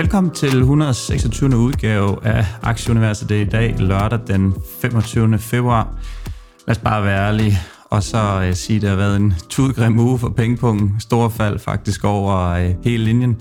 [0.00, 1.56] Velkommen til 126.
[1.56, 3.28] udgave af Aktieuniverset.
[3.28, 5.38] Det er i dag lørdag den 25.
[5.38, 5.94] februar.
[6.66, 9.98] Lad os bare være ærlige og så uh, sige, at det har været en tudgrim
[9.98, 11.00] uge for pengepunkten.
[11.00, 13.36] Stor fald faktisk over øh, hele linjen.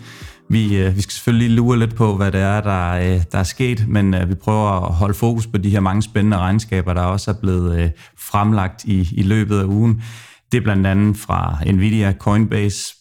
[0.50, 3.86] Vi, øh, vi skal selvfølgelig lure lidt på, hvad det er, der, der er sket,
[3.88, 7.36] men vi prøver at holde fokus på de her mange spændende regnskaber, der også er
[7.42, 10.04] blevet fremlagt i, i løbet af ugen.
[10.52, 12.94] Det er blandt andet fra Nvidia, Coinbase,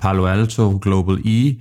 [0.00, 1.54] Palo Alto, Global E,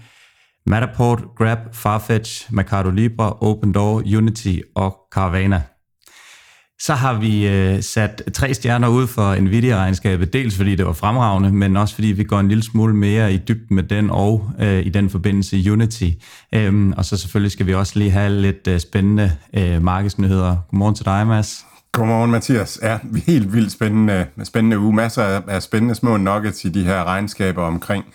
[0.66, 5.62] Matterport, Grab, Farfetch, Mercado Libre, Opendoor, Unity og Caravana.
[6.80, 11.52] Så har vi øh, sat tre stjerner ud for Nvidia-regnskabet, dels fordi det var fremragende,
[11.52, 14.86] men også fordi vi går en lille smule mere i dybden med den, og øh,
[14.86, 16.10] i den forbindelse Unity.
[16.56, 20.58] Øhm, og så selvfølgelig skal vi også lige have lidt øh, spændende øh, markedsnyheder.
[20.70, 21.66] Godmorgen til dig, Mads.
[21.92, 22.80] Godmorgen, Mathias.
[22.82, 24.94] Ja, helt vildt spændende, spændende uge.
[24.94, 28.06] Masser af, af spændende små nuggets i de her regnskaber omkring,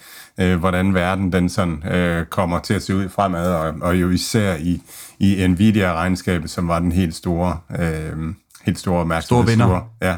[0.41, 4.11] øh, hvordan verden den sådan øh, kommer til at se ud fremad, og, og jo
[4.11, 4.83] især i,
[5.19, 9.45] i Nvidia-regnskabet, som var den helt store, øh, helt store opmærksomhed.
[9.45, 9.91] Store vinder.
[10.03, 10.17] Ja.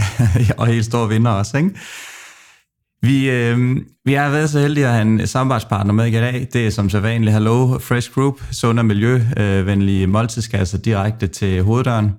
[0.58, 1.70] og helt store vinder også, ikke?
[3.02, 6.48] Vi, øh, vi har været så heldige at have en samarbejdspartner med i dag.
[6.52, 12.12] Det er som så vanligt Hello Fresh Group, sund og miljøvenlige måltidskasser direkte til hoveddøren.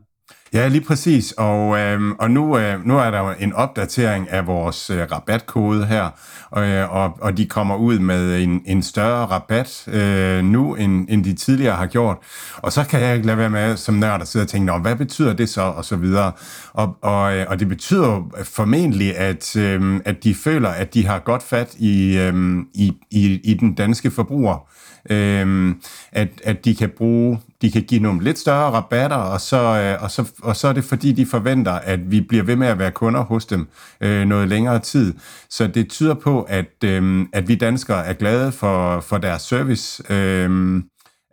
[0.53, 1.31] Ja, lige præcis.
[1.31, 6.09] Og, øh, og nu, øh, nu er der en opdatering af vores øh, rabatkode her,
[6.49, 11.07] og, øh, og, og de kommer ud med en, en større rabat øh, nu, end,
[11.09, 12.17] end de tidligere har gjort.
[12.57, 14.95] Og så kan jeg ikke lade være med som nørd at sidde og tænke, hvad
[14.95, 16.31] betyder det så, og så videre.
[16.73, 21.05] Og, og, øh, og det betyder øh, formentlig, at, øh, at de føler, at de
[21.05, 24.67] har godt fat i, øh, i, i, i den danske forbruger.
[25.09, 25.75] Øh,
[26.11, 30.03] at, at de kan bruge de kan give nogle lidt større rabatter, og så, øh,
[30.03, 32.79] og, så, og så er det fordi, de forventer, at vi bliver ved med at
[32.79, 33.67] være kunder hos dem
[34.01, 35.13] øh, noget længere tid.
[35.49, 40.13] Så det tyder på, at, øh, at vi danskere er glade for, for deres service,
[40.13, 40.81] øh,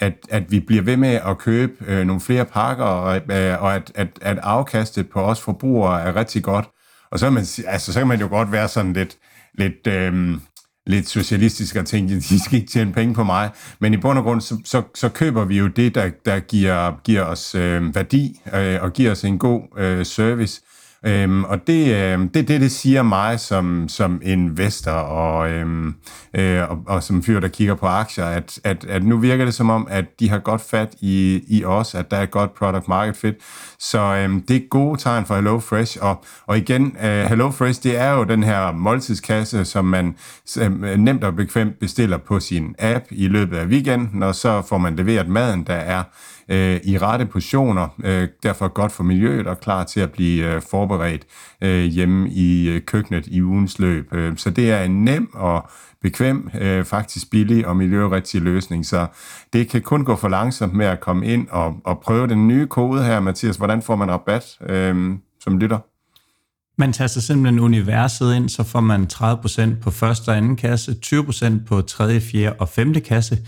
[0.00, 3.74] at, at vi bliver ved med at købe øh, nogle flere pakker, og, øh, og
[3.74, 6.68] at, at, at afkastet på os forbrugere er rigtig godt.
[7.12, 9.16] Og så, man, altså, så kan man jo godt være sådan lidt,
[9.54, 10.38] lidt øh,
[10.90, 13.50] lidt socialistisk og tænke, at de skal ikke tjene penge på mig.
[13.78, 17.00] Men i bund og grund, så, så, så køber vi jo det, der, der giver,
[17.04, 20.60] giver os øh, værdi øh, og giver os en god øh, service.
[21.06, 25.94] Øhm, og det, øh, det det, det siger mig som, som investor og, øhm,
[26.34, 29.54] øh, og, og som fyr, der kigger på aktier, at, at, at nu virker det
[29.54, 32.54] som om, at de har godt fat i, i os, at der er et godt
[32.54, 33.34] product market fit.
[33.78, 35.98] Så øhm, det er gode tegn for Hello Fresh.
[36.00, 40.16] Og, og igen, øh, Hello Fresh, det er jo den her måltidskasse, som man
[40.60, 44.78] øh, nemt og bekvemt bestiller på sin app i løbet af weekenden, og så får
[44.78, 46.02] man leveret maden, der er
[46.50, 50.62] øh, i rette positioner, øh, derfor godt for miljøet og klar til at blive øh,
[50.70, 51.22] forberedt
[51.60, 54.14] øh, hjemme i øh, køkkenet i ugens løb.
[54.14, 55.70] Øh, så det er en nem og
[56.02, 58.86] bekvem, øh, faktisk billig og miljørigtig løsning.
[58.86, 59.06] Så
[59.52, 62.66] det kan kun gå for langsomt med at komme ind og, og prøve den nye
[62.66, 63.56] kode her, Mathias.
[63.56, 65.78] Hvordan får man rabat øh, som lytter?
[66.78, 71.64] Man taster simpelthen universet ind, så får man 30% på første og anden kasse, 20%
[71.66, 73.38] på tredje, fjerde og femte kasse.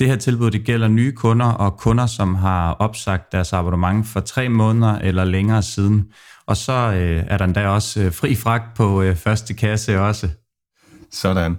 [0.00, 4.20] Det her tilbud det gælder nye kunder og kunder, som har opsagt deres abonnement for
[4.20, 6.04] tre måneder eller længere siden.
[6.46, 10.28] Og så øh, er der endda også øh, fri fragt på øh, første kasse også.
[11.12, 11.58] Sådan.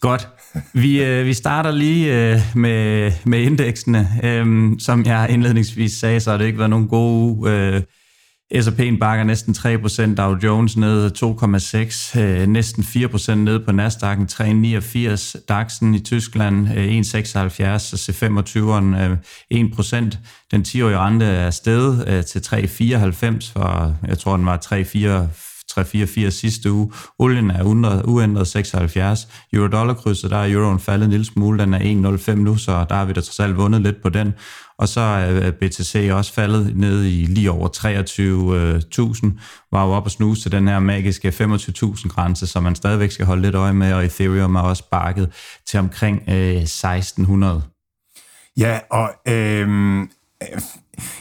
[0.00, 0.28] Godt.
[0.72, 4.08] Vi, øh, vi starter lige øh, med, med indeksene.
[4.24, 7.82] Øhm, som jeg indledningsvis sagde, så har det ikke været nogen gode øh,
[8.60, 11.10] S&P'en bakker næsten 3%, Dow Jones ned
[12.14, 18.96] 2,6%, øh, næsten 4% ned på Nasdaq'en, 3,89%, DAX'en i Tyskland øh, 1,76%, og C25'eren
[19.02, 19.16] øh,
[19.52, 20.16] 1%.
[20.50, 25.38] Den 10-årige rente er steget øh, til 3,94, for jeg tror, den var 3,4
[25.78, 26.92] 3,44 sidste uge.
[27.18, 29.28] Olien er uændret, uændret 76.
[29.52, 31.58] Euro-dollar-krydset, der er euroen faldet en lille smule.
[31.58, 34.34] Den er 1,05 nu, så der har vi da trods alt vundet lidt på den.
[34.82, 39.32] Og så er BTC også faldet ned i lige over 23.000, øh,
[39.72, 43.26] var jo op og snuse til den her magiske 25.000 grænse, som man stadigvæk skal
[43.26, 45.32] holde lidt øje med, og Ethereum er også bakket
[45.66, 47.62] til omkring øh, 1600.
[48.56, 49.68] Ja, og øh,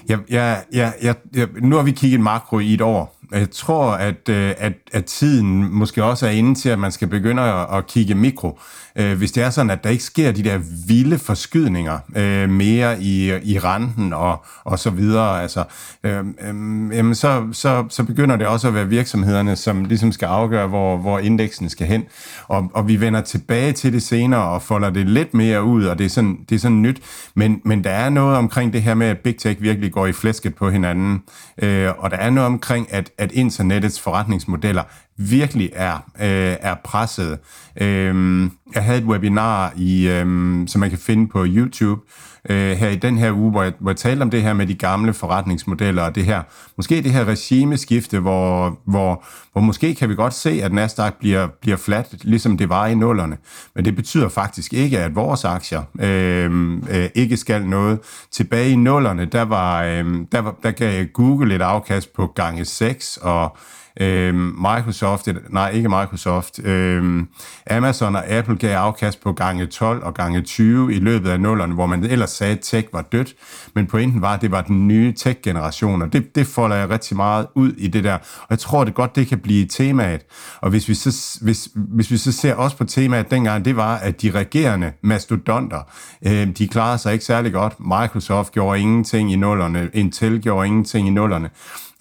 [0.10, 4.30] ja, ja, ja, ja, nu har vi kigget makro i et år, jeg tror, at,
[4.30, 7.88] øh, at, at tiden måske også er inde til, at man skal begynde at, at
[7.88, 8.60] kigge mikro
[8.96, 13.02] øh, hvis det er sådan, at der ikke sker de der vilde forskydninger øh, mere
[13.02, 15.64] i, i renten og, og så videre, altså,
[16.04, 20.26] øh, øh, jamen så, så, så begynder det også at være virksomhederne, som ligesom skal
[20.26, 22.04] afgøre, hvor, hvor indeksen skal hen.
[22.48, 25.98] Og, og vi vender tilbage til det senere og folder det lidt mere ud, og
[25.98, 27.02] det er sådan, det er sådan nyt.
[27.36, 30.12] Men, men der er noget omkring det her med, at Big Tech virkelig går i
[30.12, 31.24] flæsket på hinanden.
[31.62, 34.84] Øh, og der er noget omkring, at, at internettets forretningsmodeller
[35.18, 37.40] virkelig er, øh, er presset.
[37.82, 42.02] Øh, jeg havde et webinar, i, øhm, som man kan finde på YouTube,
[42.50, 44.68] øh, her i den her uge, hvor jeg, hvor jeg talte om det her med
[44.68, 46.42] de gamle forretningsmodeller, og det her,
[46.78, 49.24] måske det her regimeskifte, hvor, hvor,
[49.54, 52.96] hvor måske kan vi godt se, at Nasdaq bliver, bliver flat, ligesom det var i
[52.96, 53.38] nullerne.
[53.76, 58.00] Men det betyder faktisk ikke, at vores aktier øh, øh, ikke skal noget.
[58.32, 62.66] Tilbage i nullerne, der, var, øh, der, var, der gav Google et afkast på gange
[62.66, 63.58] 6, og
[64.02, 67.24] Øh, Microsoft, nej ikke Microsoft, øh,
[67.70, 71.74] Amazon og Apple gav afkast på gange 12 og gange 20 i løbet af nullerne,
[71.74, 73.36] hvor man ellers sagde, at tech var dødt,
[73.76, 77.18] men pointen var, at det var den nye tech-generation, og det, det folder jeg rigtig
[77.18, 80.22] meget ud i det der, og jeg tror det godt, det kan blive temaet,
[80.62, 83.96] og hvis vi så, hvis, hvis vi så ser også på temaet dengang, det var,
[83.98, 85.80] at de regerende mastodonter,
[86.28, 91.08] øh, de klarede sig ikke særlig godt, Microsoft gjorde ingenting i nullerne, Intel gjorde ingenting
[91.08, 91.50] i nullerne,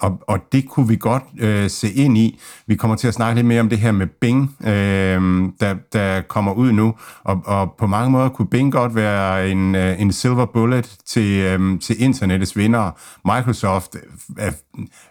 [0.00, 2.41] og, og det kunne vi godt øh, se ind i.
[2.67, 4.70] Vi kommer til at snakke lidt mere om det her med Bing, øh,
[5.61, 6.94] der, der kommer ud nu.
[7.25, 11.41] Og, og på mange måder kunne Bing godt være en, øh, en silver bullet til,
[11.41, 12.91] øh, til internettets vinder.
[13.25, 14.52] Microsoft øh, er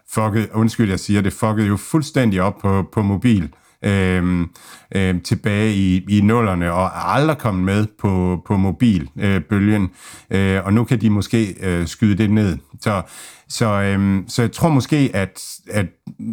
[0.09, 3.53] fucket, undskyld jeg siger det, fuckede jo fuldstændig op på, på mobil
[3.83, 4.47] øh,
[4.95, 9.89] øh, tilbage i, i nullerne, og er aldrig kommet med på, på mobilbølgen.
[10.31, 12.57] Øh, øh, og nu kan de måske øh, skyde det ned.
[12.81, 13.01] Så
[13.49, 15.85] så, øhm, så jeg tror måske, at, at,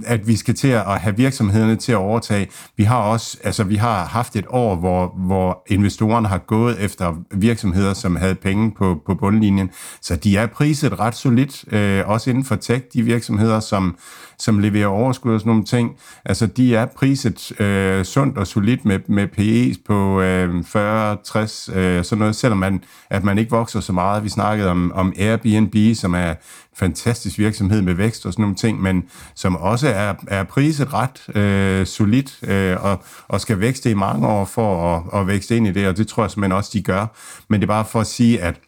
[0.07, 2.49] at vi skal til at have virksomhederne til at overtage.
[2.77, 7.15] Vi har også, altså vi har haft et år, hvor, hvor investorerne har gået efter
[7.31, 9.71] virksomheder, som havde penge på, på bundlinjen.
[10.01, 13.97] Så de er priset ret solidt, øh, også inden for tech, de virksomheder, som,
[14.39, 15.91] som leverer overskud og sådan nogle ting.
[16.25, 21.71] Altså de er priset øh, sundt og solidt med, med PE's på øh, 40, 60,
[21.75, 24.25] øh, sådan noget, selvom man, at man ikke vokser så meget.
[24.25, 26.35] Vi snakkede om, om Airbnb, som er
[26.77, 31.37] fantastisk virksomhed med vækst og sådan nogle ting, men som også er, er priset ret
[31.37, 35.67] øh, solidt øh, og, og skal vækste i mange år for at, at vækste ind
[35.67, 37.07] i det, og det tror jeg simpelthen også, de gør.
[37.49, 38.61] Men det er bare for at sige, at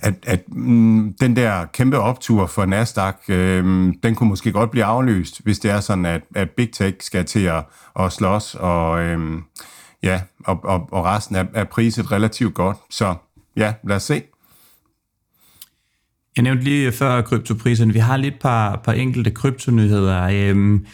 [0.00, 4.84] at, at mm, den der kæmpe optur for Nasdaq, øh, den kunne måske godt blive
[4.84, 7.64] aflyst, hvis det er sådan, at, at Big Tech skal til at,
[8.00, 9.38] at slås, og, øh,
[10.02, 12.76] ja, og, og, og resten er, er priset relativt godt.
[12.90, 13.14] Så
[13.56, 14.22] ja, lad os se.
[16.36, 17.92] Jeg nævnte lige før kryptopriserne.
[17.92, 20.22] Vi har lidt par, par enkelte kryptonyheder.
[20.22, 20.86] Øhm,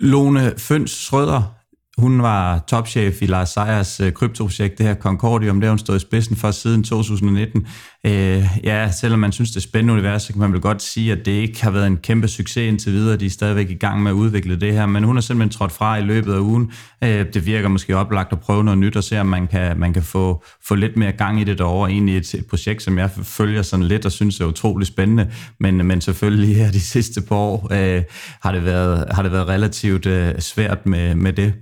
[0.00, 1.57] Lone Føns Schrøder,
[1.98, 5.96] hun var topchef i Lars Seiers øh, kryptoprojekt, det her Concordium, det har hun stået
[5.96, 7.66] i spidsen for siden 2019.
[8.06, 11.12] Øh, ja, selvom man synes, det er spændende univers, så kan man vel godt sige,
[11.12, 13.16] at det ikke har været en kæmpe succes indtil videre.
[13.16, 15.72] De er stadigvæk i gang med at udvikle det her, men hun har simpelthen trådt
[15.72, 16.72] fra i løbet af ugen.
[17.04, 19.92] Øh, det virker måske oplagt at prøve noget nyt og se, om man kan, man
[19.92, 21.90] kan få, få lidt mere gang i det derovre.
[21.90, 25.30] Egentlig et, et projekt, som jeg følger sådan lidt og synes er utrolig spændende,
[25.60, 28.02] men, men selvfølgelig her de sidste par år øh,
[28.42, 31.54] har, det været, har det været relativt øh, svært med, med det.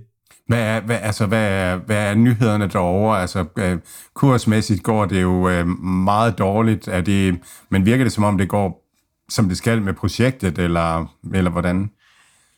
[0.47, 3.21] Hvad er, hvad, altså, hvad, er, hvad er nyhederne derovre?
[3.21, 3.77] Altså, øh,
[4.13, 6.87] kursmæssigt går det jo øh, meget dårligt.
[6.87, 8.83] Er det, men virker det som om, det går
[9.29, 11.89] som det skal med projektet, eller, eller hvordan?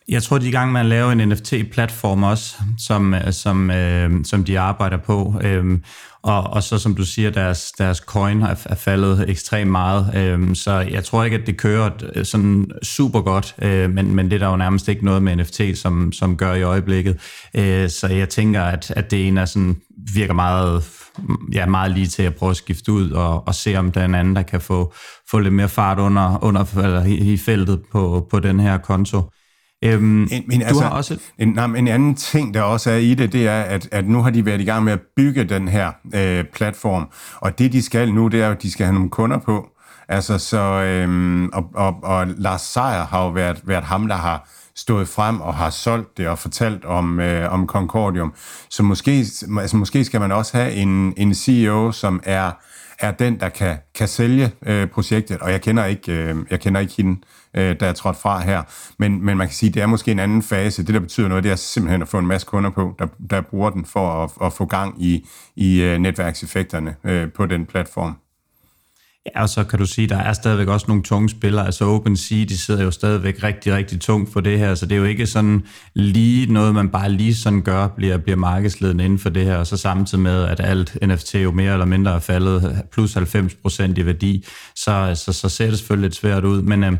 [0.10, 3.72] Jeg tror, de er i gang med at lave en NFT-platform også, som, øh, som,
[3.72, 5.42] øh, som de arbejder på.
[5.44, 5.80] Øh,
[6.22, 10.12] og, og så som du siger, deres, deres coin er, er faldet ekstremt meget.
[10.16, 14.26] Øh, så jeg tror ikke, at det kører øh, sådan super godt, øh, men, men
[14.26, 17.18] det er der jo nærmest ikke noget med NFT, som, som gør i øjeblikket.
[17.54, 19.76] Øh, så jeg tænker, at, at det ene er sådan,
[20.14, 20.84] virker meget,
[21.54, 24.06] ja, meget lige til at prøve at skifte ud og, og se, om der er
[24.06, 24.94] en anden, der kan få,
[25.32, 29.22] få lidt mere fart under, under eller i, i feltet på, på den her konto.
[29.84, 31.18] Øhm, en, men, altså, du har også...
[31.38, 34.22] En, nej, en anden ting, der også er i det, det er, at, at nu
[34.22, 37.82] har de været i gang med at bygge den her øh, platform, og det de
[37.82, 39.68] skal nu, det er, at de skal have nogle kunder på.
[40.08, 44.50] Altså, så, øhm, og, og, og Lars Seier har jo været, været ham, der har
[44.76, 48.34] stået frem og har solgt det og fortalt om, øh, om Concordium.
[48.70, 49.26] Så måske,
[49.60, 52.52] altså, måske skal man også have en, en CEO, som er,
[53.00, 56.82] er den, der kan, kan sælge øh, projektet, og jeg kender ikke, øh, jeg kender
[56.82, 58.64] ikke hende øh, øh, der er trådt fra her.
[59.00, 60.86] Men, men man kan sige, det er måske en anden fase.
[60.86, 63.42] Det, der betyder noget, det er simpelthen at få en masse kunder på, der, der
[63.42, 68.16] bruger den for at, at få gang i, i uh, netværkseffekterne øh, på den platform.
[69.36, 71.66] Ja, og så kan du sige, der er stadigvæk også nogle tunge spillere.
[71.66, 75.00] Altså OpenSea, de sidder jo stadigvæk rigtig, rigtig tungt for det her, så det er
[75.00, 75.64] jo ikke sådan
[75.94, 79.68] lige noget, man bare lige sådan gør, bliver, bliver markedsledende inden for det her, og
[79.68, 83.98] så samtidig med, at alt NFT jo mere eller mindre er faldet plus 90 procent
[83.98, 86.62] i værdi, så, så, så ser det selvfølgelig lidt svært ud.
[86.62, 86.94] Men øh,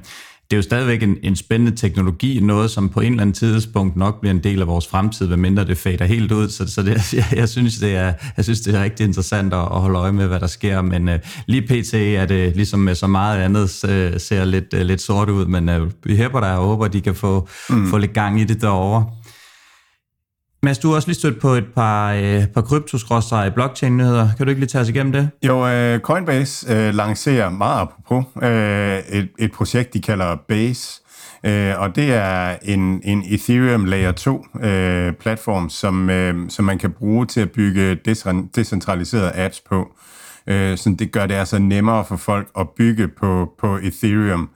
[0.50, 3.96] det er jo stadigvæk en, en spændende teknologi, noget som på en eller anden tidspunkt
[3.96, 6.50] nok bliver en del af vores fremtid, hvad mindre det fader helt ud.
[6.50, 9.60] Så, så det, jeg, jeg, synes, det er, jeg synes, det er rigtig interessant at,
[9.60, 10.82] at holde øje med, hvad der sker.
[10.82, 11.16] Men uh,
[11.48, 11.94] lige pt.
[11.94, 15.70] er det ligesom med så meget andet, uh, ser lidt, uh, lidt sort ud, men
[15.70, 17.90] uh, vi hæpper der og håber, at de kan få, mm.
[17.90, 19.06] få lidt gang i det derovre.
[20.64, 24.30] Mads, du har også lige stødt på et par, øh, par kryptoskrådstræk blockchain-nyheder.
[24.38, 25.30] Kan du ikke lige tage os igennem det?
[25.44, 31.02] Jo, øh, Coinbase øh, lancerer meget apropos øh, et, et projekt, de kalder Base,
[31.44, 36.78] øh, og det er en, en Ethereum Layer 2 øh, platform, som, øh, som man
[36.78, 37.96] kan bruge til at bygge
[38.56, 39.88] decentraliserede apps på.
[40.48, 44.50] Øh, så det gør det altså nemmere for folk at bygge på, på Ethereum.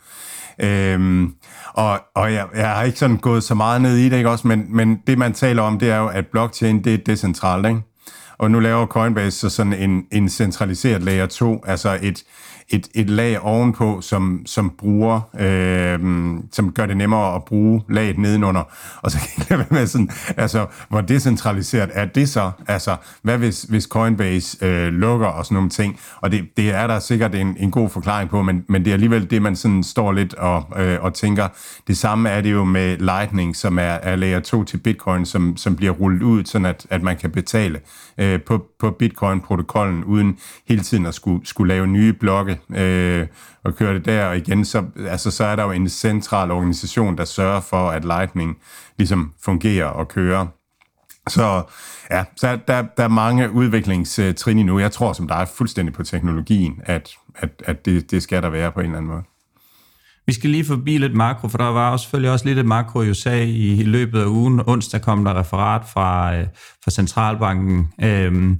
[0.59, 1.33] Øhm,
[1.73, 4.47] og og jeg, jeg har ikke sådan gået så meget ned i det, ikke også?
[4.47, 7.81] Men, men det, man taler om, det er jo, at blockchain, det er decentralt, ikke?
[8.37, 12.23] Og nu laver Coinbase så sådan en, en centraliseret layer 2, altså et,
[12.69, 15.99] et, et lag ovenpå, som, som bruger, øh,
[16.51, 18.63] som gør det nemmere at bruge laget nedenunder.
[19.01, 19.17] Og så
[19.47, 22.51] kan jeg med sådan, altså, hvor decentraliseret er det så?
[22.67, 25.99] Altså, hvad hvis, hvis Coinbase øh, lukker og sådan nogle ting?
[26.21, 28.93] Og det, det er der sikkert en, en god forklaring på, men, men det er
[28.93, 31.47] alligevel det, man sådan står lidt og, øh, og tænker.
[31.87, 35.57] Det samme er det jo med Lightning, som er, er layer 2 til Bitcoin, som,
[35.57, 37.79] som bliver rullet ud, sådan at, at man kan betale
[38.17, 43.27] øh, på, på Bitcoin-protokollen, uden hele tiden at skulle, skulle lave nye blokke øh,
[43.63, 44.25] og kører det der.
[44.25, 48.05] Og igen, så, altså, så er der jo en central organisation, der sørger for, at
[48.05, 48.57] Lightning
[48.97, 50.47] ligesom fungerer og kører.
[51.27, 51.63] Så
[52.11, 54.79] ja, så der, der er mange udviklingstrin nu.
[54.79, 58.49] Jeg tror, som der er fuldstændig på teknologien, at, at, at det, det skal der
[58.49, 59.23] være på en eller anden måde.
[60.25, 63.01] Vi skal lige forbi lidt makro, for der var også selvfølgelig også lidt et makro
[63.01, 64.61] i USA i, i løbet af ugen.
[64.67, 66.47] Onsdag kom der referat fra, øh,
[66.83, 68.55] fra Centralbanken, øh,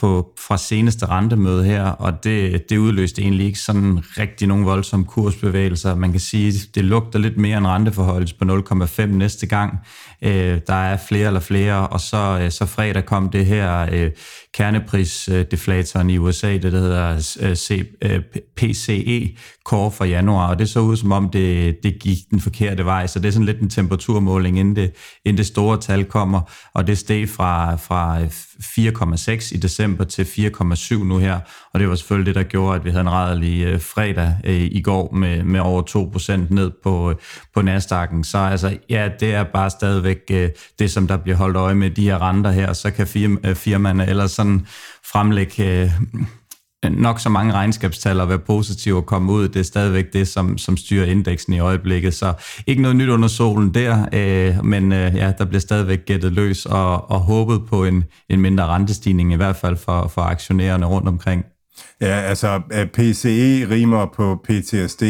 [0.00, 5.06] på, fra seneste rentemøde her, og det, det udløste egentlig ikke sådan rigtig nogen voldsomme
[5.06, 5.94] kursbevægelser.
[5.94, 9.78] Man kan sige, det lugter lidt mere en renteforholdelse på 0,5 næste gang.
[10.22, 14.10] Øh, der er flere eller flere, og så, øh, så fredag kom det her øh,
[14.54, 18.22] kerneprisdeflatoren i USA, det der hedder øh, C, øh,
[18.56, 22.84] PCE Core for januar, og det så ud som om det, det gik den forkerte
[22.84, 24.92] vej, så det er sådan lidt en temperaturmåling, inden det,
[25.24, 26.40] inden det store tal kommer,
[26.74, 28.18] og det steg fra, fra
[28.62, 31.40] 4,6 i december til 4,7 nu her,
[31.72, 34.60] og det var selvfølgelig det, der gjorde, at vi havde en rædderlig øh, fredag øh,
[34.60, 35.82] i går med, med over
[36.48, 37.16] 2% ned på, øh,
[37.54, 38.22] på Nasdaq'en.
[38.22, 40.28] Så altså, ja, det er bare stadigvæk
[40.78, 43.06] det, som der bliver holdt øje med de her renter her, så kan
[43.56, 44.66] firmaerne eller sådan
[45.12, 45.92] fremlægge...
[46.84, 49.48] Øh, nok så mange regnskabstal og være positive og komme ud.
[49.48, 52.14] Det er stadigvæk det, som, som styrer indeksen i øjeblikket.
[52.14, 52.32] Så
[52.66, 56.66] ikke noget nyt under solen der, øh, men øh, ja, der bliver stadigvæk gættet løs
[56.66, 61.08] og, og håbet på en, en mindre rentestigning, i hvert fald for, for aktionærerne rundt
[61.08, 61.44] omkring.
[62.00, 65.02] Ja, altså øh, PCE rimer på PTSD.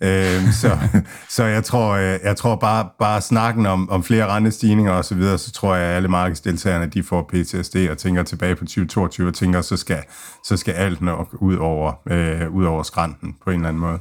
[0.00, 0.78] Øh, så,
[1.36, 5.14] så jeg tror, øh, jeg tror bare, bare snakken om, om flere rentestigninger og så
[5.14, 9.28] videre, så tror jeg, at alle markedsdeltagerne, de får PTSD og tænker tilbage på 2022
[9.28, 10.02] og tænker, så skal,
[10.44, 13.98] så skal alt nok ud over, øh, ud over skrænten på en eller anden måde.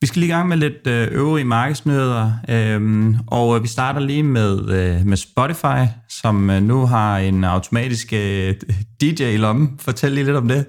[0.00, 4.00] Vi skal lige i gang med lidt øh, øvrige markedsnyheder, øhm, og øh, vi starter
[4.00, 8.54] lige med, øh, med Spotify, som nu har en automatisk øh,
[9.00, 9.78] DJ i lommen.
[9.78, 10.66] Fortæl lige lidt om det.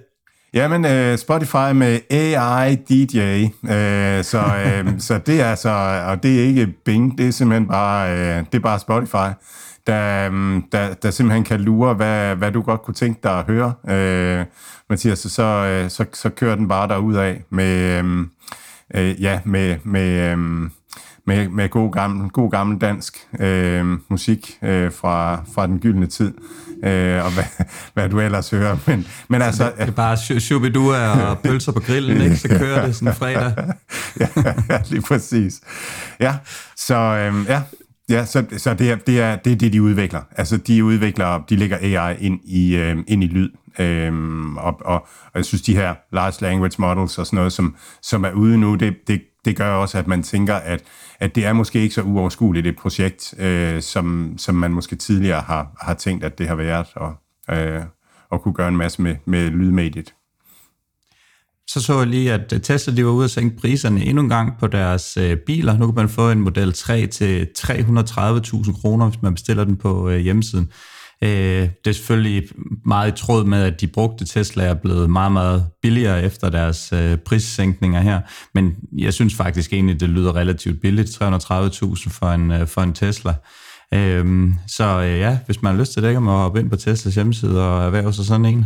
[0.53, 4.43] Jamen, uh, Spotify med AI DJ, øh, så,
[4.85, 5.69] uh, så det er altså,
[6.07, 9.33] og det er ikke Bing, det er simpelthen bare, uh, det er bare Spotify,
[9.87, 13.45] der, um, der, der simpelthen kan lure, hvad, hvad du godt kunne tænke dig at
[13.45, 14.45] høre, uh,
[14.89, 18.31] Mathias, så, så, så, så kører den bare af med, um,
[18.97, 20.71] uh, ja, med, med, um,
[21.25, 26.33] med, med god, gammel, god gammel dansk uh, musik uh, fra, fra den gyldne tid
[26.83, 27.43] øh, og hvad,
[27.93, 28.77] hvad du ellers hører.
[28.87, 32.35] Men, men altså, det, det er bare shubidua og pølser på grillen, ikke?
[32.35, 33.53] så kører det sådan fredag.
[34.19, 34.27] ja,
[34.69, 35.61] ja, lige præcis.
[36.19, 36.35] Ja,
[36.75, 37.61] så øh, ja,
[38.09, 40.21] Ja, så, så det, er, det, er, det er det, de udvikler.
[40.37, 43.49] Altså, de udvikler, de lægger AI ind i, øh, ind i lyd.
[43.79, 47.75] Øhm, og, og, og jeg synes, de her large language models og sådan noget, som,
[48.01, 50.83] som er ude nu, det, det, det gør også, at man tænker, at,
[51.19, 55.41] at det er måske ikke så uoverskueligt et projekt, øh, som, som man måske tidligere
[55.41, 57.13] har, har tænkt, at det har været, og,
[57.51, 57.81] øh,
[58.29, 60.13] og kunne gøre en masse med, med lydmediet.
[61.67, 64.59] Så så jeg lige, at Tesla de var ude og sænke priserne endnu en gang
[64.59, 65.77] på deres øh, biler.
[65.77, 70.09] Nu kan man få en Model 3 til 330.000 kroner, hvis man bestiller den på
[70.09, 70.71] øh, hjemmesiden.
[71.23, 72.43] Øh, det er selvfølgelig
[72.85, 76.93] meget i tråd med, at de brugte Tesla er blevet meget, meget billigere efter deres
[76.93, 78.21] øh, prissænkninger her,
[78.53, 82.93] men jeg synes faktisk egentlig, det lyder relativt billigt, 330.000 for en, øh, for en
[82.93, 83.33] Tesla.
[83.93, 86.75] Øhm, så øh, ja, hvis man har lyst til det, kan man hoppe ind på
[86.75, 88.65] Teslas hjemmeside og erhverve sig sådan en.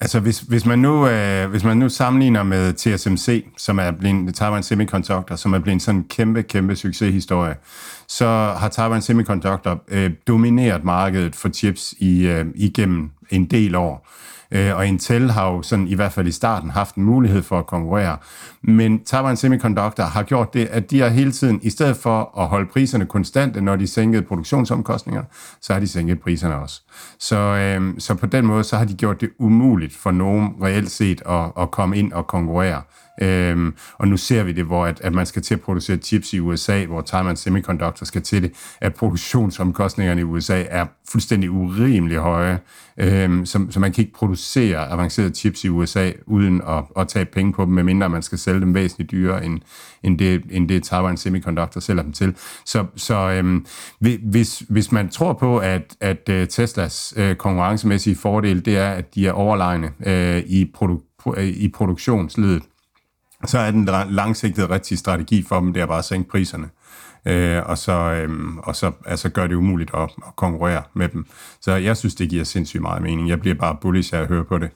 [0.00, 4.34] Altså hvis, hvis, man nu, øh, hvis man nu sammenligner med TSMC, som er blevet
[4.34, 7.54] Taiwan Semiconductor, som er blevet sådan en kæmpe, kæmpe succeshistorie,
[8.12, 14.08] så har Taiwan Semiconductor øh, domineret markedet for chips i, øh, igennem en del år.
[14.50, 17.58] Øh, og Intel har jo sådan i hvert fald i starten haft en mulighed for
[17.58, 18.16] at konkurrere.
[18.62, 22.46] Men Taiwan Semiconductor har gjort det, at de har hele tiden, i stedet for at
[22.46, 25.22] holde priserne konstante, når de sænkede produktionsomkostninger,
[25.60, 26.82] så har de sænket priserne også.
[27.18, 30.90] Så, øh, så på den måde, så har de gjort det umuligt for nogen reelt
[30.90, 32.82] set at, at komme ind og konkurrere.
[33.22, 36.32] Øhm, og nu ser vi det, hvor at, at man skal til at producere chips
[36.32, 42.18] i USA, hvor Taiwan Semiconductor skal til det, at produktionsomkostningerne i USA er fuldstændig urimelig
[42.18, 42.58] høje,
[42.96, 47.24] øhm, så, så man kan ikke producere avancerede chips i USA uden at, at tage
[47.24, 49.60] penge på dem, medmindre man skal sælge dem væsentligt dyrere, end,
[50.02, 52.34] end, det, end det Taiwan Semiconductor sælger dem til.
[52.66, 53.66] Så, så øhm,
[54.20, 59.14] hvis, hvis man tror på, at, at øh, Teslas øh, konkurrencemæssige fordel, det er, at
[59.14, 62.62] de er overlegne øh, i, produ- i produktionsledet,
[63.46, 66.68] så er den langsigtede rigtige strategi for dem, det er bare at sænke priserne.
[67.26, 71.26] Øh, og så, øh, og så altså gør det umuligt at, at konkurrere med dem.
[71.60, 73.28] Så jeg synes, det giver sindssygt meget mening.
[73.28, 74.70] Jeg bliver bare bullish af at høre på det.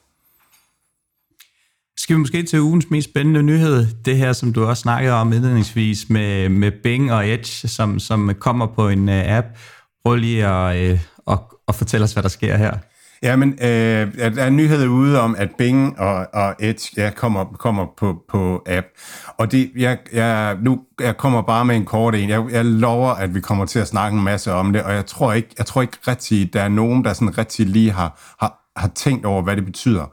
[1.98, 5.32] Skal vi måske til ugens mest spændende nyhed, det her, som du også snakkede om
[5.32, 9.46] indledningsvis med, med Bing og Edge, som, som kommer på en uh, app.
[10.04, 12.78] Prøv lige at, uh, at, at fortælle os, hvad der sker her.
[13.22, 17.44] Ja, men øh, der er nyheder ude om, at Bing og, og Edge ja, kommer,
[17.44, 18.86] kommer på, på app.
[19.38, 22.28] Og det, jeg, jeg, nu, jeg kommer bare med en kort en.
[22.28, 25.06] Jeg, jeg lover, at vi kommer til at snakke en masse om det, og jeg
[25.06, 28.70] tror ikke, jeg tror ikke rigtig, der er nogen, der sådan rigtig lige har, har,
[28.76, 30.12] har tænkt over, hvad det betyder.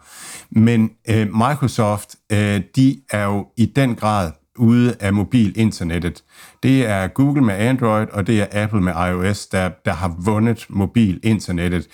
[0.51, 6.23] Men øh, Microsoft, øh, de er jo i den grad ude af mobilinternettet.
[6.63, 10.65] Det er Google med Android, og det er Apple med iOS, der, der har vundet
[10.69, 11.87] mobilinternettet.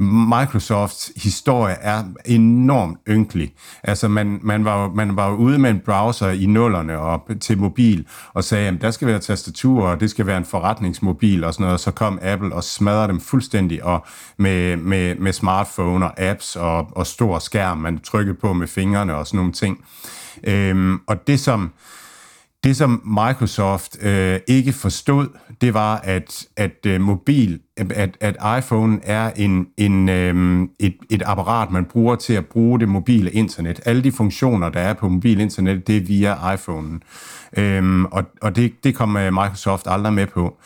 [0.00, 3.52] Microsofts historie er enormt ynkelig.
[3.82, 8.06] Altså, man, man, var, man var ude med en browser i nullerne og til mobil,
[8.34, 11.62] og sagde, at der skal være tastatur, og det skal være en forretningsmobil og sådan
[11.62, 16.20] noget, og så kom Apple og smadrede dem fuldstændig og med, med, med smartphone og
[16.20, 19.84] apps og, og stor skærm, man trykkede på med fingrene og sådan nogle ting.
[20.44, 21.70] Øhm, og det som
[22.64, 25.28] det, som Microsoft øh, ikke forstod,
[25.60, 31.22] det var, at, at øh, mobil, at, at iPhone er en, en, øh, et, et
[31.26, 33.80] apparat, man bruger til at bruge det mobile internet.
[33.84, 37.00] Alle de funktioner, der er på mobil internet, det er via iPhone.
[37.56, 40.56] Øh, og og det, det kom øh, Microsoft aldrig med på.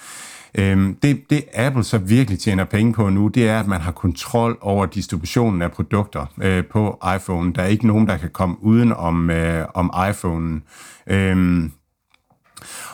[0.55, 3.93] Øhm, det, det Apple så virkelig tjener penge på nu, det er, at man har
[3.93, 7.53] kontrol over distributionen af produkter øh, på iPhone.
[7.53, 10.61] Der er ikke nogen, der kan komme uden om, øh, om iPhone.
[11.07, 11.73] Øhm,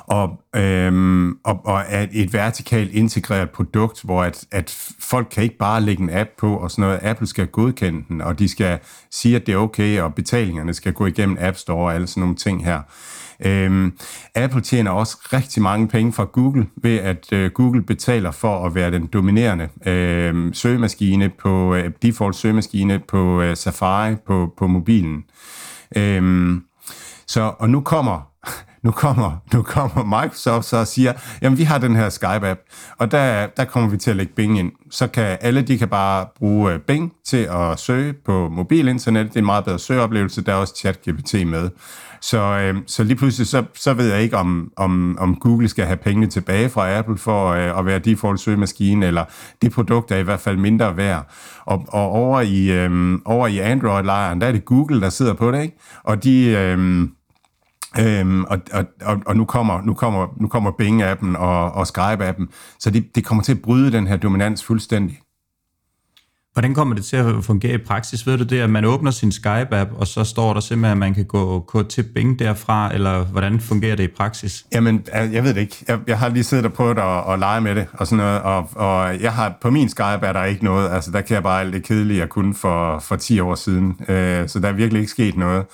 [0.06, 5.58] og, øhm, og, og er et vertikalt integreret produkt, hvor at, at folk kan ikke
[5.58, 7.00] bare lægge en app på og sådan noget.
[7.02, 8.78] Apple skal godkende den, og de skal
[9.10, 12.20] sige, at det er okay, og betalingerne skal gå igennem App Store og alle sådan
[12.20, 12.80] nogle ting her.
[13.44, 13.92] Øhm,
[14.34, 18.74] Apple tjener også rigtig mange penge fra Google ved, at øh, Google betaler for at
[18.74, 25.24] være den dominerende øh, søgemaskine på øh, default søgemaskine på øh, Safari på, på mobilen.
[25.96, 26.62] Øhm,
[27.26, 28.30] så og nu kommer
[28.82, 31.12] nu kommer, nu kommer Microsoft så og siger,
[31.42, 34.58] jamen vi har den her Skype-app, og der, der kommer vi til at lægge Bing
[34.58, 34.72] ind.
[34.90, 39.26] Så kan alle, de kan bare bruge øh, Bing til at søge på mobilinternet.
[39.26, 40.42] Det er en meget bedre søgeoplevelse.
[40.44, 41.70] Der er også ChatGPT med.
[42.20, 45.84] Så, øh, så lige pludselig, så, så ved jeg ikke, om, om, om Google skal
[45.84, 49.24] have pengene tilbage fra Apple for øh, at være default søgemaskine, eller
[49.62, 51.30] det produkt er i hvert fald mindre værd.
[51.64, 55.50] Og, og over i, øh, over i Android-lejren, der er det Google, der sidder på
[55.50, 55.76] det, ikke?
[56.04, 56.46] Og de...
[56.46, 57.08] Øh,
[58.00, 62.46] Øhm, og, og, og, og nu kommer, nu kommer, nu kommer Bing-appen og, og Skype-appen,
[62.78, 65.20] så det, det kommer til at bryde den her dominans fuldstændig.
[66.56, 68.26] Hvordan kommer det til at fungere i praksis?
[68.26, 71.14] Ved du det, at man åbner sin Skype-app, og så står der simpelthen, at man
[71.14, 74.66] kan gå, gå til Bing derfra, eller hvordan fungerer det i praksis?
[74.72, 75.84] Jamen, jeg ved det ikke.
[75.88, 78.42] Jeg, jeg har lige siddet og prøvet at, at lege med det, og sådan noget,
[78.42, 81.42] og, og jeg har, på min Skype er der ikke noget, altså der kan jeg
[81.42, 84.72] bare alt det kedelige, jeg kunne for, for 10 år siden, øh, så der er
[84.72, 85.64] virkelig ikke sket noget.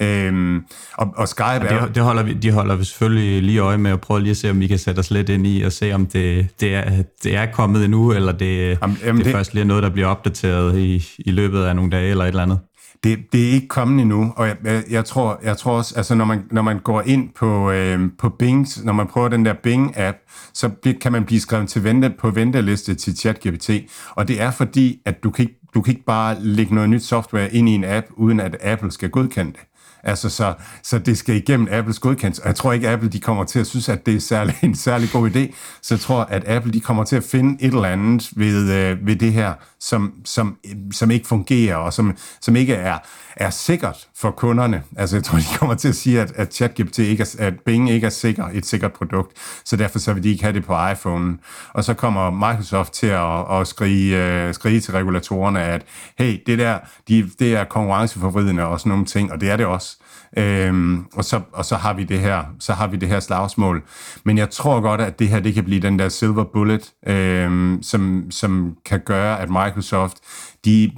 [0.00, 3.78] Øhm, og, og Skype ja, det, det holder vi, de holder vi selvfølgelig lige øje
[3.78, 5.72] med at prøve lige at se, om vi kan sætte os lidt ind i og
[5.72, 9.34] se, om det, det, er, det er kommet endnu, eller det, jamen, jamen det, det
[9.34, 12.28] først lige er noget, der bliver opdateret i, i løbet af nogle dage eller et
[12.28, 12.58] eller andet.
[13.04, 16.14] det, det er ikke kommet endnu, og jeg, jeg, jeg, tror, jeg tror også, altså
[16.14, 19.54] når man, når man går ind på, øh, på Bing, når man prøver den der
[19.66, 23.70] Bing-app, så kan man blive skrevet til vente, på venteliste til ChatGPT,
[24.10, 27.02] og det er fordi, at du kan ikke, du kan ikke bare lægge noget nyt
[27.02, 29.60] software ind i en app, uden at Apple skal godkende det.
[30.02, 32.42] Altså, så, så det skal igennem Apples godkendelse.
[32.44, 34.74] Jeg tror ikke, at Apple de kommer til at synes, at det er særlig, en
[34.74, 35.54] særlig god idé.
[35.82, 39.06] Så jeg tror, at Apple de kommer til at finde et eller andet ved, øh,
[39.06, 40.56] ved det her, som, som,
[40.92, 42.98] som ikke fungerer, og som, som ikke er,
[43.36, 44.82] er sikkert for kunderne.
[44.96, 47.90] Altså, jeg tror, de kommer til at sige, at, at ChatGPT ikke er, at Bing
[47.90, 49.32] ikke er sikker, et sikkert produkt,
[49.64, 51.38] så derfor så vil de ikke have det på iPhone.
[51.72, 55.82] Og så kommer Microsoft til at, at skrige, uh, skrige til regulatorerne, at
[56.18, 59.66] hey, det der, de, det er konkurrenceforvridende og sådan nogle ting, og det er det
[59.66, 59.96] også.
[60.36, 63.82] Øhm, og, så, og så har vi det her, så har vi det her slagsmål.
[64.24, 67.78] Men jeg tror godt, at det her det kan blive den der silver bullet, øhm,
[67.82, 70.16] som, som kan gøre, at Microsoft
[70.64, 70.92] de,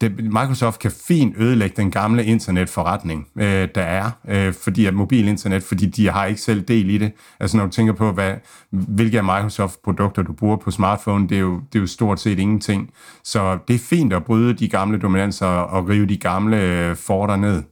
[0.00, 5.28] de, Microsoft kan fint ødelægge den gamle internetforretning, øh, der er, øh, fordi at mobil
[5.28, 7.12] internet, fordi de har ikke selv del i det.
[7.40, 8.34] Altså når du tænker på, hvad,
[8.70, 12.38] hvilke af Microsoft-produkter du bruger på smartphone, det er, jo, det er jo stort set
[12.38, 12.90] ingenting.
[13.24, 17.36] Så det er fint at bryde de gamle dominanser og rive de gamle øh, forter
[17.36, 17.62] ned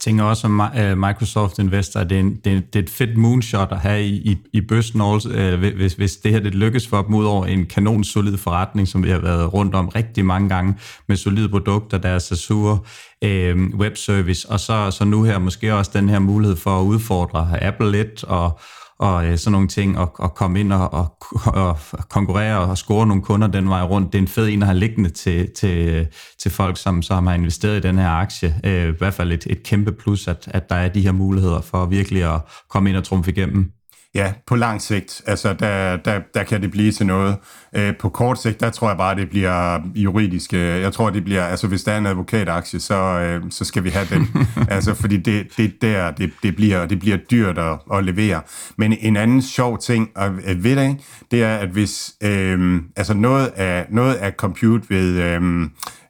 [0.00, 3.16] tænker også som øh, Microsoft Investor, det er, en, det, er, det er et fedt
[3.16, 6.86] moonshot at have i, i, i bøssen også, øh, hvis, hvis det her det lykkes
[6.88, 10.48] for dem ud over en kanonsolid forretning, som vi har været rundt om rigtig mange
[10.48, 10.74] gange,
[11.08, 12.78] med solide produkter, der er Azure
[13.24, 17.62] øh, webservice, og så, så nu her måske også den her mulighed for at udfordre
[17.62, 18.60] Apple lidt, og,
[19.00, 23.06] og øh, sådan nogle ting, og, og komme ind og, og, og konkurrere og score
[23.06, 24.12] nogle kunder den vej rundt.
[24.12, 26.06] Det er en fed en at have liggende til, til, øh,
[26.42, 28.60] til folk, som, som har investeret i den her aktie.
[28.64, 31.60] Øh, I hvert fald et, et kæmpe plus, at, at der er de her muligheder
[31.60, 33.72] for virkelig at komme ind og trumfe igennem.
[34.14, 37.36] Ja, på lang sigt, altså der, der, der kan det blive til noget.
[37.76, 40.54] Øh, på kort sigt, der tror jeg bare, det bliver juridisk.
[40.54, 43.84] Øh, jeg tror, det bliver, altså hvis der er en advokataktie, så, øh, så skal
[43.84, 44.28] vi have den.
[44.76, 48.40] altså fordi det, det der, det, det, bliver, det bliver dyrt at, at levere.
[48.76, 50.96] Men en anden sjov ting at ved det,
[51.30, 55.62] det er, at hvis øh, altså noget af, noget af compute ved, øh,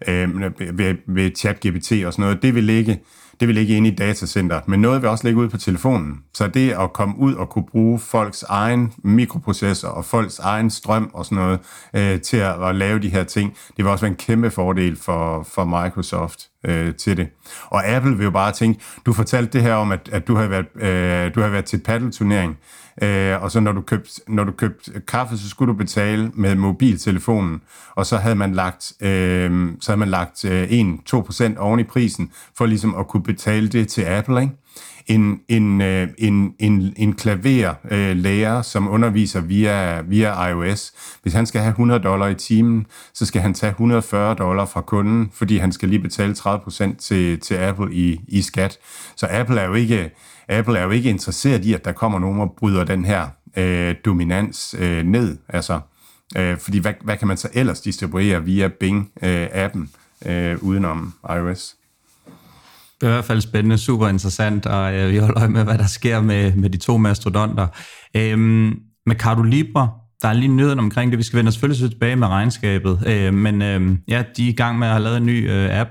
[0.09, 0.41] øh,
[0.79, 3.01] ved, ved ChatGPT og sådan noget, det vil ligge
[3.41, 6.19] det vil ligge inde i datacenteret, men noget vil også ligge ud på telefonen.
[6.35, 11.11] Så det at komme ud og kunne bruge folks egen mikroprocessor og folks egen strøm
[11.15, 11.61] og sådan noget
[11.95, 14.97] øh, til at, at lave de her ting, det vil også være en kæmpe fordel
[14.97, 17.29] for, for Microsoft øh, til det.
[17.65, 20.47] Og Apple vil jo bare tænke, du fortalte det her om, at, at du har
[20.47, 22.59] været, øh, du har været til paddelturnering,
[23.01, 26.55] øh, og så når du, købte, når du købte kaffe, så skulle du betale med
[26.55, 27.63] mobiltelefonen,
[27.95, 30.69] og så havde man lagt, øh, så havde man lagt øh,
[31.13, 34.55] 1-2% oven i prisen, for ligesom at kunne betale det til Apple, ikke?
[35.11, 35.81] En, en,
[36.19, 40.93] en, en, en klaverlærer, som underviser via, via iOS,
[41.23, 44.81] hvis han skal have 100 dollar i timen, så skal han tage 140 dollar fra
[44.81, 48.79] kunden, fordi han skal lige betale 30% til, til Apple i, i skat.
[49.17, 50.11] Så Apple er jo ikke,
[50.49, 53.95] Apple er jo ikke interesseret i, at der kommer nogen og bryder den her øh,
[54.05, 55.39] dominans øh, ned.
[55.49, 55.81] Altså,
[56.37, 59.89] øh, fordi hvad, hvad kan man så ellers distribuere via Bing-appen
[60.27, 61.77] øh, øh, udenom iOS?
[63.01, 65.79] Det er i hvert fald spændende, super interessant, og øh, vi holder øje med, hvad
[65.79, 67.67] der sker med, med de to mastodonter.
[68.17, 68.75] Øhm,
[69.07, 69.91] med Cardo Libre,
[70.23, 71.19] der er lige nyheden omkring det.
[71.19, 74.53] Vi skal vende os selvfølgelig tilbage med regnskabet, øh, men øh, ja, de er i
[74.53, 75.91] gang med at have lavet en ny øh, app.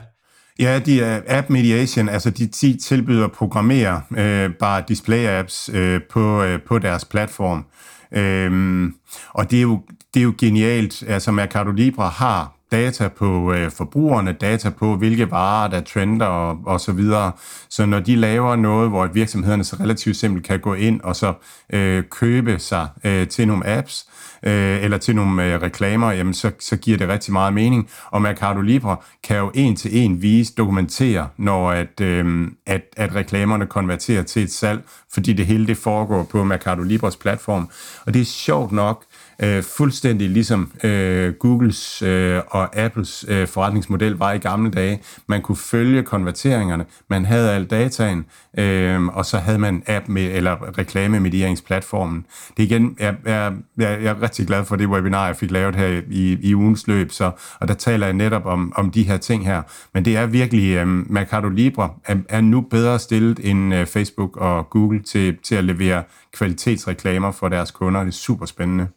[0.60, 5.69] Ja, de er app mediation, altså de 10 tilbyder at programmere øh, bare display apps
[5.74, 7.65] øh, på, øh, på deres platform.
[8.12, 8.93] Øhm,
[9.30, 9.82] og det er, jo,
[10.13, 15.32] det er jo genialt, altså Mercado Libre har data på øh, forbrugerne, data på, hvilke
[15.32, 17.32] varer der trender og, og så videre.
[17.69, 21.34] Så når de laver noget, hvor virksomhederne så relativt simpelt kan gå ind og så
[21.73, 24.08] øh, købe sig øh, til nogle apps,
[24.43, 27.89] øh, eller til nogle øh, reklamer, jamen så, så giver det rigtig meget mening.
[28.12, 33.15] Og Mercado Libre kan jo en til en vise, dokumentere, når at, øh, at, at
[33.15, 34.82] reklamerne konverterer til et salg,
[35.13, 37.69] fordi det hele det foregår på Mercado Libres platform.
[38.05, 39.03] Og det er sjovt nok,
[39.43, 45.02] øh, fuldstændig ligesom øh, Googles øh, og Apples øh, forretningsmodel var i gamle dage.
[45.28, 48.25] Man kunne følge konverteringerne, man havde al dataen,
[48.58, 52.25] øh, og så havde man app med, eller reklamemedieringsplatformen.
[52.58, 55.75] Det igen, jeg, jeg, jeg, jeg er rigtig glad for det webinar, jeg fik lavet
[55.75, 59.17] her i, i ugens løb, så, og der taler jeg netop om, om de her
[59.17, 59.62] ting her.
[59.93, 64.38] Men det er virkelig, øh, Mercado Libre er, er nu bedre stillet end øh, Facebook
[64.38, 67.99] og Google til, til at levere kvalitetsreklamer for deres kunder.
[67.99, 68.88] Det er super spændende.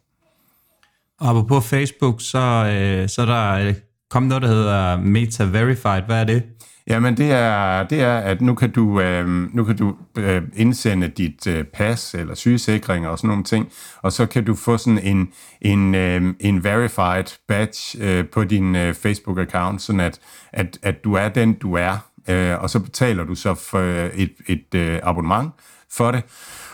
[1.22, 3.74] Og på Facebook, så, øh, så er der øh,
[4.10, 6.02] kommet noget, der hedder Meta Verified.
[6.02, 6.42] Hvad er det?
[6.86, 11.08] Jamen, det er, det er, at nu kan du, øh, nu kan du øh, indsende
[11.08, 13.68] dit øh, pas eller sygesikring og sådan nogle ting,
[14.02, 15.28] og så kan du få sådan en,
[15.60, 20.20] en, øh, en verified badge øh, på din øh, Facebook-account, sådan at,
[20.52, 23.80] at, at du er den, du er, øh, og så betaler du så for
[24.14, 25.50] et, et øh, abonnement
[25.90, 26.22] for det,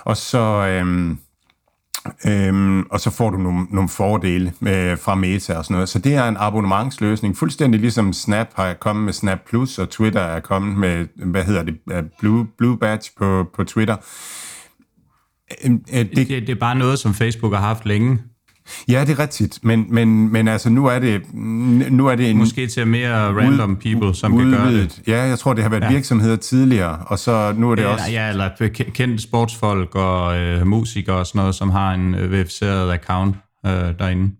[0.04, 0.66] og så...
[0.68, 1.16] Øh,
[2.26, 5.88] Øhm, og så får du nogle, nogle fordele øh, fra Meta og sådan noget.
[5.88, 10.20] Så det er en abonnementsløsning, fuldstændig ligesom Snap har kommet med Snap Plus, og Twitter
[10.20, 13.96] er kommet med, hvad hedder det, øh, Blue, Blue Badge på, på Twitter.
[15.64, 18.18] Øhm, øh, det, det, det er bare noget, som Facebook har haft længe.
[18.88, 21.22] Ja, det er rigtigt, men, men, men altså nu er det
[21.90, 24.58] nu er det en måske til mere random people som udvidet.
[24.58, 25.02] kan gøre det.
[25.06, 25.92] Ja, jeg tror det har været ja.
[25.92, 30.66] virksomheder tidligere, og så nu er det ja, også ja, eller kendte sportsfolk og øh,
[30.66, 34.30] musikere og sådan noget, som har en øh, verificeret account øh, derinde.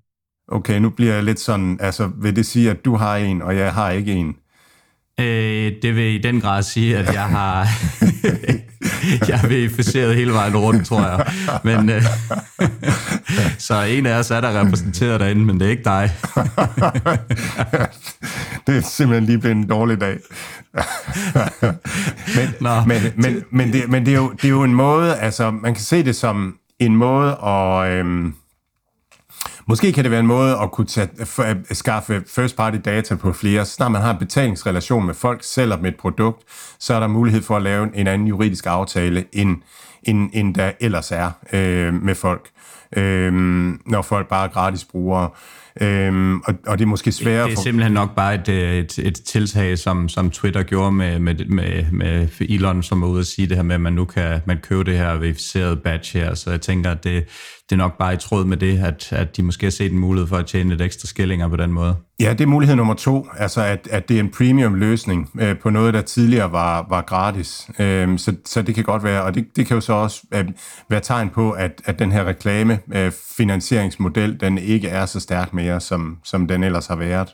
[0.53, 3.57] Okay, nu bliver jeg lidt sådan, altså vil det sige at du har en og
[3.57, 4.37] jeg har ikke en?
[5.21, 7.67] Øh, det vil i den grad sige, at jeg har
[9.29, 11.27] jeg er verificeret hele vejen rundt, tror jeg.
[11.65, 12.03] Men, øh,
[13.69, 16.11] så en af os er der repræsenteret derinde, men det er ikke dig.
[18.67, 20.19] det er simpelthen lige blevet en dårlig dag.
[22.37, 22.81] men, Nå.
[22.87, 25.75] men, men, men, det, men det, er jo, det er jo en måde, altså man
[25.75, 27.91] kan se det som en måde at...
[27.91, 28.35] Øhm,
[29.69, 33.15] Måske kan det være en måde at kunne tage, f- øh, skaffe first party data
[33.15, 33.65] på flere.
[33.65, 36.43] Så når man har en betalingsrelation med folk, sælger dem et produkt,
[36.79, 39.57] så er der mulighed for at lave en anden juridisk aftale, end,
[40.03, 42.49] end, end der ellers er øh, med folk,
[42.97, 43.33] øh,
[43.87, 45.31] når folk bare er gratis brugere.
[45.81, 47.47] Øhm, og, og det er måske sværere...
[47.51, 51.35] Det er simpelthen nok bare et, et, et tiltag, som, som Twitter gjorde med, med,
[51.35, 54.41] med, med Elon, som var ude at sige det her med, at man nu kan
[54.47, 56.35] man købe det her verificerede badge her.
[56.35, 57.25] Så jeg tænker, at det,
[57.71, 59.99] det er nok bare i tråd med det, at, at de måske har set en
[59.99, 61.97] mulighed for at tjene lidt ekstra skillinger på den måde.
[62.21, 65.59] Ja, det er mulighed nummer to, altså at, at det er en premium løsning øh,
[65.59, 67.71] på noget, der tidligere var, var gratis.
[67.79, 70.45] Øh, så, så det kan godt være, og det, det kan jo så også øh,
[70.91, 72.58] være tegn på, at, at den her reklame
[72.95, 77.29] øh, finansieringsmodel, den ikke er så stærk mere, som, som den ellers har været.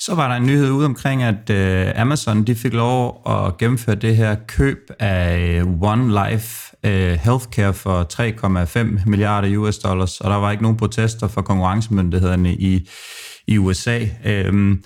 [0.00, 3.96] Så var der en nyhed ud omkring, at øh, Amazon de fik lov at gennemføre
[3.96, 8.06] det her køb af øh, One Life øh, Healthcare for
[9.02, 12.88] 3,5 milliarder US dollars, og der var ikke nogen protester fra konkurrencemyndighederne i,
[13.46, 14.00] i USA.
[14.24, 14.76] Øh,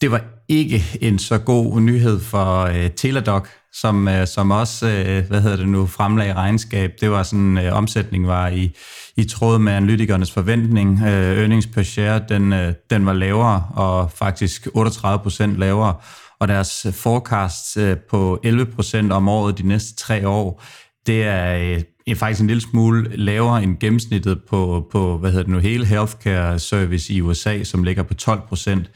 [0.00, 5.28] det var ikke en så god nyhed for øh, Teladoc, som, øh, som også øh,
[5.28, 6.92] hvad hedder det nu, fremlagde regnskab.
[7.00, 8.76] Det var sådan, øh, omsætningen var i
[9.16, 11.02] i tråd med analytikernes forventning.
[11.02, 15.94] Øh, earnings per share, den, øh, den var lavere, og faktisk 38 procent lavere,
[16.38, 20.62] og deres forecast øh, på 11 procent om året de næste tre år,
[21.06, 21.80] det er
[22.10, 25.86] er faktisk en lille smule lavere end gennemsnittet på, på hvad hedder det nu, hele
[25.86, 28.90] healthcare service i USA, som ligger på 12 procent.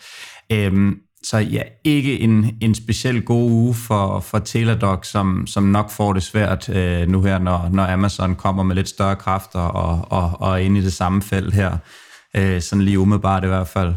[0.52, 5.90] Øhm, så ja, ikke en, en speciel god uge for, for Teladoc, som, som nok
[5.90, 10.06] får det svært øh, nu her, når, når Amazon kommer med lidt større kræfter og,
[10.10, 11.76] og, og er inde i det samme felt her.
[12.37, 13.94] Øh, sådan lige umiddelbart i hvert fald.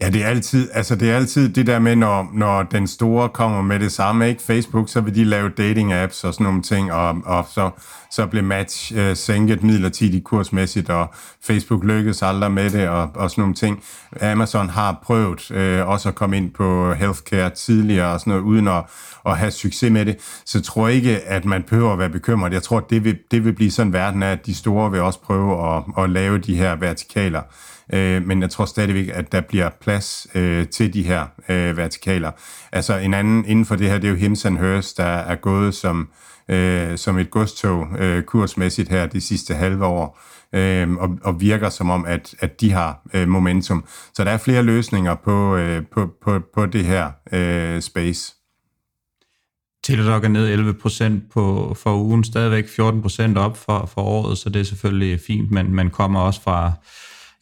[0.00, 3.28] Ja, det er altid, altså det er altid det der med, når, når den store
[3.28, 4.42] kommer med det samme, ikke?
[4.42, 7.70] Facebook, så vil de lave dating apps og sådan nogle ting, og, og så,
[8.10, 13.30] så bliver match øh, sænket midlertidigt kursmæssigt, og Facebook lykkes aldrig med det, og, og
[13.30, 13.82] sådan nogle ting.
[14.22, 18.68] Amazon har prøvet øh, også at komme ind på healthcare tidligere, og sådan noget, uden
[18.68, 18.84] at,
[19.26, 20.16] at have succes med det.
[20.44, 22.52] Så jeg tror ikke, at man behøver at være bekymret.
[22.52, 25.20] Jeg tror, det vil, det vil blive sådan verden af, at de store vil også
[25.20, 27.42] prøve at, at lave de her vertikaler
[27.92, 32.30] øh, men jeg tror stadigvæk, at der bliver plads øh, til de her øh, vertikaler.
[32.72, 35.74] Altså en anden inden for det her, det er jo Hims Hers, der er gået
[35.74, 36.08] som,
[36.48, 40.20] øh, som et godstog øh, kursmæssigt her de sidste halve år,
[40.52, 43.84] øh, og, og virker som om, at, at de har øh, momentum.
[44.14, 48.34] Så der er flere løsninger på, øh, på, på, på det her øh, space.
[49.84, 54.60] Teladoc er ned 11% på, for ugen, stadigvæk 14% op for, for året, så det
[54.60, 56.72] er selvfølgelig fint, men man kommer også fra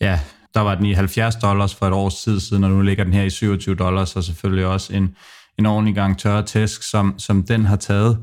[0.01, 0.21] ja,
[0.57, 3.13] der var den i 70 dollars for et års tid siden, og nu ligger den
[3.13, 5.15] her i 27 dollars, og selvfølgelig også en,
[5.59, 8.19] en ordentlig gang tørre tæsk, som, som den har taget.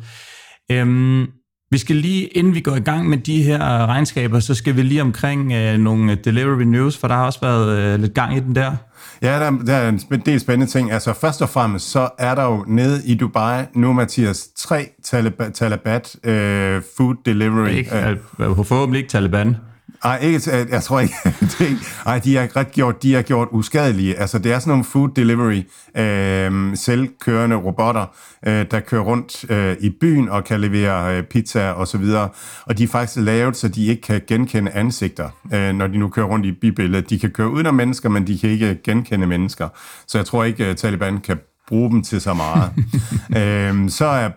[0.72, 1.28] Øhm,
[1.72, 4.82] vi skal lige, inden vi går i gang med de her regnskaber, så skal vi
[4.82, 8.40] lige omkring øh, nogle delivery news, for der har også været øh, lidt gang i
[8.40, 8.76] den der.
[9.22, 10.92] Ja, der, der er en del spændende ting.
[10.92, 15.54] Altså først og fremmest, så er der jo nede i Dubai nu, Mathias, tre Talibat,
[15.54, 17.70] Talibat øh, food delivery.
[17.70, 19.56] Ikke, øh, forhåbentlig ikke Taliban.
[20.04, 21.14] Ej, ikke, jeg tror ikke,
[21.60, 24.20] det, ej, de er ret gjort, de er gjort uskadelige.
[24.20, 25.64] Altså, det er sådan nogle food delivery,
[25.98, 28.06] øh, selvkørende robotter,
[28.48, 32.30] øh, der kører rundt øh, i byen og kan levere øh, pizza og så videre.
[32.66, 36.10] Og de er faktisk lavet, så de ikke kan genkende ansigter, øh, når de nu
[36.10, 37.10] kører rundt i bybilledet.
[37.10, 39.70] De kan køre udenom mennesker, men de kan ikke genkende mennesker.
[40.08, 42.72] Så jeg tror ikke, øh, Taliban kan bruge dem til så meget.
[43.70, 44.30] øhm, så er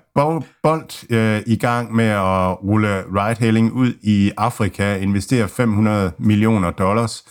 [0.63, 7.25] Bolt øh, i gang med at rulle ride-hailing ud i Afrika, investere 500 millioner dollars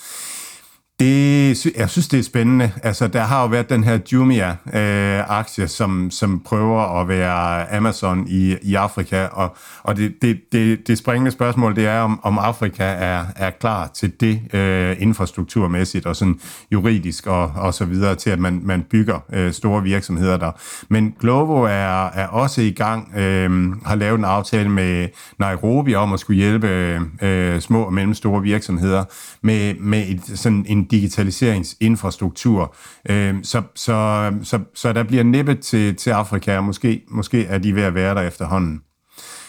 [0.99, 2.71] det, jeg synes, det er spændende.
[2.83, 8.27] Altså, der har jo været den her Jumia-aktie, øh, som, som prøver at være Amazon
[8.27, 12.37] i, i Afrika, og, og det, det, det, det springende spørgsmål, det er, om, om
[12.37, 16.39] Afrika er, er klar til det øh, infrastrukturmæssigt og sådan
[16.71, 20.51] juridisk og, og så videre, til at man, man bygger øh, store virksomheder der.
[20.89, 25.07] Men Glovo er, er også i gang, øh, har lavet en aftale med
[25.39, 29.03] Nairobi om at skulle hjælpe øh, små og mellemstore virksomheder
[29.41, 32.75] med, med et, sådan en digitaliseringsinfrastruktur.
[33.09, 37.57] Øh, så, så, så, så der bliver nippet til, til Afrika, og måske, måske er
[37.57, 38.81] de ved at være der efterhånden.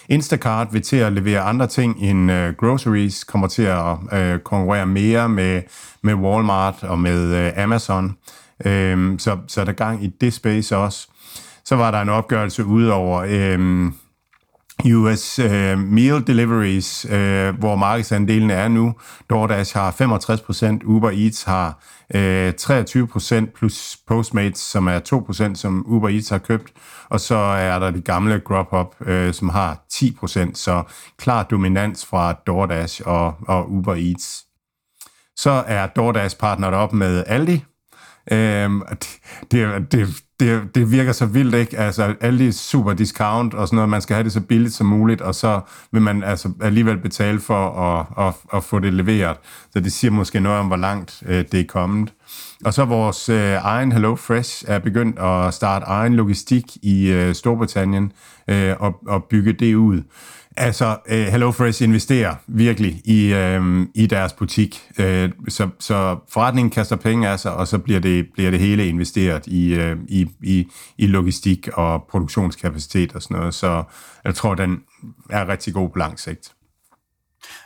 [0.08, 4.86] Instacart vil til at levere andre ting end uh, groceries, kommer til at uh, konkurrere
[4.86, 5.62] mere med,
[6.02, 8.04] med Walmart og med uh, Amazon.
[8.66, 11.08] Uh, så, så er der gang i det space også.
[11.64, 13.94] Så var der en opgørelse ud over uh, øhm,
[14.84, 18.94] US øh, Meal Deliveries, øh, hvor markedsandelen er nu.
[19.30, 21.82] DoorDash har 65%, Uber Eats har
[22.14, 25.00] øh, 23%, plus Postmates, som er
[25.52, 26.72] 2%, som Uber Eats har købt.
[27.08, 30.82] Og så er der de gamle Grubhub, øh, som har 10%, så
[31.18, 34.44] klar dominans fra DoorDash og, og Uber Eats.
[35.36, 37.64] Så er DoorDash partneret op med Aldi,
[38.32, 38.82] Øhm,
[39.52, 41.78] det, det, det, det, virker så vildt, ikke?
[41.78, 44.86] Altså, alle de super discount og sådan noget, man skal have det så billigt som
[44.86, 45.60] muligt, og så
[45.92, 49.36] vil man altså alligevel betale for at, at, at få det leveret.
[49.72, 52.12] Så det siger måske noget om, hvor langt øh, det er kommet.
[52.64, 57.34] Og så vores øh, egen Hello Fresh er begyndt at starte egen logistik i øh,
[57.34, 58.12] Storbritannien
[58.48, 60.02] øh, og, og bygge det ud.
[60.56, 65.04] Altså, uh, HelloFresh investerer virkelig i, uh, i deres butik, uh,
[65.48, 69.46] så, så forretningen kaster penge af sig, og så bliver det, bliver det hele investeret
[69.46, 70.66] i, uh, i, i,
[70.98, 73.54] i logistik og produktionskapacitet og sådan noget.
[73.54, 73.84] Så
[74.24, 74.78] jeg tror, den
[75.30, 76.52] er rigtig god på lang sigt.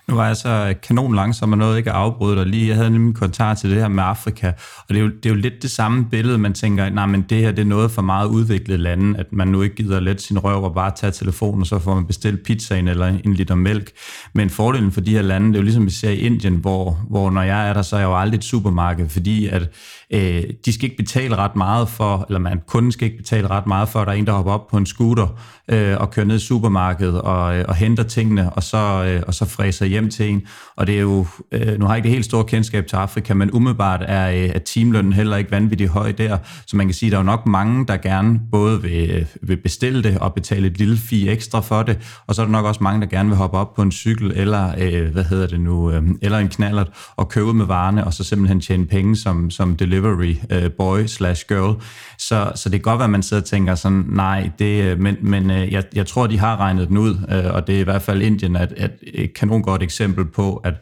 [0.09, 2.69] Nu var jeg så kanon langsom og noget ikke at afbryde dig lige.
[2.69, 5.27] Jeg havde nemlig en kommentar til det her med Afrika, og det er, jo, det
[5.27, 7.91] er jo lidt det samme billede, man tænker, nej, men det her det er noget
[7.91, 11.13] for meget udviklet lande, at man nu ikke gider let sin røv og bare tage
[11.13, 13.91] telefonen, og så får man bestilt pizzaen eller en liter mælk.
[14.35, 16.99] Men fordelen for de her lande, det er jo ligesom vi ser i Indien, hvor,
[17.11, 19.69] hvor når jeg er der, så er jeg jo aldrig et supermarked, fordi at
[20.11, 23.67] øh, de skal ikke betale ret meget for, eller man kunden skal ikke betale ret
[23.67, 25.27] meget for, at der er en, der hopper op på en scooter
[25.69, 29.35] øh, og kører ned i supermarkedet og, øh, og henter tingene, og så, øh, og
[29.35, 30.43] så fræser hjem hjem til en.
[30.77, 33.35] Og det er jo, øh, nu har jeg ikke det helt store kendskab til Afrika,
[33.35, 36.39] men umiddelbart er, øh, er timelønnen heller ikke vanvittigt høj der.
[36.67, 39.27] Så man kan sige, at der er jo nok mange, der gerne både vil, øh,
[39.43, 41.99] vil bestille det og betale et lille fee ekstra for det.
[42.27, 44.33] Og så er der nok også mange, der gerne vil hoppe op på en cykel
[44.37, 48.15] eller, øh, hvad hedder det nu, øh, eller en knallert og købe med varerne, og
[48.15, 51.83] så simpelthen tjene penge som, som delivery øh, boy slash girl.
[52.19, 55.01] Så, så det kan godt være, at man sidder og tænker sådan, nej, det, øh,
[55.01, 57.81] men, men øh, jeg, jeg tror, de har regnet den ud, øh, og det er
[57.81, 58.91] i hvert fald Indien at, at
[59.35, 60.75] kanon godt eksempel på, at,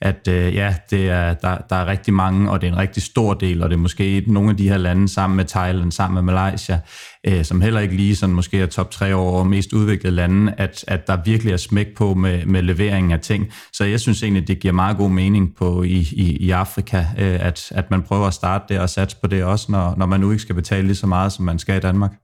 [0.00, 3.02] at øh, ja, det er, der, der er rigtig mange, og det er en rigtig
[3.02, 6.24] stor del, og det er måske nogle af de her lande sammen med Thailand, sammen
[6.24, 6.80] med Malaysia,
[7.26, 10.84] øh, som heller ikke lige sådan måske er top tre over mest udviklede lande, at,
[10.88, 13.52] at der virkelig er smæk på med, med leveringen af ting.
[13.72, 17.46] Så jeg synes egentlig, det giver meget god mening på i, i, i Afrika, øh,
[17.46, 20.20] at, at man prøver at starte der og satse på det også, når, når man
[20.20, 22.23] nu ikke skal betale lige så meget, som man skal i Danmark.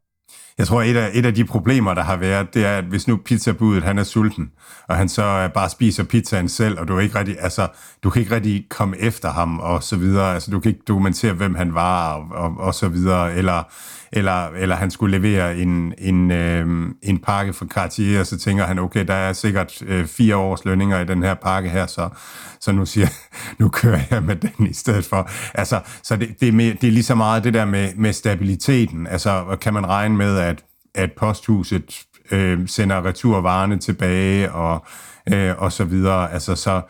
[0.59, 3.09] Jeg tror, et af, et af de problemer, der har været, det er, at hvis
[3.09, 4.51] nu pizzabudet, han er sulten,
[4.89, 7.69] og han så øh, bare spiser pizzaen selv, og du er ikke rigtig, altså,
[8.03, 10.35] du kan ikke rigtig komme efter ham, og så videre.
[10.35, 13.35] Altså, du kan ikke dokumentere, hvem han var, og, og, og så videre.
[13.35, 13.63] Eller,
[14.13, 18.65] eller, eller han skulle levere en, en, øh, en pakke fra Cartier, og så tænker
[18.65, 22.09] han, okay, der er sikkert øh, fire års lønninger i den her pakke her, så,
[22.61, 23.07] så nu siger
[23.61, 25.31] nu kører jeg med den i stedet for.
[25.55, 28.13] Altså, så det, det, er mere, det er lige så meget det der med, med
[28.13, 29.07] stabiliteten.
[29.07, 34.87] Altså, kan man regne med, at, at posthuset øh, sender returvarerne tilbage, og,
[35.33, 36.33] øh, og så videre.
[36.33, 36.81] Altså, så,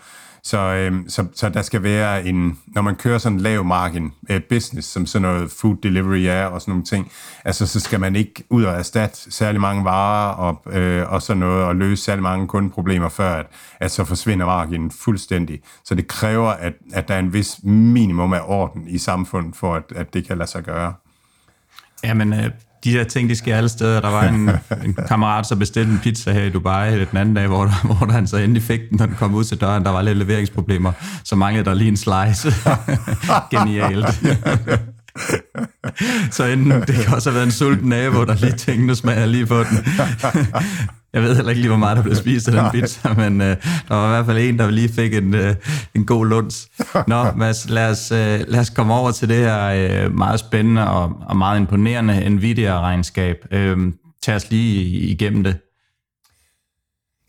[0.42, 4.12] så, øh, så, så der skal være en, når man kører sådan en lav margin
[4.31, 7.12] øh, business, som sådan noget food delivery er og sådan nogle ting,
[7.44, 11.40] altså så skal man ikke ud og erstatte særlig mange varer og, øh, og sådan
[11.40, 13.46] noget, og løse særlig mange kundeproblemer, før at,
[13.81, 15.61] at så forsvinder marginen fuldstændig.
[15.85, 19.74] Så det kræver, at, at der er en vis minimum af orden i samfundet, for
[19.74, 20.94] at, at det kan lade sig gøre.
[22.05, 22.50] Jamen, øh,
[22.85, 24.01] de der ting, de sker alle steder.
[24.01, 24.51] Der var en,
[24.85, 28.07] en kammerat, der bestilte en pizza her i Dubai den anden dag, hvor, der, hvor
[28.07, 29.85] der han så endelig fik den, når den kom ud til døren.
[29.85, 30.93] Der var lidt leveringsproblemer,
[31.25, 32.55] så manglede der lige en slice.
[33.53, 34.21] Genialt.
[36.37, 39.19] så enten, det kan også have været en sulten nabo, der lige tænkte, nu smager
[39.19, 39.85] jeg lige på den.
[41.12, 43.47] Jeg ved heller ikke lige, hvor meget der blev spist af den pizza, men uh,
[43.47, 45.51] der var i hvert fald en, der lige fik en, uh,
[45.95, 46.68] en god luns.
[47.07, 48.18] Nå, Mads, lad os, uh,
[48.49, 53.37] lad os komme over til det her uh, meget spændende og, og meget imponerende Nvidia-regnskab.
[53.55, 55.57] Uh, tag os lige igennem det.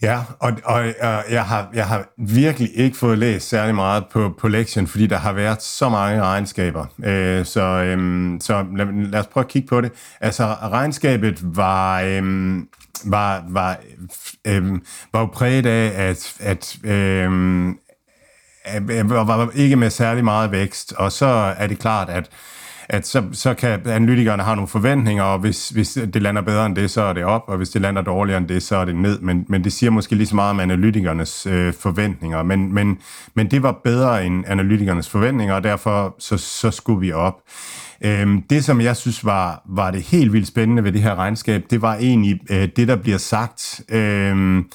[0.01, 4.33] Ja, og, og, og jeg, har, jeg har virkelig ikke fået læst særlig meget på,
[4.39, 6.85] på lektionen, fordi der har været så mange regnskaber.
[7.03, 9.91] Øh, så øh, så lad, lad os prøve at kigge på det.
[10.21, 12.53] Altså, regnskabet var, øh,
[13.05, 13.77] var, var,
[14.47, 14.71] øh,
[15.13, 17.31] var jo præget af, at, at øh,
[19.09, 21.25] var, ikke med særlig meget vækst, og så
[21.57, 22.29] er det klart, at
[22.91, 26.75] at så, så kan analytikerne have nogle forventninger, og hvis, hvis det lander bedre end
[26.75, 28.95] det, så er det op, og hvis det lander dårligere end det, så er det
[28.95, 29.19] ned.
[29.19, 32.43] Men, men det siger måske lige så meget om analytikernes øh, forventninger.
[32.43, 32.99] Men, men,
[33.33, 37.35] men det var bedre end analytikernes forventninger, og derfor så, så skulle vi op.
[38.03, 41.63] Øhm, det, som jeg synes var, var det helt vildt spændende ved det her regnskab,
[41.69, 43.81] det var egentlig øh, det, der bliver sagt.
[43.89, 44.65] Øhm,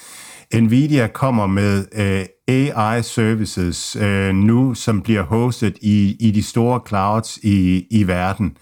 [0.54, 6.80] Nvidia kommer med øh, AI services øh, nu, som bliver hostet i, i de store
[6.88, 8.56] clouds i, i verden.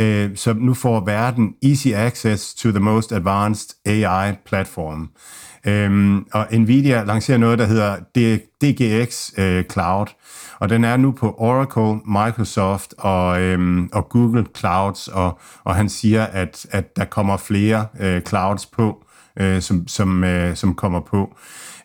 [0.00, 5.10] Øh, så nu får verden easy access to the most advanced AI platform.
[5.66, 7.96] Øh, og Nvidia lancerer noget, der hedder
[8.62, 10.06] DGX øh, Cloud,
[10.60, 15.88] og den er nu på Oracle, Microsoft og, øhm, og Google Clouds, og, og han
[15.88, 19.04] siger, at, at der kommer flere øh, clouds på,
[19.40, 21.36] øh, som, som, øh, som kommer på.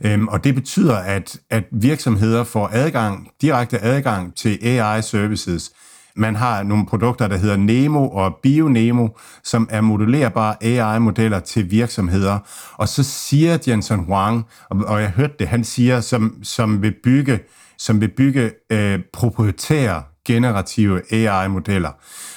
[0.06, 5.72] Øhm, og det betyder, at, at virksomheder får adgang, direkte adgang til AI-services.
[6.16, 9.08] Man har nogle produkter, der hedder Nemo og BioNemo,
[9.44, 12.40] som er modellerbare AI-modeller til virksomheder.
[12.74, 16.94] Og så siger Jensen Huang, og, og jeg hørte det, han siger, som, som vil
[17.04, 17.40] bygge,
[17.78, 21.92] som vil bygge øh, proprietære generative AI-modeller.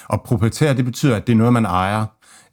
[0.07, 2.05] Og proprietær, det betyder, at det er noget, man ejer.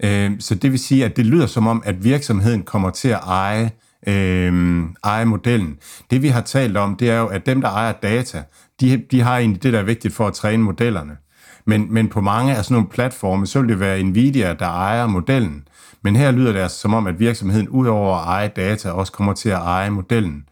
[0.05, 3.21] Øh, så det vil sige, at det lyder som om, at virksomheden kommer til at
[3.27, 3.71] eje
[4.07, 5.79] øh, eje modellen.
[6.11, 8.43] Det vi har talt om, det er jo, at dem, der ejer data,
[8.81, 11.17] de, de har egentlig det, der er vigtigt for at træne modellerne.
[11.65, 15.07] Men, men på mange af sådan nogle platforme, så vil det være Nvidia, der ejer
[15.07, 15.69] modellen.
[16.03, 19.33] Men her lyder det altså som om, at virksomheden udover at eje data, også kommer
[19.33, 20.45] til at eje modellen.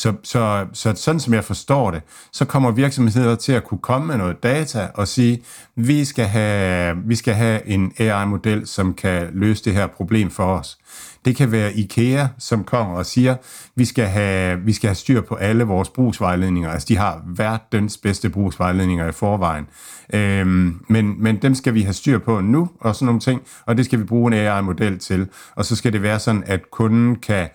[0.00, 4.06] Så, så, så sådan som jeg forstår det, så kommer virksomheder til at kunne komme
[4.06, 5.42] med noget data og sige,
[5.76, 10.44] vi skal have, vi skal have en AI-model, som kan løse det her problem for
[10.44, 10.78] os.
[11.24, 13.36] Det kan være IKEA, som kommer og siger,
[13.74, 16.70] vi skal have, vi skal have styr på alle vores brugsvejledninger.
[16.70, 19.66] Altså, de har verdens bedste brugsvejledninger i forvejen.
[20.14, 23.76] Øhm, men, men dem skal vi have styr på nu, og sådan nogle ting, og
[23.76, 25.28] det skal vi bruge en AI-model til.
[25.54, 27.48] Og så skal det være sådan, at kunden kan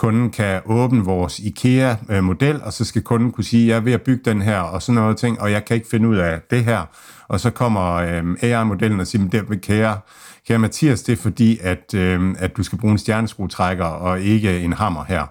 [0.00, 4.02] kunden kan åbne vores IKEA-model, og så skal kunden kunne sige, jeg er ved at
[4.02, 6.64] bygge den her, og sådan noget ting, og jeg kan ikke finde ud af det
[6.64, 6.84] her.
[7.28, 10.00] Og så kommer øhm, AI-modellen og siger, det kære,
[10.48, 14.60] kære Mathias, det er fordi, at, øhm, at du skal bruge en stjerneskruetrækker og ikke
[14.60, 15.26] en hammer her.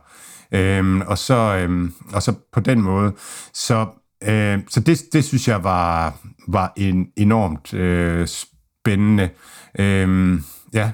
[0.52, 3.12] Øhm, og, så, øhm, og så på den måde.
[3.54, 3.86] Så,
[4.24, 6.14] øh, så det, det synes jeg var,
[6.48, 9.30] var en enormt øh, spændende.
[9.80, 10.44] Øhm,
[10.74, 10.92] ja,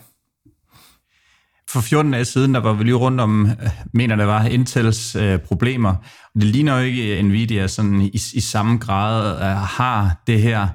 [1.69, 5.15] for 14 dage siden, der var vi lige rundt om, øh, mener der var, Intels
[5.15, 5.95] øh, problemer.
[6.33, 10.67] Det ligner jo ikke øh, Nvidia sådan i, i samme grad øh, har det her.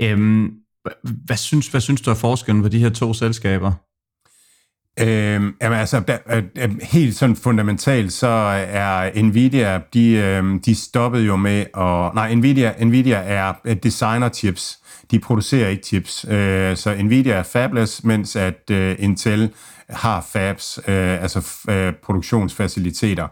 [0.00, 0.50] Øhm,
[1.02, 3.72] hvad, synes, hvad synes du er forskellen på de her to selskaber?
[5.00, 5.06] Øh,
[5.62, 8.26] jamen altså, der, øh, øh, helt sådan fundamentalt, så
[8.68, 12.14] er Nvidia, de, øh, de stoppede jo med at...
[12.14, 14.78] Nej, Nvidia, Nvidia er øh, designer chips.
[15.10, 16.26] De producerer ikke chips.
[16.28, 19.50] Øh, så Nvidia er fabless, mens at øh, Intel
[19.88, 23.28] har fabs, øh, altså øh, produktionsfaciliteter.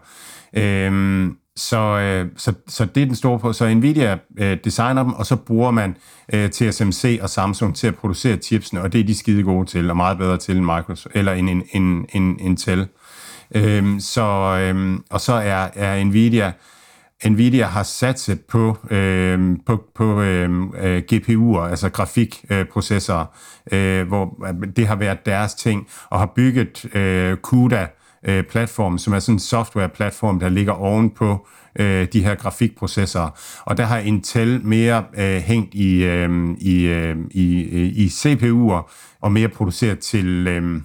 [0.53, 3.53] Øh, så, øh, så, så det er den store på.
[3.53, 5.97] Så Nvidia øh, designer dem, og så bruger man
[6.33, 9.89] øh, TSMC og Samsung til at producere chipsene, og det er de skide gode til,
[9.89, 12.87] og meget bedre til end Microsoft, eller end, end, end, end Intel.
[13.55, 14.21] Øh, så,
[14.61, 16.51] øh, og så er, er Nvidia
[17.29, 23.25] Nvidia har satset på, øh, på, på øhm, øh, GPU'er, altså grafikprocessorer,
[23.71, 27.87] øh, hvor øh, det har været deres ting, og har bygget øh, CUDA, øh,
[28.25, 31.47] Øh, platform, som er sådan en software-platform, der ligger ovenpå
[31.79, 33.29] øh, de her grafikprocessorer.
[33.65, 38.91] Og der har Intel mere øh, hængt i, øh, i, øh, i, øh, i CPU'er
[39.21, 40.81] og mere produceret til, øh,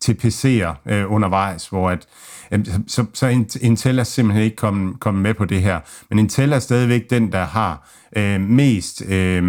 [0.00, 2.06] til PC'er øh, undervejs, hvor at,
[2.52, 3.26] øh, så, så
[3.60, 5.80] Intel er simpelthen ikke kommet, kommet med på det her.
[6.10, 9.42] Men Intel er stadigvæk den, der har øh, mest, øh,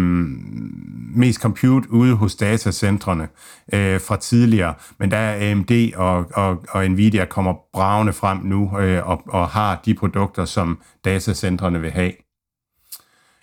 [1.14, 3.28] mest compute ude hos datacentrene
[3.72, 4.74] øh, fra tidligere.
[4.98, 9.48] Men der er AMD og, og, og Nvidia kommer bravende frem nu øh, og, og
[9.48, 12.12] har de produkter, som datacentrene vil have.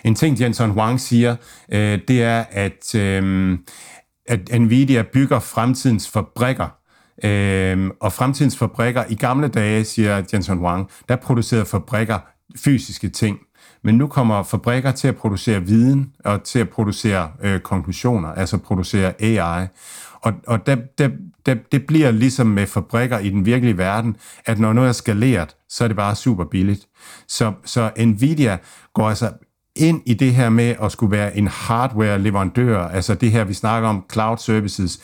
[0.05, 1.36] En ting, Jensen Huang siger,
[1.72, 3.58] øh, det er, at, øh,
[4.26, 6.68] at Nvidia bygger fremtidens fabrikker.
[7.24, 12.20] Øh, og fremtidens fabrikker, i gamle dage, siger Jensen Huang, der producerede fabrikker
[12.55, 13.39] fysiske ting.
[13.84, 18.57] Men nu kommer fabrikker til at producere viden og til at producere øh, konklusioner, altså
[18.57, 19.68] producere AI.
[20.22, 21.13] Og, og det, det,
[21.45, 24.15] det, det bliver ligesom med fabrikker i den virkelige verden,
[24.45, 26.88] at når noget er skaleret, så er det bare super billigt.
[27.28, 28.57] Så, så Nvidia
[28.93, 29.32] går altså
[29.76, 33.89] ind i det her med at skulle være en hardware-leverandør, altså det her, vi snakker
[33.89, 34.99] om, cloud services,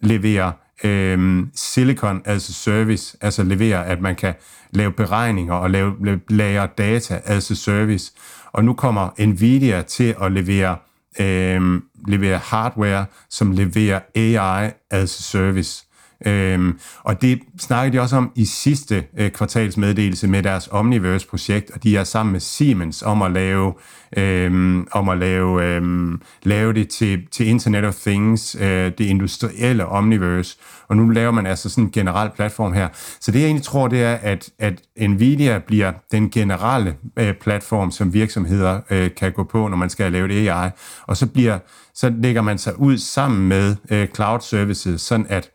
[0.00, 0.52] leverer
[0.84, 4.34] øhm, silicon as a service, altså levere, at man kan
[4.70, 8.12] lave beregninger og lave, lagre data as a service.
[8.52, 10.76] Og nu kommer Nvidia til at levere,
[11.20, 15.86] øhm, levere hardware, som leverer AI as a service.
[16.26, 21.82] Øhm, og det snakkede de også om i sidste øh, kvartalsmeddelelse med deres Omniverse-projekt, og
[21.82, 23.74] de er sammen med Siemens om at lave,
[24.16, 29.86] øhm, om at lave, øhm, lave det til, til Internet of Things, øh, det industrielle
[29.86, 30.56] Omniverse,
[30.88, 32.88] og nu laver man altså sådan en generel platform her.
[33.20, 37.90] Så det jeg egentlig tror, det er, at, at Nvidia bliver den generelle øh, platform,
[37.90, 40.70] som virksomheder øh, kan gå på, når man skal lave det AI,
[41.06, 41.58] og så bliver
[41.94, 45.50] så lægger man sig ud sammen med øh, cloud services, sådan at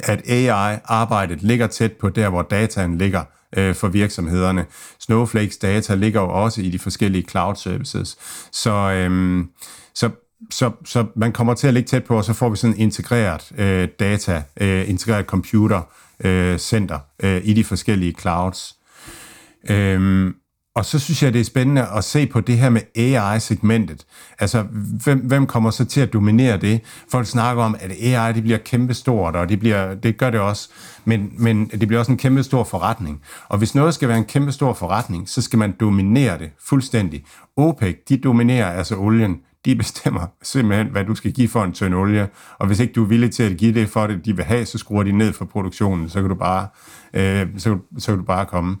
[0.00, 3.24] at AI-arbejdet ligger tæt på der, hvor dataen ligger
[3.56, 4.66] øh, for virksomhederne.
[4.98, 8.16] Snowflakes data ligger jo også i de forskellige cloud services.
[8.52, 9.48] Så, øhm,
[9.94, 10.10] så,
[10.50, 13.52] så, så man kommer til at ligge tæt på, og så får vi sådan integreret
[13.58, 15.82] øh, data, øh, integreret computer
[16.24, 18.76] øh, center øh, i de forskellige clouds.
[19.70, 20.34] Øhm,
[20.74, 24.06] og så synes jeg, det er spændende at se på det her med AI-segmentet.
[24.38, 24.62] Altså,
[25.04, 26.80] hvem, hvem kommer så til at dominere det?
[27.10, 30.68] Folk snakker om, at AI det bliver kæmpestort, og det, bliver, det gør det også,
[31.04, 33.20] men, men det bliver også en kæmpestor forretning.
[33.48, 37.24] Og hvis noget skal være en kæmpestor forretning, så skal man dominere det fuldstændig.
[37.56, 41.94] OPEC, de dominerer altså olien de bestemmer simpelthen, hvad du skal give for en tøn
[41.94, 44.44] olie, og hvis ikke du er villig til at give det for det, de vil
[44.44, 46.68] have, så skruer de ned for produktionen, så kan du bare,
[47.14, 48.76] øh, så, så kan du bare komme.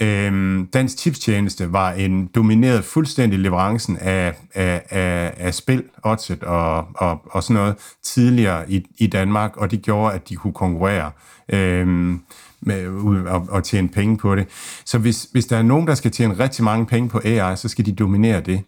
[0.00, 6.88] Øh, Dansk Tipstjeneste var en domineret fuldstændig leverancen af, af, af, af spil, oddset og,
[6.94, 11.10] og, og sådan noget tidligere i, i Danmark, og det gjorde, at de kunne konkurrere.
[11.48, 12.16] Øh,
[12.60, 12.86] med,
[13.26, 14.46] og, og tjene penge på det.
[14.84, 17.68] Så hvis, hvis der er nogen, der skal tjene rigtig mange penge på AI, så
[17.68, 18.64] skal de dominere det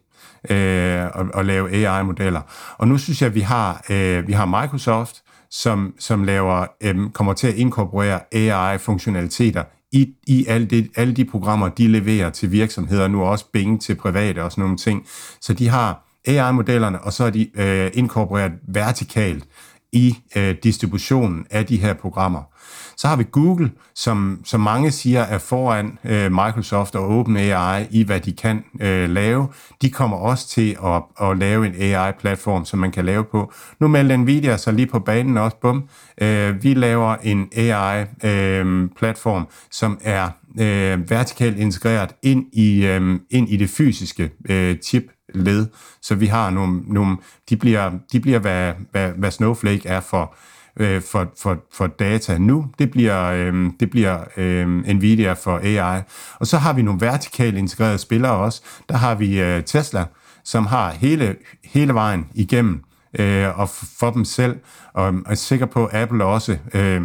[0.51, 2.41] øh, og, og lave AI-modeller.
[2.79, 7.11] Og nu synes jeg, at vi har, øh, vi har Microsoft, som, som laver, øh,
[7.11, 12.53] kommer til at inkorporere AI-funktionaliteter i, i alle, de, alle de programmer, de leverer til
[12.53, 15.07] virksomheder, nu også Bing til private og sådan nogle ting.
[15.41, 19.45] Så de har AI-modellerne, og så er de øh, inkorporeret vertikalt
[19.93, 22.43] i øh, distributionen af de her programmer.
[22.97, 28.05] Så har vi Google, som, som mange siger er foran øh, Microsoft og OpenAI i,
[28.05, 29.49] hvad de kan øh, lave.
[29.83, 33.53] De kommer også til at, at lave en AI-platform, som man kan lave på.
[33.81, 35.57] Nu melder Nvidia sig lige på banen også.
[35.61, 35.89] Bum.
[36.21, 43.49] Øh, vi laver en AI-platform, øh, som er øh, vertikalt integreret ind i, øh, ind
[43.49, 45.05] i det fysiske øh, chip
[45.35, 45.67] led.
[46.03, 47.17] Så vi har nogle, nogle
[47.49, 50.35] de bliver, de bliver hvad, hvad, hvad Snowflake er for,
[50.79, 52.67] øh, for, for, for data nu.
[52.79, 56.03] Det bliver, øh, det bliver øh, Nvidia for AI.
[56.39, 58.63] Og så har vi nogle vertikalt integrerede spillere også.
[58.89, 60.05] Der har vi øh, Tesla,
[60.45, 62.85] som har hele, hele vejen igennem
[63.19, 63.69] øh, og
[63.99, 64.57] for dem selv,
[64.95, 67.03] og er sikker på, at Apple også øh,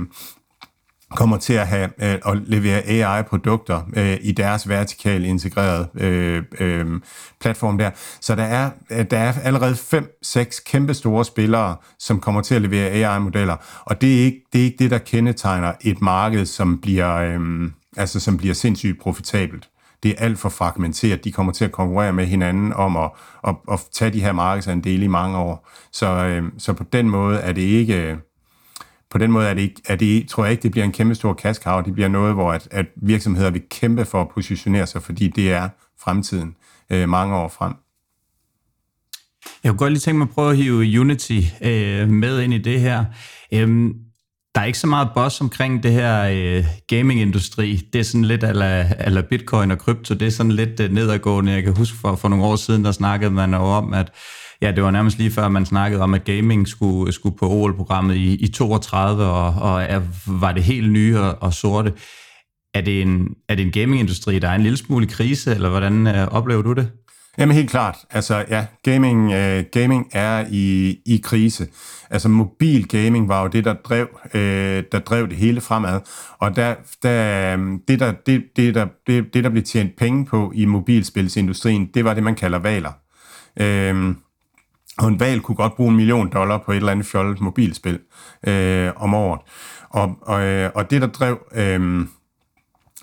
[1.16, 7.02] kommer til at have øh, at levere AI-produkter øh, i deres vertikalt integrerede øh, øh,
[7.42, 7.92] platform der.
[8.22, 12.56] Så der er, øh, der er allerede fem, seks kæmpe store spillere, som kommer til
[12.56, 13.56] at levere AI-modeller,
[13.86, 17.70] og det er ikke det, er ikke det der kendetegner et marked, som bliver, øh,
[17.98, 19.70] altså, som bliver sindssygt profitabelt.
[20.04, 21.24] Det er alt for fragmenteret.
[21.24, 23.12] De kommer til at konkurrere med hinanden om at,
[23.48, 25.70] at, at tage de her markedsandele i mange år.
[25.92, 28.18] Så, øh, så på den måde er det ikke øh,
[29.14, 31.16] på den måde er det, ikke, er det, tror jeg ikke, det bliver en kæmpe
[31.16, 31.84] stor kaskav.
[31.86, 35.52] Det bliver noget, hvor at, at virksomheder vil kæmpe for at positionere sig, fordi det
[35.52, 35.70] er
[36.04, 36.56] fremtiden
[36.90, 37.74] øh, mange år frem.
[39.64, 42.58] Jeg kunne godt lige tænke mig at prøve at hive Unity øh, med ind i
[42.58, 43.06] det her.
[43.54, 43.94] Øhm,
[44.56, 47.76] der er ikke så meget boss omkring det her øh, gaming-industri.
[47.94, 50.14] Det er sådan lidt ala, bitcoin og krypto.
[50.14, 51.52] Det er sådan lidt øh, nedadgående.
[51.52, 54.12] Jeg kan huske for, for nogle år siden, der snakkede man jo om, at
[54.64, 58.16] ja, det var nærmest lige før, man snakkede om, at gaming skulle, skulle på OL-programmet
[58.16, 61.94] i, i 32, og, og er, var det helt nye og, og sorte.
[62.74, 66.08] Er det, en, er det en gamingindustri, der er en lille smule krise, eller hvordan
[66.08, 66.92] øh, oplever du det?
[67.38, 67.98] Jamen helt klart.
[68.12, 71.68] Altså ja, gaming, øh, gaming er i, i krise.
[72.10, 76.00] Altså mobil gaming var jo det, der drev, øh, der drev det hele fremad.
[76.40, 80.26] Og der, der, øhm, det, der, det, det, der, det, det, der blev tjent penge
[80.26, 82.92] på i mobilspilsindustrien, det var det, man kalder valer.
[83.60, 84.16] Øh,
[84.98, 88.00] og en valg kunne godt bruge en million dollar på et eller andet fjollet mobilspil
[88.48, 89.42] øh, om året.
[89.90, 91.40] Og, og, øh, og det, der drev...
[91.56, 92.06] Øh,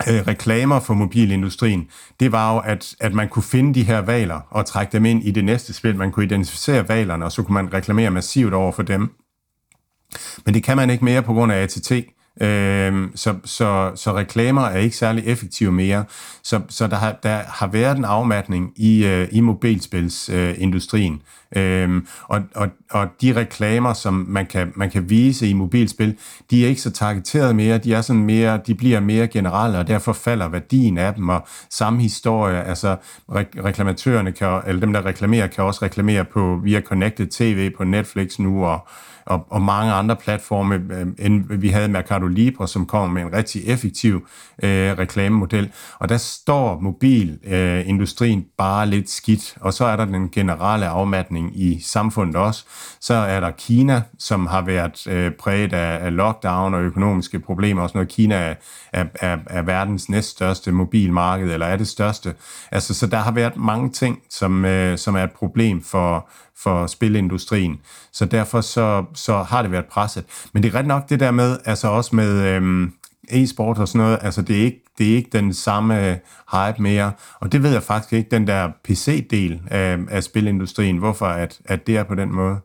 [0.08, 1.88] øh, reklamer for mobilindustrien,
[2.20, 5.24] det var jo, at, at man kunne finde de her valer og trække dem ind
[5.24, 5.96] i det næste spil.
[5.96, 9.14] Man kunne identificere valerne, og så kunne man reklamere massivt over for dem.
[10.44, 11.92] Men det kan man ikke mere på grund af ATT.
[12.42, 16.04] Øh, så, så, så reklamer er ikke særlig effektive mere.
[16.42, 21.22] Så, så der, har, der har været en afmatning i, øh, i mobilspilsindustrien.
[21.56, 26.16] Øh, og, og, og de reklamer, som man kan, man kan vise i mobilspil,
[26.50, 29.88] de er ikke så targeteret mere, de er sådan mere, de bliver mere generelle, og
[29.88, 32.96] derfor falder værdien af dem, og samme historie, altså
[33.32, 37.84] re- reklamatørerne, kan, eller dem der reklamerer, kan også reklamere på via Connected TV på
[37.84, 38.88] Netflix nu, og
[39.30, 43.32] og, og mange andre platforme, øh, end vi havde Mercado Libre, som kommer med en
[43.32, 44.26] rigtig effektiv
[44.62, 45.72] øh, reklamemodel.
[45.98, 51.60] Og der står mobilindustrien øh, bare lidt skidt, og så er der den generelle afmatning
[51.60, 52.64] i samfundet også.
[53.00, 57.82] Så er der Kina, som har været øh, præget af, af lockdown og økonomiske problemer.
[57.82, 58.54] Også noget Kina er,
[58.92, 62.34] er, er, er verdens næststørste mobilmarked, eller er det største.
[62.70, 66.28] Altså, så der har været mange ting, som, øh, som er et problem for,
[66.62, 67.80] for spilindustrien.
[68.12, 70.24] Så derfor så, så har det været presset.
[70.52, 72.92] Men det er ret nok det der med, altså også med øhm,
[73.30, 76.16] e-sport og sådan noget, altså det er ikke, det er ikke den samme øh,
[76.52, 77.12] hype mere.
[77.40, 81.86] Og det ved jeg faktisk ikke, den der PC-del af, af spilindustrien, hvorfor at, at
[81.86, 82.56] det er på den måde.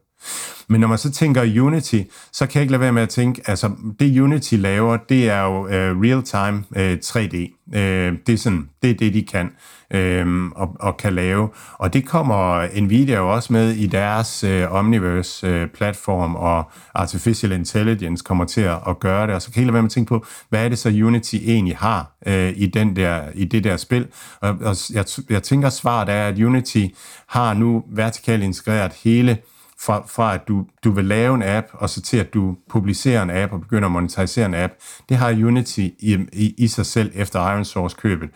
[0.68, 3.42] Men når man så tænker Unity, så kan jeg ikke lade være med at tænke,
[3.46, 7.36] altså det Unity laver, det er jo uh, real-time uh, 3D.
[7.68, 9.52] Uh, det, er sådan, det er det, de kan
[9.92, 11.50] øh, og, og kan lave.
[11.74, 18.24] Og det kommer Nvidia jo også med i deres øh, Omniverse-platform, øh, og Artificial Intelligence
[18.24, 19.36] kommer til at gøre det.
[19.36, 21.78] Og så kan jeg være med at tænke på, hvad er det så Unity egentlig
[21.78, 24.08] har øh, i, den der, i det der spil?
[24.42, 26.86] Og, og jeg, jeg tænker svaret er, at Unity
[27.28, 29.38] har nu vertikalt integreret hele
[29.80, 33.24] fra, fra at du, du vil lave en app, og så til at du publicerer
[33.24, 34.74] en app og begynder at monetisere en app,
[35.10, 38.30] det har Unity i, i, i sig selv efter Iron Source købet.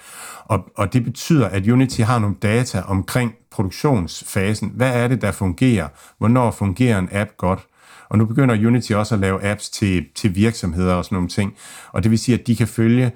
[0.46, 4.72] Og, og det betyder, at Unity har nogle data omkring produktionsfasen.
[4.76, 5.88] Hvad er det, der fungerer?
[6.18, 7.68] Hvornår fungerer en app godt?
[8.10, 11.54] Og nu begynder Unity også at lave apps til, til virksomheder og sådan nogle ting.
[11.92, 13.12] Og det vil sige, at de kan følge,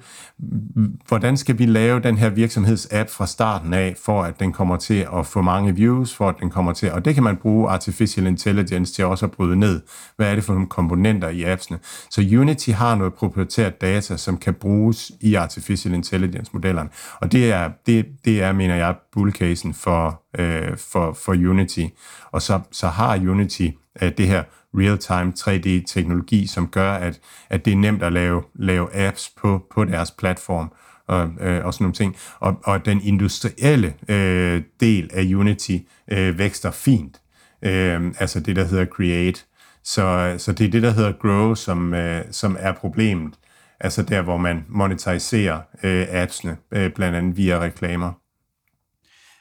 [1.08, 5.06] hvordan skal vi lave den her virksomhedsapp fra starten af, for at den kommer til
[5.14, 8.26] at få mange views, for at den kommer til, og det kan man bruge Artificial
[8.26, 9.80] Intelligence til også at bryde ned.
[10.16, 11.78] Hvad er det for nogle komponenter i appsene?
[12.10, 16.88] Så Unity har noget proprietært data, som kan bruges i Artificial Intelligence-modellerne.
[17.20, 21.84] Og det er, det, det er, mener jeg, bullcasen for, øh, for, for Unity.
[22.32, 23.68] Og så, så har Unity
[24.02, 24.42] øh, det her
[24.78, 27.20] real-time 3D-teknologi, som gør, at,
[27.50, 30.72] at det er nemt at lave, lave apps på, på deres platform
[31.06, 32.16] og, øh, og sådan nogle ting.
[32.40, 35.76] Og, og den industrielle øh, del af Unity
[36.12, 37.20] øh, vækster fint.
[37.62, 39.40] Øh, altså det, der hedder Create.
[39.84, 43.34] Så, så det er det, der hedder Grow, som, øh, som er problemet.
[43.80, 48.12] Altså der, hvor man monetiserer øh, appsene, øh, blandt andet via reklamer.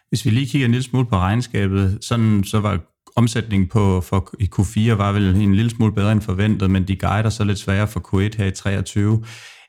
[0.09, 2.79] Hvis vi lige kigger en lille smule på regnskabet, sådan, så var
[3.15, 6.95] omsætningen på, for, i Q4 var vel en lille smule bedre end forventet, men de
[6.95, 9.23] guider så lidt sværere for Q1 her i 23.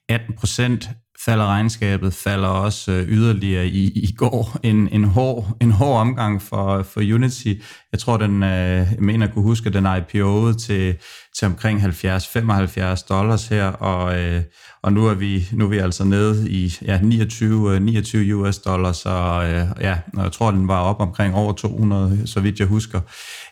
[0.09, 0.89] 18 procent
[1.25, 4.59] falder regnskabet, falder også øh, yderligere i, i går.
[4.63, 7.55] En, en, hård, en hård omgang for, for Unity.
[7.93, 10.97] Jeg tror, den, øh, jeg mener, jeg kunne huske, at den IPO'ede til,
[11.39, 14.43] til omkring 70-75 dollars her, og, øh,
[14.85, 19.07] og nu er vi nu er vi altså nede i ja, 29, 29 US dollars,
[19.07, 22.67] og øh, ja, og jeg tror, den var op omkring over 200, så vidt jeg
[22.67, 23.01] husker.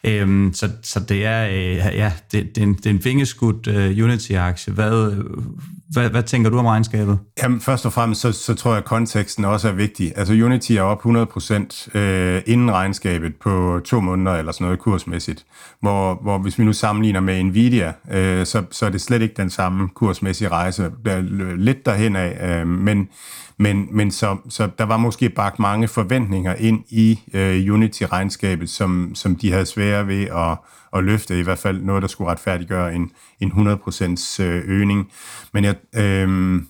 [0.05, 3.67] Øhm, så, så det er, øh, ja, det, det, er en, det er en vingeskudt
[3.67, 4.73] uh, øh, Unity-aktie.
[4.73, 5.25] Hvad,
[5.93, 7.19] hvad, hvad tænker du om regnskabet?
[7.43, 10.13] Jamen, først og fremmest, så, så tror jeg, at konteksten også er vigtig.
[10.17, 15.45] Altså, Unity er op 100% øh, inden regnskabet på to måneder eller sådan noget kursmæssigt.
[15.81, 19.35] Hvor, hvor hvis vi nu sammenligner med Nvidia, øh, så, så er det slet ikke
[19.35, 20.91] den samme kursmæssige rejse.
[21.05, 23.09] Der er lidt derhen af, øh, men,
[23.59, 29.15] men, men så, så der var måske bagt mange forventninger ind i øh, Unity-regnskabet, som,
[29.15, 30.59] som de havde svære ved at,
[30.93, 35.13] at løfte, i hvert fald noget, der skulle retfærdiggøre en, en 100% øh, øgning.
[35.53, 36.63] Men jeg, øh,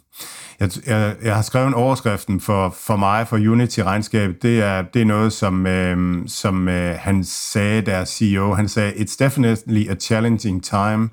[0.61, 4.43] Jeg, jeg, jeg har skrevet en overskriften for, for mig, for Unity-regnskabet.
[4.43, 8.55] Det er, det er noget, som, øh, som øh, han sagde, der CEO.
[8.55, 11.09] Han sagde, it's definitely a challenging time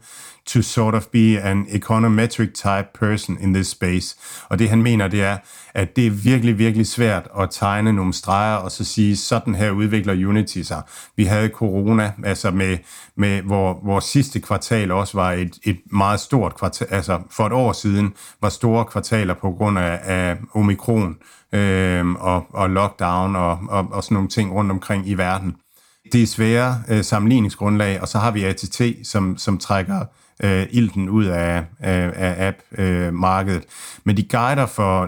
[0.45, 4.17] to sort of be an econometric type person in this space.
[4.49, 5.37] Og det han mener, det er,
[5.73, 9.71] at det er virkelig, virkelig svært at tegne nogle streger og så sige, sådan her
[9.71, 10.81] udvikler Unity sig.
[11.15, 12.77] Vi havde corona, altså med,
[13.15, 17.53] med hvor vores sidste kvartal også var et, et meget stort kvartal, altså for et
[17.53, 21.17] år siden var store kvartaler på grund af, af omikron
[21.53, 25.55] øh, og, og lockdown og, og, og sådan nogle ting rundt omkring i verden.
[26.11, 30.05] Det er svære øh, sammenligningsgrundlag, og så har vi ATT, som, som trækker
[30.43, 33.61] øh, ilten ud af, af, af app-markedet.
[33.63, 33.69] Øh,
[34.03, 35.05] Men de guider for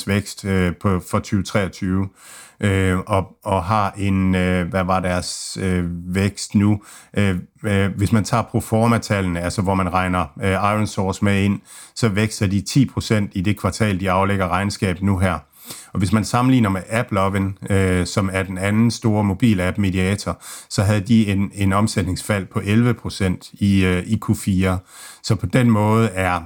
[0.00, 2.08] 0-10% vækst øh, på, for 2023,
[2.60, 6.82] øh, og, og har en, øh, hvad var deres øh, vækst nu?
[7.16, 11.60] Øh, øh, hvis man tager proforma-tallene, altså hvor man regner øh, Iron Source med ind,
[11.94, 15.38] så vækster de 10% i det kvartal, de aflægger regnskab nu her.
[15.92, 20.82] Og hvis man sammenligner med AppLovin, øh, som er den anden store mobil-app mediator, så
[20.82, 24.68] havde de en, en omsætningsfald på 11% i, øh, i Q4.
[25.22, 26.40] Så på den måde er,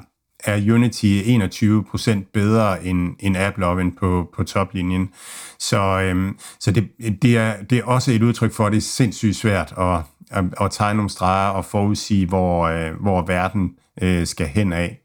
[0.45, 5.11] er Unity 21% bedre end, end AppLovin på, på toplinjen.
[5.59, 6.89] Så, øh, så det,
[7.23, 10.01] det, er, det er også et udtryk for, at det er sindssygt svært at,
[10.31, 13.71] at, at tegne nogle streger og forudsige, hvor, øh, hvor verden
[14.03, 15.01] øh, skal hen af.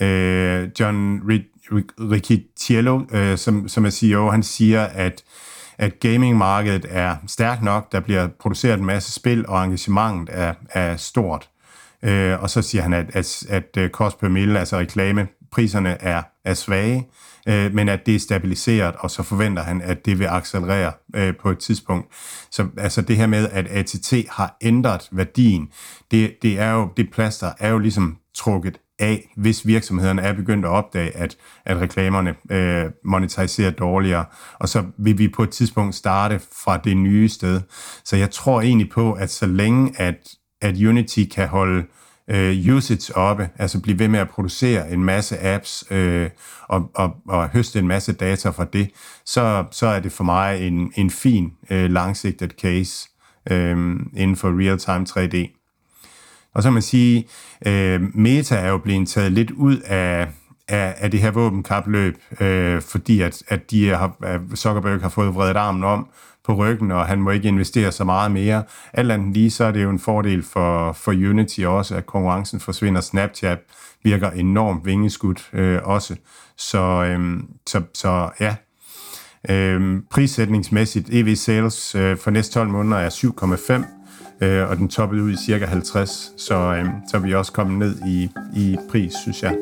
[0.00, 5.24] Øh, John Reed Ricciello, øh, som, som er CEO, han siger, at,
[5.78, 10.96] at gamingmarkedet er stærkt nok, der bliver produceret en masse spil, og engagementet er, er
[10.96, 11.48] stort.
[12.02, 16.22] Øh, og så siger han, at, at, at øh, cost per mil, altså reklamepriserne, er,
[16.44, 17.08] er svage,
[17.48, 21.36] øh, men at det er stabiliseret, og så forventer han, at det vil accelerere øh,
[21.36, 22.06] på et tidspunkt.
[22.50, 25.68] Så altså det her med, at ATT har ændret værdien,
[26.10, 30.64] det, det er jo, det plaster er jo ligesom trukket af, hvis virksomhederne er begyndt
[30.64, 34.24] at opdage, at, at reklamerne øh, monetiserer dårligere,
[34.58, 37.60] og så vil vi på et tidspunkt starte fra det nye sted.
[38.04, 40.28] Så jeg tror egentlig på, at så længe at,
[40.62, 41.86] at Unity kan holde
[42.30, 46.30] øh, usage oppe, altså blive ved med at producere en masse apps øh,
[46.62, 48.90] og, og, og høste en masse data fra det,
[49.24, 53.08] så, så er det for mig en, en fin øh, langsigtet case
[53.50, 53.76] øh,
[54.16, 55.65] inden for real-time 3D.
[56.56, 57.26] Og så kan man sige,
[57.66, 60.28] øh, Meta er jo blevet taget lidt ud af,
[60.68, 65.34] af, af det her våbenkapløb, øh, fordi at, at de har, at Zuckerberg har fået
[65.34, 66.08] vredet armen om
[66.44, 68.62] på ryggen, og han må ikke investere så meget mere.
[68.92, 72.60] Alt andet lige, så er det jo en fordel for, for Unity også, at konkurrencen
[72.60, 73.00] forsvinder.
[73.00, 73.58] Snapchat
[74.02, 76.16] virker enormt vingeskudt øh, også.
[76.56, 78.56] Så, øh, så, så ja,
[79.50, 83.95] øh, prissætningsmæssigt, EV Sales øh, for næste 12 måneder er 7,5,
[84.40, 87.78] øh, og den toppede ud i cirka 50, så, øh, så er vi også kommet
[87.78, 89.56] ned i, i pris, synes jeg.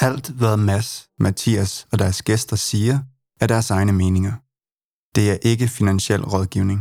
[0.00, 2.98] Alt, hvad Mads, Mathias og deres gæster siger,
[3.40, 4.32] er deres egne meninger.
[5.14, 6.80] Det er ikke finansiel rådgivning.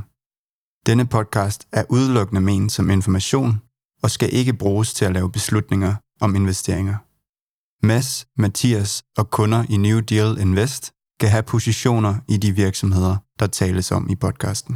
[0.85, 3.61] Denne podcast er udelukkende ment som information
[4.03, 6.97] og skal ikke bruges til at lave beslutninger om investeringer.
[7.85, 13.47] Mads, Mathias og kunder i New Deal Invest skal have positioner i de virksomheder, der
[13.47, 14.75] tales om i podcasten.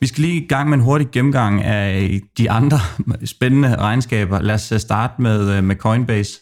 [0.00, 2.78] Vi skal lige i gang med en hurtig gennemgang af de andre
[3.24, 4.40] spændende regnskaber.
[4.40, 6.40] Lad os øh, starte med, øh, med Coinbase.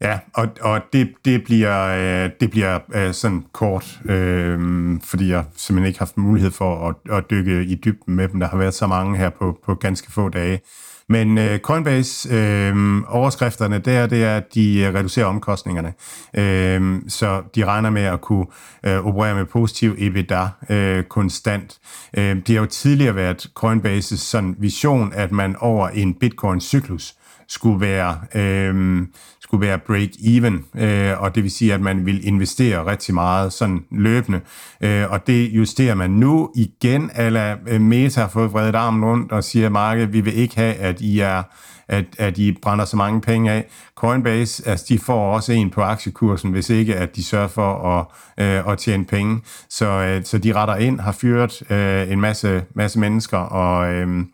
[0.00, 4.58] Ja, og, og det, det bliver, øh, det bliver sådan kort, øh,
[5.04, 8.40] fordi jeg simpelthen ikke har haft mulighed for at, at dykke i dybden med dem.
[8.40, 10.60] Der har været så mange her på, på ganske få dage.
[11.08, 15.92] Men øh, Coinbase, øh, overskrifterne der, det er, at de øh, reducerer omkostningerne.
[16.34, 18.46] Øh, så de regner med at kunne
[18.86, 21.78] øh, operere med positiv EBITDA øh, konstant.
[22.16, 27.14] Øh, det har jo tidligere været Coinbases sådan vision, at man over en bitcoin-cyklus
[27.48, 29.06] skulle være, øh,
[29.48, 33.84] skulle være break-even, øh, og det vil sige, at man vil investere rigtig meget sådan
[33.90, 34.40] løbende,
[34.80, 39.32] øh, og det justerer man nu igen, eller øh, Meta har fået vredet armen rundt
[39.32, 41.42] og siger, markedet, vi vil ikke have, at I er
[41.88, 43.66] at, at I brænder så mange penge af.
[43.94, 48.06] Coinbase, altså de får også en på aktiekursen, hvis ikke at de sørger for at,
[48.44, 49.40] øh, at tjene penge.
[49.70, 54.24] Så, øh, så de retter ind, har fyret øh, en masse, masse mennesker, og, øh,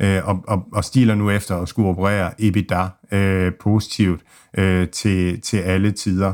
[0.00, 4.20] øh, og, og, og stiler nu efter at skulle operere EBITDA øh, positivt
[4.58, 6.32] øh, til, til alle tider.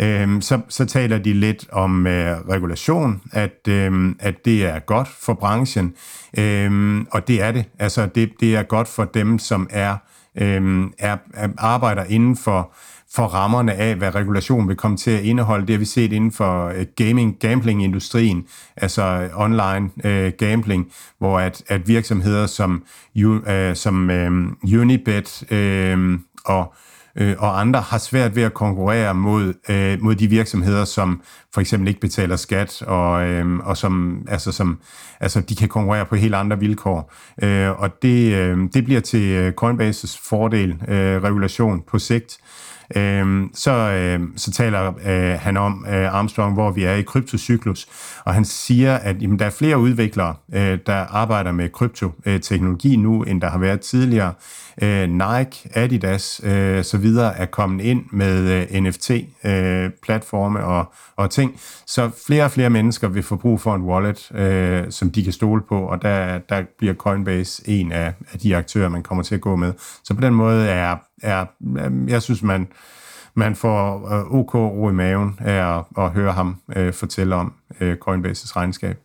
[0.00, 5.08] Øh, så, så taler de lidt om øh, regulation, at, øh, at det er godt
[5.08, 5.94] for branchen,
[6.38, 7.64] øh, og det er det.
[7.78, 9.96] Altså det, det er godt for dem, som er,
[10.36, 12.74] øh, er, er arbejder inden for
[13.14, 15.66] for rammerne af, hvad regulationen vil komme til at indeholde.
[15.66, 18.46] Det har vi set inden for øh, gaming, gambling-industrien,
[18.76, 22.84] altså øh, online øh, gambling, hvor at, at virksomheder som,
[23.16, 26.74] øh, som øh, Unibet øh, og
[27.16, 31.22] øh, og andre har svært ved at konkurrere mod, øh, mod de virksomheder, som
[31.54, 34.78] for eksempel ikke betaler skat, og, øh, og som, altså, som
[35.20, 37.12] altså, de kan konkurrere på helt andre vilkår.
[37.42, 42.38] Øh, og det, øh, det bliver til øh, Coinbases fordel, øh, regulation på sigt.
[42.96, 47.88] Øh, så, øh, så taler øh, han om øh, Armstrong, hvor vi er i kryptocyklus,
[48.24, 53.22] og han siger, at jamen, der er flere udviklere, øh, der arbejder med kryptoteknologi nu,
[53.22, 54.32] end der har været tidligere.
[54.82, 61.30] Øh, Nike, Adidas øh, så videre er kommet ind med øh, NFT-platforme øh, og, og
[61.30, 65.24] ting, så flere og flere mennesker vil få brug for en wallet, øh, som de
[65.24, 69.24] kan stole på, og der, der bliver Coinbase en af, af de aktører, man kommer
[69.24, 69.72] til at gå med.
[70.04, 71.46] Så på den måde er, er
[71.78, 72.68] øh, jeg synes, man,
[73.34, 77.54] man får øh, OK ro i maven af at, at høre ham øh, fortælle om
[77.80, 78.96] øh, Coinbases regnskab.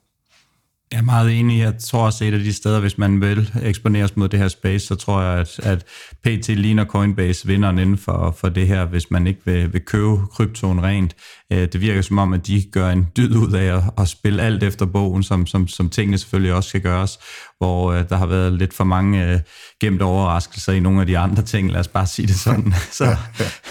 [0.91, 1.59] Jeg er meget enig.
[1.59, 4.85] Jeg tror også, et af de steder, hvis man vil eksponeres mod det her space,
[4.85, 5.85] så tror jeg, at, at
[6.23, 10.17] PT ligner Coinbase vinderen inden for, for det her, hvis man ikke vil, vil købe
[10.31, 11.15] kryptoen rent.
[11.53, 14.41] Øh, det virker som om, at de gør en dyd ud af at, at spille
[14.41, 17.19] alt efter bogen, som, som, som tingene selvfølgelig også skal gøres,
[17.57, 19.39] hvor uh, der har været lidt for mange uh,
[19.81, 22.73] gemte overraskelser i nogle af de andre ting, lad os bare sige det sådan.
[22.91, 23.05] så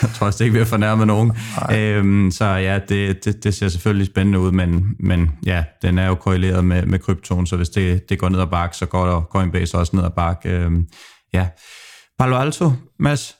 [0.02, 1.32] jeg tror også, det ikke vil fornærme nogen.
[1.72, 6.06] Øhm, så ja, det, det, det ser selvfølgelig spændende ud, men, men ja, den er
[6.06, 9.06] jo korreleret med, med kryptoen, så hvis det, det går ned ad bakke, så går
[9.06, 10.48] der Coinbase også ned ad bakke.
[10.48, 10.86] Øhm,
[11.32, 11.46] ja.
[12.18, 13.36] Palo Alto, Mads,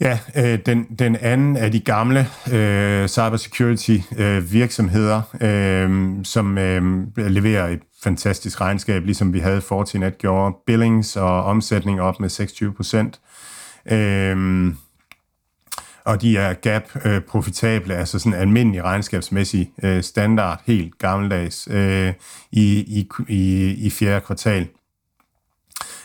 [0.00, 7.06] Ja, øh, den, den anden af de gamle øh, cybersecurity øh, virksomheder, øh, som øh,
[7.16, 10.56] leverer et fantastisk regnskab, ligesom vi havde Fortinet gjorde.
[10.66, 13.20] Billings og omsætning op med 26 procent.
[13.90, 14.74] Øh,
[16.04, 22.12] og de er gap øh, profitable, altså sådan almindelig regnskabsmæssig øh, standard, helt gammeldags, øh,
[22.52, 24.68] i, i, i, i fjerde kvartal.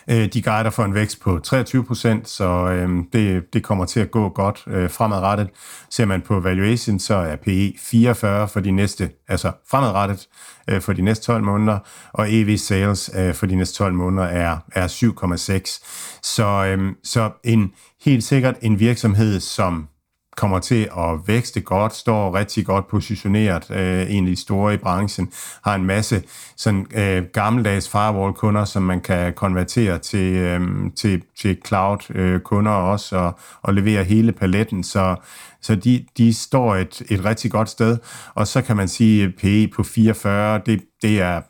[0.09, 3.99] Øh, de guider for en vækst på 23 procent, så øhm, det, det kommer til
[3.99, 5.49] at gå godt øh, fremadrettet.
[5.89, 10.27] Ser man på valuation, så er PE 44 for de næste, altså fremadrettet
[10.67, 11.79] øh, for de næste 12 måneder,
[12.13, 16.19] og EV sales for de næste 12 måneder er, er 7,6.
[16.23, 17.71] Så, øhm, så en
[18.05, 19.87] helt sikkert en virksomhed, som
[20.37, 25.31] kommer til at vækste godt, står rigtig godt positioneret, øh, egentlig store i branchen,
[25.63, 26.23] har en masse
[26.57, 30.61] sådan øh, gammeldags firewall-kunder, som man kan konvertere til, øh,
[30.95, 35.15] til, til cloud-kunder øh, også, og, og levere hele paletten, så,
[35.61, 37.97] så de, de står et, et rigtig godt sted,
[38.33, 41.41] og så kan man sige, at PE på 44, det, det er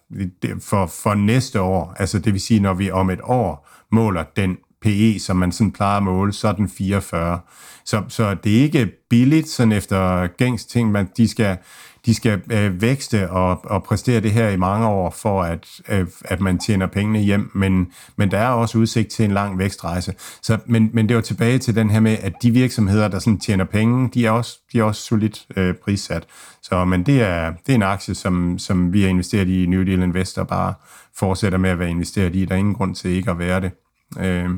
[0.41, 4.23] det, for, for næste år, altså det vil sige, når vi om et år måler
[4.35, 7.39] den PE, som man sådan plejer at måle, så er den 44.
[7.85, 11.57] Så, så det er ikke billigt, sådan efter gængs ting, men de skal,
[12.05, 16.07] de skal øh, vækste og, og præstere det her i mange år, for at, øh,
[16.21, 20.13] at man tjener pengene hjem, men, men der er også udsigt til en lang vækstrejse.
[20.41, 23.39] Så, men, men det var tilbage til den her med, at de virksomheder, der sådan
[23.39, 26.27] tjener penge, de er også, de er også solidt øh, prissat.
[26.61, 29.83] Så, men det er, det er en aktie, som, som vi har investeret i New
[29.83, 30.73] Deal Investor, bare
[31.15, 32.45] fortsætter med at være investeret i.
[32.45, 33.71] Der er ingen grund til ikke at være det.
[34.19, 34.49] Øh,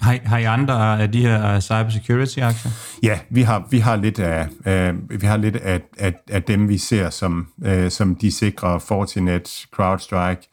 [0.00, 2.70] har, har I andre af de her cybersecurity-aktier?
[3.02, 6.68] Ja, vi har, vi har lidt af, øh, vi har lidt af, af, af dem,
[6.68, 10.48] vi ser som, øh, som de sikre Fortinet, CrowdStrike,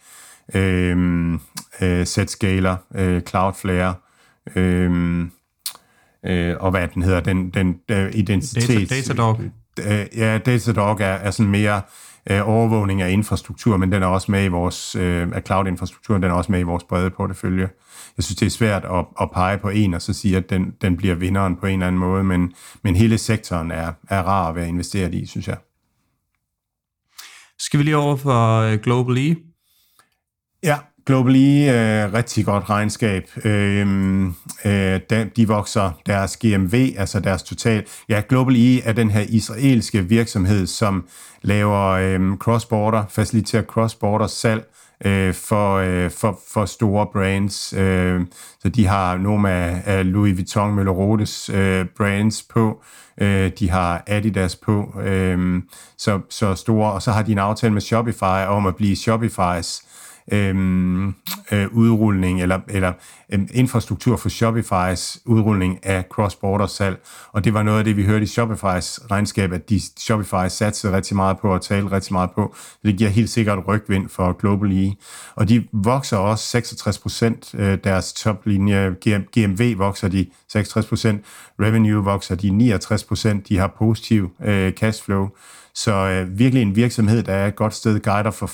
[0.53, 1.33] øh,
[1.81, 3.93] øh, Zscaler, øh, Cloudflare,
[4.55, 5.21] øh,
[6.25, 8.89] øh, og hvad den hedder, den, den uh, identitet...
[8.89, 9.41] Data, Datadog.
[9.79, 11.81] Øh, ja, Datadog er, er sådan mere
[12.29, 16.31] øh, overvågning af infrastruktur, men den er også med i vores, øh, af cloud-infrastrukturen, den
[16.31, 17.69] er også med i vores brede portefølje
[18.17, 20.73] jeg synes, det er svært at, at pege på en og så sige, at den,
[20.81, 22.53] den bliver vinderen på en eller anden måde, men,
[22.83, 25.57] men hele sektoren er, er rar at være investeret i, synes jeg.
[27.59, 29.35] Skal vi lige over for øh, Global E?
[30.63, 33.29] Ja, Global E er rigtig godt regnskab.
[33.43, 34.27] Øhm,
[34.65, 34.99] øh,
[35.35, 37.85] de vokser deres GMV, altså deres total.
[38.09, 41.07] Ja, Global E er den her israelske virksomhed, som
[41.41, 44.63] laver øhm, cross-border, faciliterer cross-border salg
[45.05, 47.73] øh, for, øh, for, for store brands.
[47.73, 48.21] Øh,
[48.59, 52.83] så de har nogle af, af Louis Vuitton, Møller Rotes øh, brands på.
[53.21, 55.01] Øh, de har Adidas på.
[55.01, 55.61] Øh,
[55.97, 56.91] så, så store.
[56.91, 59.81] Og så har de en aftale med Shopify om at blive Shopifys
[60.31, 61.07] øhm,
[61.51, 62.93] øh, udrulning eller, eller
[63.33, 66.99] øh, infrastruktur for Shopifys udrulning af cross-border salg.
[67.31, 70.95] Og det var noget af det, vi hørte i Shopifys regnskab, at de, Shopify satsede
[70.95, 72.55] rigtig meget på og talte rigtig meget på.
[72.83, 74.93] Det giver helt sikkert rygvind for Global E.
[75.35, 78.95] Og de vokser også 66 procent, øh, deres toplinje,
[79.35, 81.25] GMV vokser de 66 procent.
[81.61, 83.49] Revenue vokser de 69 procent.
[83.49, 85.29] De har positiv øh, cash flow.
[85.77, 88.47] Så øh, virkelig en virksomhed, der er et godt sted, guider for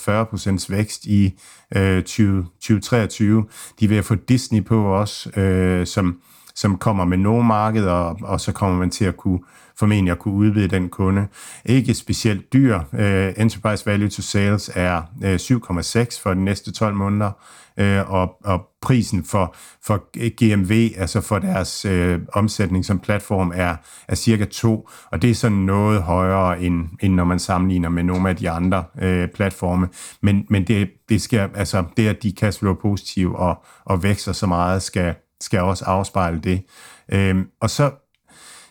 [0.64, 1.40] 40% vækst i
[1.76, 3.46] øh, 20, 2023.
[3.80, 6.20] De vil få Disney på også, øh, som,
[6.56, 9.40] som kommer med nogle markeder, og, og så kommer man til at kunne
[9.80, 11.28] formentlig at kunne udvide den kunde.
[11.66, 12.80] Ikke specielt dyr.
[12.94, 17.32] Øh, enterprise value to sales er øh, 7,6 for de næste 12 måneder,
[17.78, 19.56] øh, og, og prisen for,
[19.86, 23.76] for GMV, altså for deres øh, omsætning som platform, er,
[24.08, 28.04] er cirka 2, og det er sådan noget højere, end, end når man sammenligner med
[28.04, 29.90] nogle af de andre øh, platforme.
[30.22, 34.34] Men, men det, det, skal, altså, det, at de kan slå positiv og, og vækster
[34.34, 36.64] så meget, skal, skal også afspejle det.
[37.12, 37.92] Øhm, og så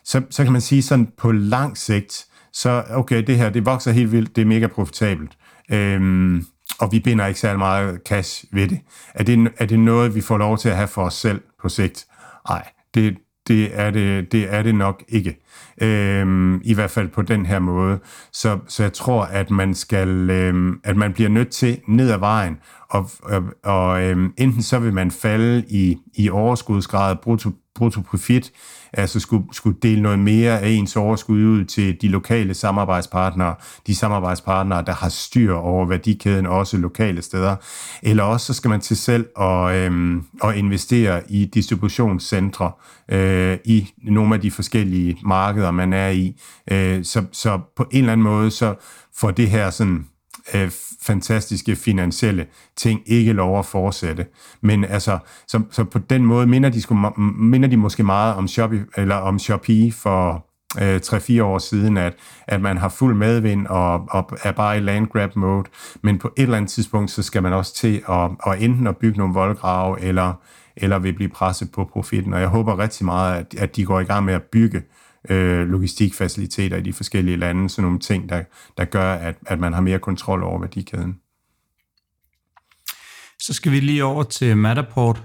[0.05, 3.93] så, så kan man sige sådan på lang sigt, så okay, det her, det vokser
[3.93, 5.39] helt vildt, det er mega profitabelt.
[5.71, 6.47] Øhm,
[6.79, 8.81] og vi binder ikke særlig meget cash ved det.
[9.15, 9.53] Er, det.
[9.59, 12.07] er det noget, vi får lov til at have for os selv på sigt?
[12.49, 13.17] Nej, det,
[13.49, 15.39] det, er, det, det er det nok ikke.
[15.83, 17.99] Øhm, I hvert fald på den her måde.
[18.33, 22.19] Så, så jeg tror, at man skal, øhm, at man bliver nødt til ned ad
[22.19, 22.59] vejen,
[22.93, 28.53] og, og, og øhm, enten så vil man falde i, i overskudsgrad, brutto, brutto profit,
[28.93, 33.55] altså skulle, skulle dele noget mere af ens overskud ud til de lokale samarbejdspartnere,
[33.87, 37.57] de samarbejdspartnere, der har styr over værdikæden, også lokale steder.
[38.03, 42.73] Eller også så skal man til selv og, øhm, og investere i distributionscentre
[43.09, 46.41] øh, i nogle af de forskellige markeder, man er i.
[46.71, 48.75] Øh, så, så på en eller anden måde, så
[49.17, 50.07] får det her sådan
[50.55, 50.71] øh,
[51.03, 52.47] fantastiske finansielle
[52.77, 54.27] ting ikke lov at fortsætte.
[54.61, 58.49] Men altså, så, så på den måde minder de, sku, minder de måske meget om
[58.49, 60.47] Shopee, eller om Shopee for
[60.81, 62.15] øh, 3-4 år siden, at,
[62.47, 65.65] at man har fuld medvind og, og er bare i landgrab mode,
[66.03, 68.97] men på et eller andet tidspunkt, så skal man også til at, at enten at
[68.97, 70.33] bygge nogle voldgrave, eller,
[70.77, 72.35] eller vil blive presset på profitten.
[72.35, 75.02] Og jeg håber rigtig meget, at, at de går i gang med at bygge øh,
[75.31, 78.45] øh, logistikfaciliteter i de forskellige lande, sådan nogle ting, der,
[78.77, 81.21] der gør, at, at man har mere kontrol over værdikæden.
[83.39, 85.23] Så skal vi lige over til Matterport.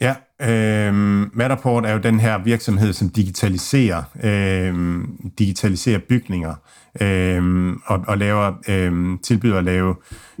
[0.00, 0.94] Ja, øh,
[1.36, 5.04] Matterport er jo den her virksomhed, som digitaliserer, øh,
[5.38, 6.54] digitaliserer bygninger
[7.00, 9.94] øh, og, og laver, øh, tilbyder at lave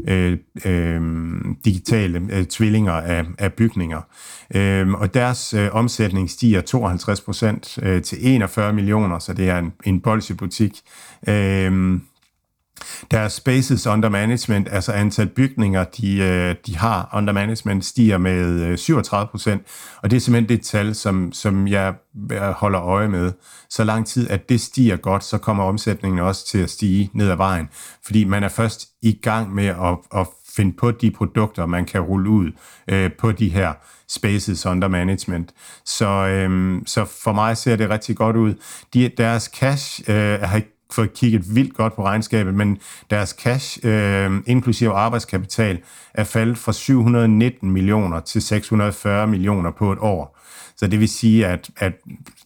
[0.08, 1.00] øh, øh,
[1.64, 4.00] digitale øh, tvillinger af, af bygninger.
[4.54, 9.58] Øh, og deres øh, omsætning stiger 52 procent øh, til 41 millioner, så det er
[9.58, 10.80] en, en bolsjebutik.
[11.28, 12.00] Øh,
[13.10, 18.60] deres spaces under management, altså antal bygninger, de, øh, de har under management, stiger med
[18.60, 19.62] øh, 37 procent,
[20.02, 21.94] og det er simpelthen det tal, som, som jeg
[22.52, 23.32] holder øje med.
[23.70, 27.30] Så lang tid, at det stiger godt, så kommer omsætningen også til at stige ned
[27.30, 27.68] ad vejen,
[28.04, 30.26] fordi man er først i gang med at, at
[30.56, 32.50] finde på de produkter, man kan rulle ud
[32.88, 33.72] øh, på de her
[34.08, 35.52] spaces under management.
[35.84, 38.54] Så, øh, så for mig ser det rigtig godt ud.
[38.94, 42.78] De, deres cash øh, har ikke fået kigget vildt godt på regnskabet, men
[43.10, 45.78] deres cash, øh, inklusive arbejdskapital,
[46.14, 50.38] er faldet fra 719 millioner til 640 millioner på et år.
[50.76, 51.92] Så det vil sige, at, at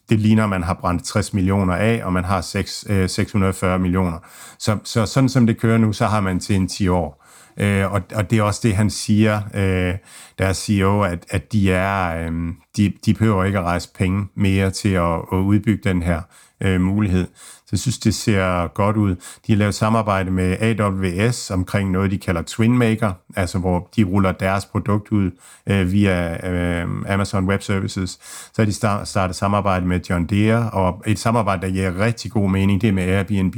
[0.09, 3.79] det ligner, at man har brændt 60 millioner af, og man har 6, øh, 640
[3.79, 4.17] millioner.
[4.59, 7.23] Så, så sådan som det kører nu, så har man til en 10 år.
[7.57, 9.95] Øh, og, og det er også det, han siger, øh,
[10.37, 12.31] deres CEO, at, at de er, øh,
[12.77, 16.21] de, de behøver ikke at rejse penge mere til at, at udbygge den her
[16.61, 17.27] øh, mulighed.
[17.73, 19.15] Jeg synes, det ser godt ud.
[19.47, 24.31] De har lavet samarbejde med AWS omkring noget, de kalder TwinMaker, altså hvor de ruller
[24.31, 25.31] deres produkt ud
[25.67, 28.19] øh, via øh, Amazon Web Services.
[28.53, 32.49] Så har de startet samarbejde med John Deere, og et samarbejde, der giver rigtig god
[32.49, 33.55] mening, det er med Airbnb.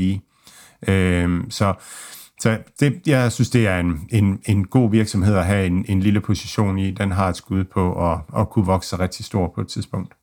[0.88, 1.74] Øh, så
[2.40, 6.00] så det, jeg synes, det er en, en, en god virksomhed at have en, en
[6.00, 6.92] lille position i.
[6.92, 10.14] Den har et skud på at, at kunne vokse rigtig stor på et tidspunkt.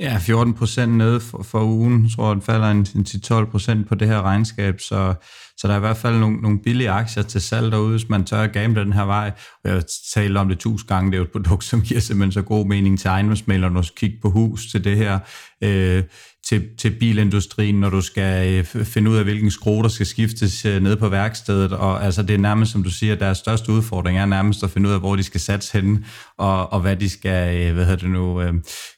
[0.00, 2.02] Ja, 14 procent nede for, for ugen.
[2.02, 5.14] Jeg tror, den falder en, en 10-12 procent på det her regnskab, så,
[5.56, 8.24] så der er i hvert fald nogle, nogle billige aktier til salg derude, hvis man
[8.24, 9.32] tør at gamble den her vej.
[9.64, 9.84] Og jeg har
[10.14, 12.66] talt om det tusind gange, det er jo et produkt, som giver simpelthen så god
[12.66, 15.18] mening til ejendomsmalerne, når du kigge på hus til det her.
[15.62, 16.02] Øh,
[16.46, 20.64] til, til bilindustrien, når du skal øh, finde ud af, hvilken skrue, der skal skiftes
[20.64, 21.72] øh, ned på værkstedet.
[21.72, 24.88] Og altså, det er nærmest, som du siger, deres største udfordring er nærmest at finde
[24.88, 26.04] ud af, hvor de skal satse henne,
[26.38, 28.54] og, og hvad de skal, øh, hvad hedder det nu, øh,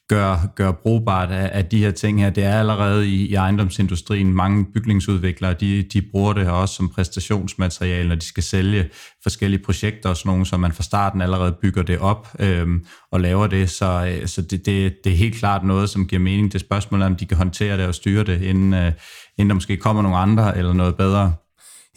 [0.08, 2.30] gøre, gøre brugbart af, af de her ting her.
[2.30, 4.34] Det er allerede i, i ejendomsindustrien.
[4.34, 8.88] Mange bygningsudviklere, de, de bruger det her også som præstationsmateriale, når de skal sælge
[9.22, 13.20] forskellige projekter og sådan nogle, så man fra starten allerede bygger det op øhm, og
[13.20, 13.70] laver det.
[13.70, 16.52] Så, øh, så det, det, det er helt klart noget, som giver mening.
[16.52, 18.92] Det spørgsmål er, om de kan håndtere det og styre det, inden, øh,
[19.38, 21.32] inden der måske kommer nogle andre eller noget bedre.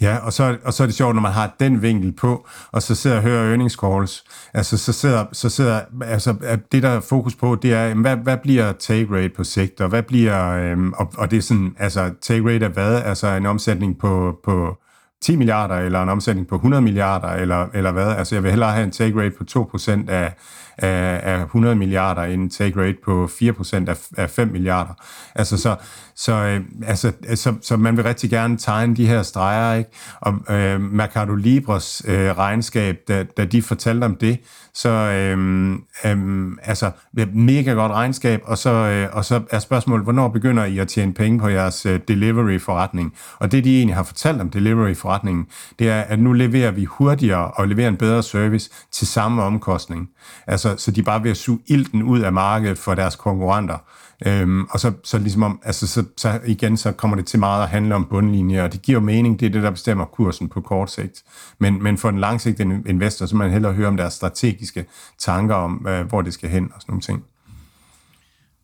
[0.01, 2.81] Ja, og så, og så er det sjovt, når man har den vinkel på, og
[2.81, 4.23] så sidder og hører earnings calls.
[4.53, 6.35] Altså, så sidder, så sidder altså,
[6.71, 9.89] det der er fokus på, det er, hvad, hvad bliver take rate på sigt, og
[9.89, 13.01] hvad bliver, øhm, og, og det er sådan, altså, take rate er hvad?
[13.01, 14.77] Altså en omsætning på, på
[15.21, 18.15] 10 milliarder, eller en omsætning på 100 milliarder, eller, eller hvad?
[18.15, 19.43] Altså, jeg vil hellere have en take rate på
[19.77, 20.33] 2% af,
[20.81, 24.93] af, af 100 milliarder, en take rate på 4% af, af 5 milliarder.
[25.35, 25.75] Altså, så,
[26.15, 29.89] så, øh, altså, øh, så, så man vil rigtig gerne tegne de her streger, ikke?
[30.19, 34.39] Og øh, Mercado Libres øh, regnskab, da, da de fortalte om det,
[34.73, 35.71] så øh,
[36.05, 36.91] øh, altså,
[37.33, 41.13] mega godt regnskab, og så, øh, og så er spørgsmålet, hvornår begynder I at tjene
[41.13, 43.13] penge på jeres øh, delivery-forretning?
[43.39, 45.47] Og det, de egentlig har fortalt om delivery-forretningen,
[45.79, 50.09] det er, at nu leverer vi hurtigere og leverer en bedre service til samme omkostning.
[50.47, 53.77] Altså, så de er bare ved at suge ilten ud af markedet for deres konkurrenter.
[54.25, 57.63] Øhm, og så, så ligesom om, altså så, så igen, så kommer det til meget
[57.63, 60.61] at handle om bundlinjer, og det giver mening, det er det, der bestemmer kursen på
[60.61, 61.23] kort sigt.
[61.59, 64.85] Men, men for den langsigtede investor, så man hellere høre om deres strategiske
[65.19, 67.23] tanker om, øh, hvor det skal hen og sådan nogle ting.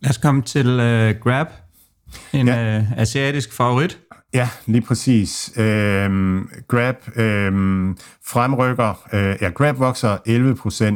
[0.01, 1.47] Lad os komme til uh, Grab,
[2.33, 2.79] en ja.
[2.79, 3.99] uh, asiatisk favorit.
[4.35, 5.53] Ja, lige præcis.
[5.57, 10.17] Øhm, Grab øhm, fremrykker, øh, ja, Grab vokser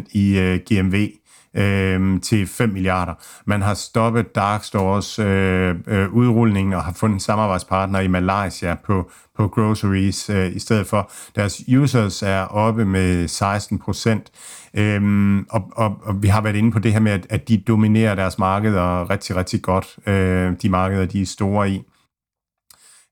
[0.06, 1.10] 11% i øh, GMV
[1.54, 3.14] øh, til 5 milliarder.
[3.46, 8.76] Man har stoppet Dark Stores øh, øh, udrulning og har fundet en samarbejdspartner i Malaysia
[8.86, 11.12] på, på groceries øh, i stedet for.
[11.36, 14.32] Deres users er oppe med 16 procent.
[14.74, 17.58] Øhm, og, og, og vi har været inde på det her med, at, at de
[17.58, 19.98] dominerer deres markeder rigtig, rigtig godt.
[20.08, 21.84] Øh, de markeder, de er store i.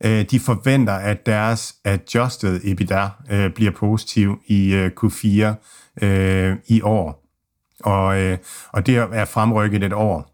[0.06, 6.82] Øh, de forventer, at deres adjusted EBITDA øh, bliver positiv i øh, Q4 øh, i
[6.82, 7.28] år
[7.80, 8.38] og, øh,
[8.74, 10.34] og det er fremrykket et år.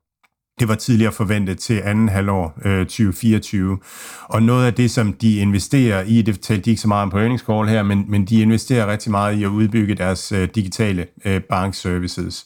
[0.60, 3.80] Det var tidligere forventet til anden halvår øh, 2024.
[4.24, 7.10] Og noget af det, som de investerer i, det fortalte de ikke så meget om
[7.10, 10.50] på earnings call her, men, men de investerer rigtig meget i at udbygge deres øh,
[10.56, 12.46] digitale øh, bankservices.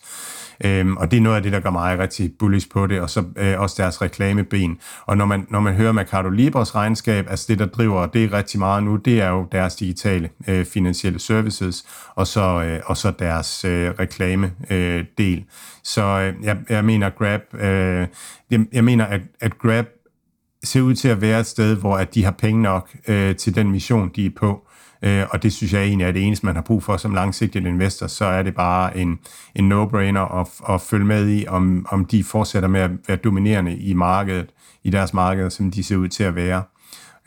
[0.66, 3.10] Øhm, og det er noget af det, der gør mig rigtig bullish på det, og
[3.10, 4.78] så øh, også deres reklameben.
[5.06, 8.60] Og når man, når man hører Mercado Libres regnskab, altså det, der driver det rigtig
[8.60, 11.86] meget nu, det er jo deres digitale øh, finansielle services,
[12.16, 15.46] og så, øh, og så deres øh, reklame øh, del.
[15.84, 18.08] Så øh, jeg, jeg mener, Grab, øh,
[18.52, 19.86] jeg, jeg mener, at, at Grab
[20.64, 23.56] ser ud til at være et sted, hvor at de har penge nok øh, til
[23.56, 24.67] den mission, de er på.
[25.02, 27.66] Øh, og det synes jeg egentlig er det eneste, man har brug for som langsigtet
[27.66, 29.20] investor, så er det bare en,
[29.56, 33.78] en no-brainer at, at følge med i, om, om de fortsætter med at være dominerende
[33.78, 34.50] i markedet,
[34.84, 36.64] i deres marked, som de ser ud til at være.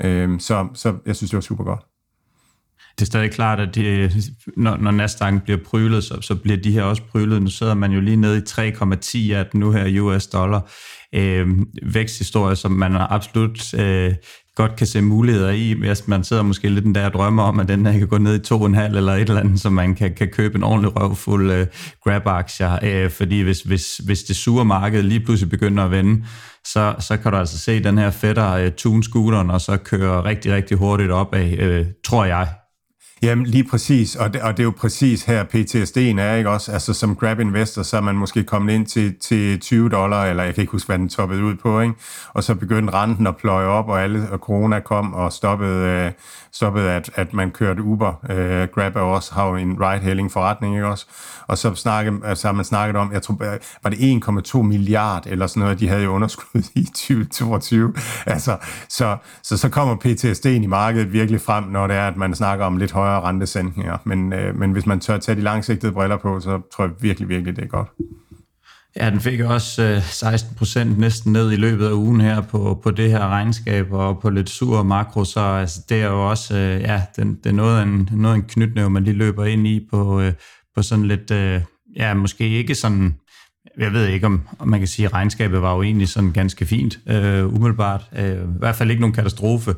[0.03, 1.81] Øh, så, så jeg synes, det var super godt.
[3.01, 4.11] Det er stadig klart, at de,
[4.57, 7.43] når, når Nasdaq bliver prylet, så, så bliver de her også prylet.
[7.43, 10.71] Nu sidder man jo lige nede i 3,10 af nu her US dollar.
[11.15, 11.49] Øh,
[11.83, 14.15] væksthistorie, som man absolut øh,
[14.57, 17.69] godt kan se muligheder i, hvis man sidder måske lidt den der drømmer om, at
[17.69, 19.95] den her kan gå ned i to en halv eller et eller andet, så man
[19.95, 21.67] kan, kan købe en ordentlig røvfuld øh,
[22.05, 22.79] grab-aktier.
[22.83, 26.25] Øh, fordi hvis, hvis, hvis det sure marked lige pludselig begynder at vende,
[26.67, 30.25] så, så kan du altså se den her fætter øh, tune scooteren og så køre
[30.25, 32.49] rigtig, rigtig hurtigt op af, øh, tror jeg,
[33.23, 36.73] Jamen lige præcis, og det, og det er jo præcis her PTSD'en er, ikke også?
[36.73, 40.43] Altså som Grab Investor, så er man måske kommet ind til, til 20 dollar, eller
[40.43, 41.95] jeg kan ikke huske, hvad den toppede ud på, ikke?
[42.33, 46.13] Og så begyndte renten at pløje op, og alle og corona kom og stoppede, øh,
[46.53, 48.15] stoppede at, at man kørte Uber.
[48.31, 51.07] Øh, Grab er også, har jo en ride-hailing forretning, ikke også?
[51.47, 53.37] Og så, snakke, så altså, har man snakket om, jeg tror,
[53.83, 53.97] var det
[54.57, 57.95] 1,2 milliard eller sådan noget, de havde jo underskud i 2022.
[58.27, 58.57] Altså,
[58.89, 62.65] så, så, så kommer PTSD'en i markedet virkelig frem, når det er, at man snakker
[62.65, 63.99] om lidt højere større rentesænkninger.
[64.05, 67.29] Men, øh, men hvis man tør tage de langsigtede briller på, så tror jeg virkelig,
[67.29, 67.89] virkelig, det er godt.
[68.97, 72.81] Ja, den fik også øh, 16 procent næsten ned i løbet af ugen her på,
[72.83, 76.57] på det her regnskab og på lidt sur makro, så altså, det er jo også,
[76.57, 79.45] øh, ja, den, det er noget af en, noget af en knytnæve, man lige løber
[79.45, 80.33] ind i på, øh,
[80.75, 81.61] på sådan lidt, øh,
[81.97, 83.15] ja, måske ikke sådan,
[83.79, 86.67] jeg ved ikke, om, om man kan sige, at regnskabet var jo egentlig sådan ganske
[86.67, 88.03] fint, øh, umiddelbart.
[88.19, 89.75] Øh, I hvert fald ikke nogen katastrofe.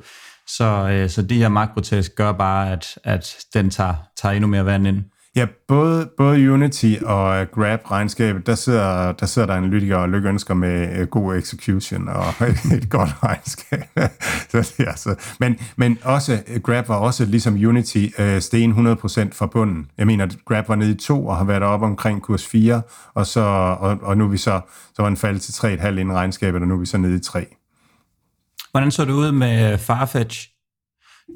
[0.56, 4.66] Så, øh, så de her makrotest gør bare, at, at den tager, tager endnu mere
[4.66, 5.04] vand ind.
[5.36, 10.54] Ja, både, både Unity og øh, Grab-regnskabet, der sidder, der sidder der analytikere og lykønsker
[10.54, 12.24] med øh, god execution og
[12.76, 13.82] et godt regnskab.
[14.50, 15.14] så, ja, så.
[15.40, 19.90] Men, men også, øh, Grab var også ligesom Unity uh, sten 100% fra bunden.
[19.98, 22.82] Jeg mener, Grab var nede i 2 og har været oppe omkring kurs 4,
[23.14, 23.40] og, så,
[23.80, 24.60] og, og nu er vi så,
[24.94, 27.20] så var den faldet til 3,5 inden regnskabet, og nu er vi så nede i
[27.20, 27.46] 3.
[28.72, 30.48] Hvordan så det ud med Farfetch?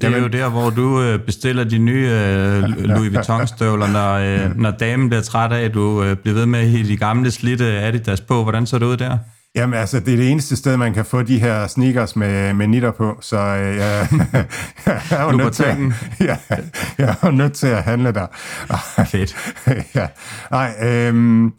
[0.01, 0.22] Det er Jamen.
[0.22, 5.09] jo der, hvor du øh, bestiller de nye øh, Louis Vuitton-støvler, når, øh, når damen
[5.09, 8.43] bliver træt af, at du bliver ved med at de gamle slitte Adidas på.
[8.43, 9.18] Hvordan så det ud der?
[9.57, 12.67] Jamen altså, det er det eneste sted, man kan få de her sneakers med, med
[12.67, 14.09] nitter på, så øh, jeg,
[14.87, 15.77] jeg, er jo nødt til, at,
[16.29, 16.39] jeg,
[16.99, 18.27] jeg er jo nødt til at handle der.
[19.11, 19.55] Fedt.
[19.95, 20.07] ja.
[20.51, 21.53] Nej, øhm,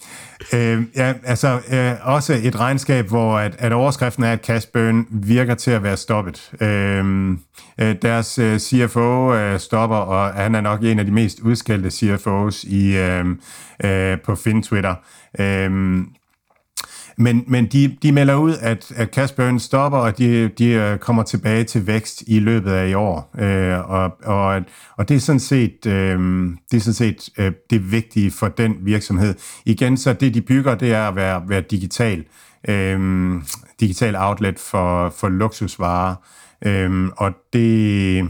[0.54, 5.08] øh, ja, altså øh, også et regnskab, hvor at, at overskriften er, at cash burn
[5.10, 6.52] virker til at være stoppet.
[6.62, 7.40] Øhm,
[7.78, 11.92] øh, deres øh, CFO øh, stopper, og han er nok en af de mest udskældte
[11.92, 13.26] CFOs i, øh,
[13.84, 14.96] øh, på FinTwitter.
[15.40, 16.08] Øhm,
[17.18, 20.98] men, men de, de melder ud, at, at cash burn stopper, og de, de øh,
[20.98, 23.36] kommer tilbage til vækst i løbet af i år.
[23.40, 24.62] Øh, og, og,
[24.98, 26.20] og det er sådan set, øh,
[26.72, 29.36] det, er sådan set øh, det vigtige for den virksomhed.
[29.66, 32.24] Igen, så det de bygger, det er at være, være digital.
[32.70, 33.00] Øh,
[33.80, 36.16] digital outlet for, for luksusvarer.
[36.66, 38.30] Øh, og det,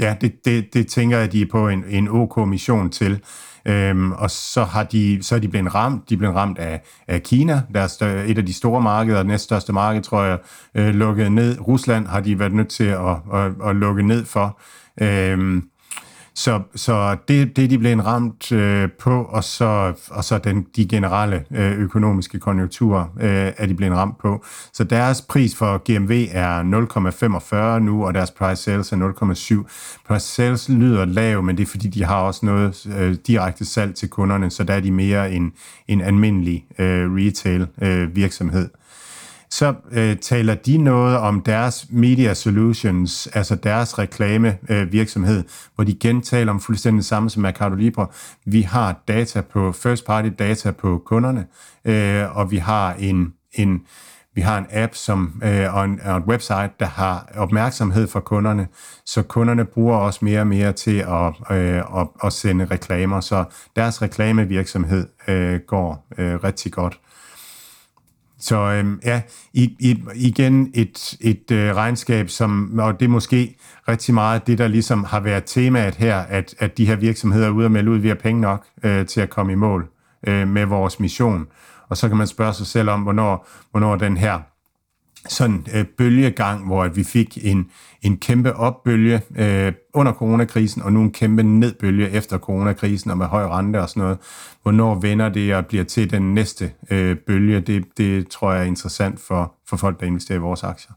[0.00, 3.20] ja, det, det, det tænker jeg, de er på en, en OK mission til.
[3.66, 6.08] Øhm, og så, har de, så er de blevet ramt.
[6.08, 10.02] De er blevet ramt af, af Kina, deres, et af de store markeder, næststørste marked,
[10.02, 10.38] tror jeg,
[10.74, 11.60] øh, lukket ned.
[11.68, 14.60] Rusland har de været nødt til at, at, at lukke ned for.
[15.00, 15.62] Øhm,
[16.36, 20.88] så, så det, det de blev ramt øh, på, og så, og så den, de
[20.88, 24.44] generelle øh, økonomiske konjunkturer øh, er de blevet ramt på.
[24.72, 26.62] Så deres pris for GMV er
[27.76, 30.04] 0,45 nu, og deres price sales er 0,7.
[30.08, 33.94] Price sales lyder lav, men det er fordi, de har også noget øh, direkte salg
[33.94, 35.52] til kunderne, så der er de mere en,
[35.88, 38.68] en almindelig øh, retail øh, virksomhed
[39.50, 45.44] så øh, taler de noget om deres media solutions, altså deres reklame øh, virksomhed,
[45.74, 48.06] hvor de gentaler om fuldstændig det samme som Mercado Libre.
[48.44, 51.46] Vi har data på first party data på kunderne,
[51.84, 53.82] øh, og vi har en, en
[54.36, 58.20] vi har en app som, øh, og, en, og en website, der har opmærksomhed for
[58.20, 58.68] kunderne,
[59.06, 63.44] så kunderne bruger også mere og mere til at, øh, at, at sende reklamer, så
[63.76, 67.00] deres reklamevirksomhed øh, går øh, rigtig godt.
[68.38, 69.22] Så øhm, ja,
[69.52, 73.56] i, i, igen et, et øh, regnskab, som, og det er måske
[73.88, 77.50] rigtig meget det, der ligesom har været temaet her, at, at de her virksomheder er
[77.50, 79.88] ude og melde ud, vi har penge nok øh, til at komme i mål
[80.26, 81.46] øh, med vores mission.
[81.88, 84.40] Og så kan man spørge sig selv om, hvornår, hvornår den her
[85.28, 87.70] sådan øh, bølgegang, hvor at vi fik en,
[88.06, 93.26] en kæmpe opbølge øh, under coronakrisen, og nu en kæmpe nedbølge efter coronakrisen, og med
[93.26, 94.18] høj rente og sådan noget.
[94.62, 97.60] Hvornår vender det og bliver til den næste øh, bølge?
[97.60, 100.92] Det, det tror jeg er interessant for, for folk, der investerer i vores aktier.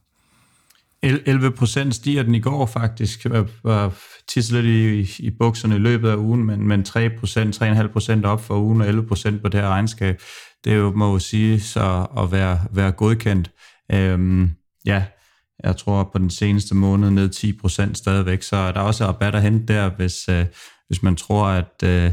[1.02, 3.26] 11 procent stiger den i går faktisk,
[3.64, 3.94] var
[4.28, 8.44] tislet i, i bukserne i løbet af ugen, men, men 3 procent, 3,5 procent op
[8.44, 10.22] for ugen, og 11 procent på det her regnskab.
[10.64, 13.52] Det er jo, må jo sige, så at være, være godkendt.
[13.92, 14.52] Øhm,
[14.86, 15.04] ja,
[15.64, 19.42] jeg tror på den seneste måned ned 10% stadigvæk, så er der også rabat at
[19.42, 20.46] hente der, hvis, øh,
[20.88, 22.12] hvis man tror, at, øh,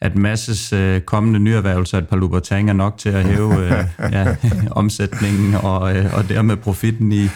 [0.00, 3.84] at masses øh, kommende nyerhvervelse af et par Louboutin er nok til at hæve øh,
[4.12, 4.36] ja,
[4.70, 7.28] omsætningen og, øh, og dermed profitten i,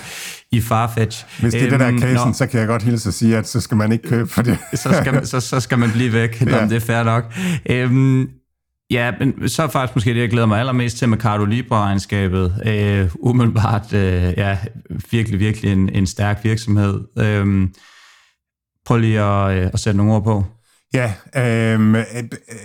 [0.52, 1.40] i Farfetch.
[1.40, 3.48] Hvis det er det der øhm, casen, så kan jeg godt hilse at sige, at
[3.48, 4.58] så skal man ikke købe for det.
[4.74, 6.64] så, skal, så, så skal man blive væk, ja.
[6.64, 7.34] det er fair nok.
[7.70, 8.28] Øhm,
[8.90, 12.62] Ja, men så er faktisk måske det, jeg glæder mig allermest til med Cardo Libre-regnskabet.
[12.66, 14.58] Øh, umiddelbart, øh, ja,
[15.10, 17.00] virkelig, virkelig en, en stærk virksomhed.
[17.18, 17.68] Øh,
[18.86, 20.44] prøv lige at, øh, at sætte nogle ord på.
[20.94, 22.04] Ja, øh,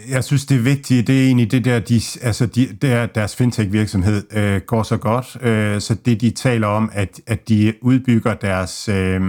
[0.10, 4.24] jeg synes det er det er egentlig det der, de, altså de, der deres fintech-virksomhed
[4.34, 8.90] øh, går så godt, øh, så det de taler om, at, at de udbygger deres,
[8.90, 9.22] øh,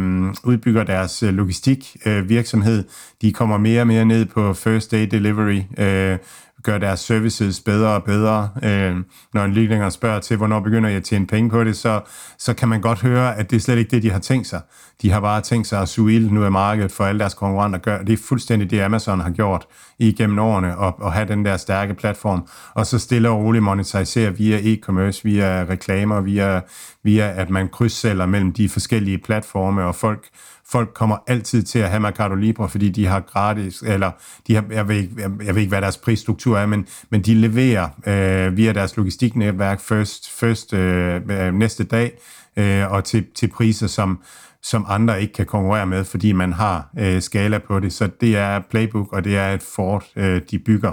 [0.45, 2.85] udbygger deres øh, logistik øh, virksomhed,
[3.23, 6.19] de kommer mere og mere ned på first day delivery, øh,
[6.65, 8.49] gør deres services bedre og bedre.
[8.63, 8.97] Øh,
[9.35, 12.01] når en lydlænger spørger til, hvornår begynder jeg at tjene penge på det, så,
[12.39, 14.61] så kan man godt høre, at det er slet ikke det, de har tænkt sig.
[15.03, 17.79] De har bare tænkt sig at suge ild nu af markedet for alle deres konkurrenter
[17.79, 18.03] gør.
[18.03, 19.67] Det er fuldstændig det, Amazon har gjort
[19.99, 24.37] igennem årene, og, og have den der stærke platform, og så stille og roligt monetisere
[24.37, 26.61] via e-commerce, via reklamer, via,
[27.03, 30.25] via at man krydssælger mellem de forskellige platforme, og folk
[30.69, 34.11] folk kommer altid til at have Mercado Libre, fordi de har gratis, eller
[34.47, 37.23] de har, jeg, ved ikke, jeg, jeg ved ikke, hvad deres prisstruktur er, men, men
[37.23, 42.13] de leverer øh, via deres logistiknetværk først, først øh, øh, næste dag,
[42.57, 44.19] øh, og til, til priser, som,
[44.63, 47.93] som andre ikke kan konkurrere med, fordi man har øh, skala på det.
[47.93, 50.93] Så det er Playbook, og det er et fort, øh, de bygger.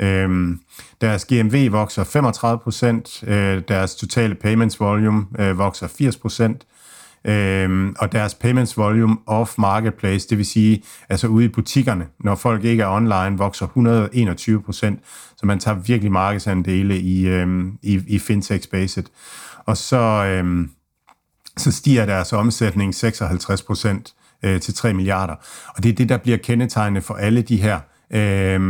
[0.00, 0.60] Øhm,
[1.00, 5.86] deres GMV vokser 35%, øh, deres totale payments volume øh, vokser
[6.56, 6.71] 80%,
[7.24, 12.34] Øhm, og deres payments volume off marketplace, det vil sige altså ude i butikkerne, når
[12.34, 15.00] folk ikke er online, vokser 121 procent,
[15.36, 19.06] så man tager virkelig markedsandele i, øhm, i, i fintech-spacet.
[19.66, 20.70] Og så, øhm,
[21.56, 25.34] så stiger deres omsætning 56 procent øh, til 3 milliarder.
[25.76, 27.80] Og det er det, der bliver kendetegnende for alle de her
[28.12, 28.60] øh,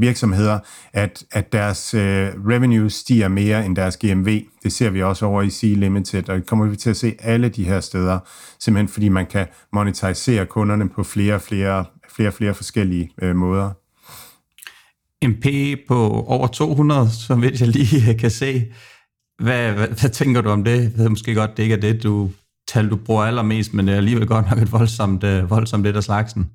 [0.00, 0.58] virksomheder,
[0.92, 4.42] at, at deres øh, revenue stiger mere end deres GMV.
[4.62, 7.14] Det ser vi også over i Sea Limited, og det kommer vi til at se
[7.18, 8.18] alle de her steder,
[8.58, 13.70] simpelthen fordi man kan monetisere kunderne på flere og flere, flere, flere forskellige øh, måder.
[15.24, 18.66] En P på over 200, som jeg lige kan se.
[19.42, 20.82] Hvad, hvad, hvad tænker du om det?
[20.82, 22.30] Jeg ved måske godt, det ikke er det, du
[22.68, 25.96] tal, du bruger allermest, men det er alligevel godt nok et voldsomt, øh, voldsomt lidt
[25.96, 26.50] af slagsen.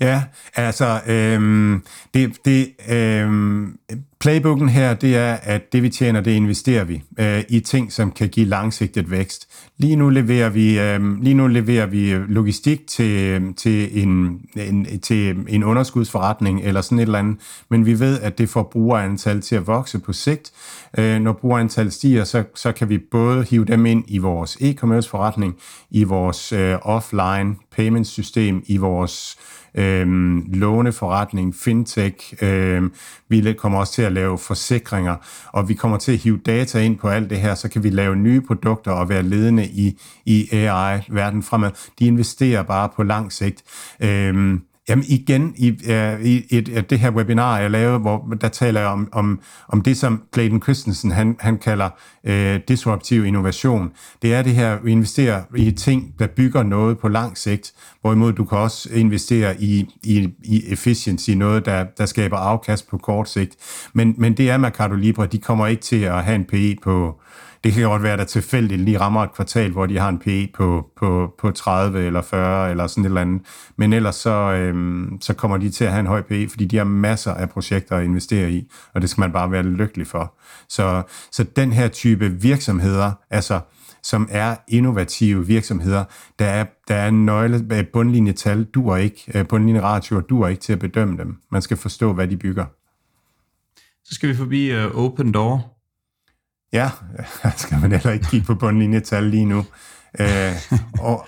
[0.00, 0.22] Ja,
[0.54, 1.82] altså, øhm,
[2.14, 3.78] det, det, øhm,
[4.20, 8.10] playbooken her, det er, at det vi tjener, det investerer vi øh, i ting, som
[8.12, 9.48] kan give langsigtet vækst.
[9.78, 14.40] Lige nu leverer vi, øh, lige nu leverer vi øh, logistik til, øhm, til, en,
[14.56, 17.36] en, til en underskudsforretning eller sådan et eller andet,
[17.70, 20.52] men vi ved, at det får brugerantal til at vokse på sigt.
[20.98, 25.08] Øh, når brugerantal stiger, så, så kan vi både hive dem ind i vores e-commerce
[25.10, 25.54] forretning,
[25.90, 32.34] i vores øh, offline payment system, i vores øh, Øhm, låneforretning, fintech.
[32.42, 32.82] Øh,
[33.28, 35.16] vi kommer også til at lave forsikringer,
[35.52, 37.90] og vi kommer til at hive data ind på alt det her, så kan vi
[37.90, 41.70] lave nye produkter og være ledende i, i AI-verden fremad.
[41.98, 43.62] De investerer bare på lang sigt.
[44.00, 48.48] Øh, Jamen igen, i, uh, i et, et, det her webinar, jeg lavede, hvor der
[48.48, 51.90] taler jeg om, om, om det, som Clayton Christensen han, han kalder
[52.28, 53.92] uh, disruptiv innovation.
[54.22, 58.32] Det er det her, vi investerer i ting, der bygger noget på lang sigt, hvorimod
[58.32, 63.28] du kan også investere i, i, i efficiency, noget, der, der skaber afkast på kort
[63.28, 63.56] sigt.
[63.92, 67.20] Men, men det er Mercado Libre, de kommer ikke til at have en PE på
[67.66, 70.18] det kan godt være, at der tilfældigt lige rammer et kvartal, hvor de har en
[70.18, 73.42] PE på, på, på 30 eller 40 eller sådan et eller andet.
[73.76, 76.76] Men ellers så, øhm, så kommer de til at have en høj PE, fordi de
[76.76, 80.34] har masser af projekter at investere i, og det skal man bare være lykkelig for.
[80.68, 81.02] Så,
[81.32, 83.60] så den her type virksomheder, altså
[84.02, 86.04] som er innovative virksomheder,
[86.38, 90.72] der er, der er en nøgle, øh, bundlinjetal duer ikke, øh, bundlinjeratioer duer ikke til
[90.72, 91.36] at bedømme dem.
[91.50, 92.64] Man skal forstå, hvad de bygger.
[94.04, 95.75] Så skal vi forbi uh, Open Door,
[96.76, 96.90] Ja,
[97.56, 99.64] skal man heller ikke kigge på bundlinjetal lige nu.
[100.20, 100.52] Øh,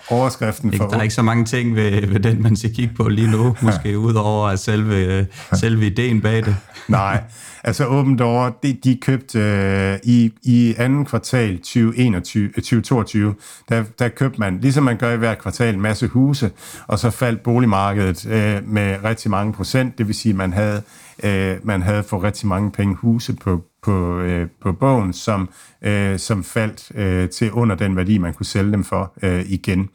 [0.09, 0.87] overskriften for...
[0.87, 3.55] Der er ikke så mange ting ved, ved den, man skal kigge på lige nu,
[3.61, 6.55] måske udover at selve, selve ideen bag det.
[6.87, 7.23] Nej,
[7.63, 13.35] altså Open Door, de, de købte øh, i, i anden kvartal 2021, 2022,
[13.69, 16.51] der, der købte man, ligesom man gør i hver kvartal, en masse huse,
[16.87, 20.81] og så faldt boligmarkedet øh, med rigtig mange procent, det vil sige, at man havde,
[21.23, 25.49] øh, man havde for rigtig mange penge huse på, på, øh, på bogen, som,
[25.81, 29.89] øh, som faldt øh, til under den værdi, man kunne sælge dem for øh, igen.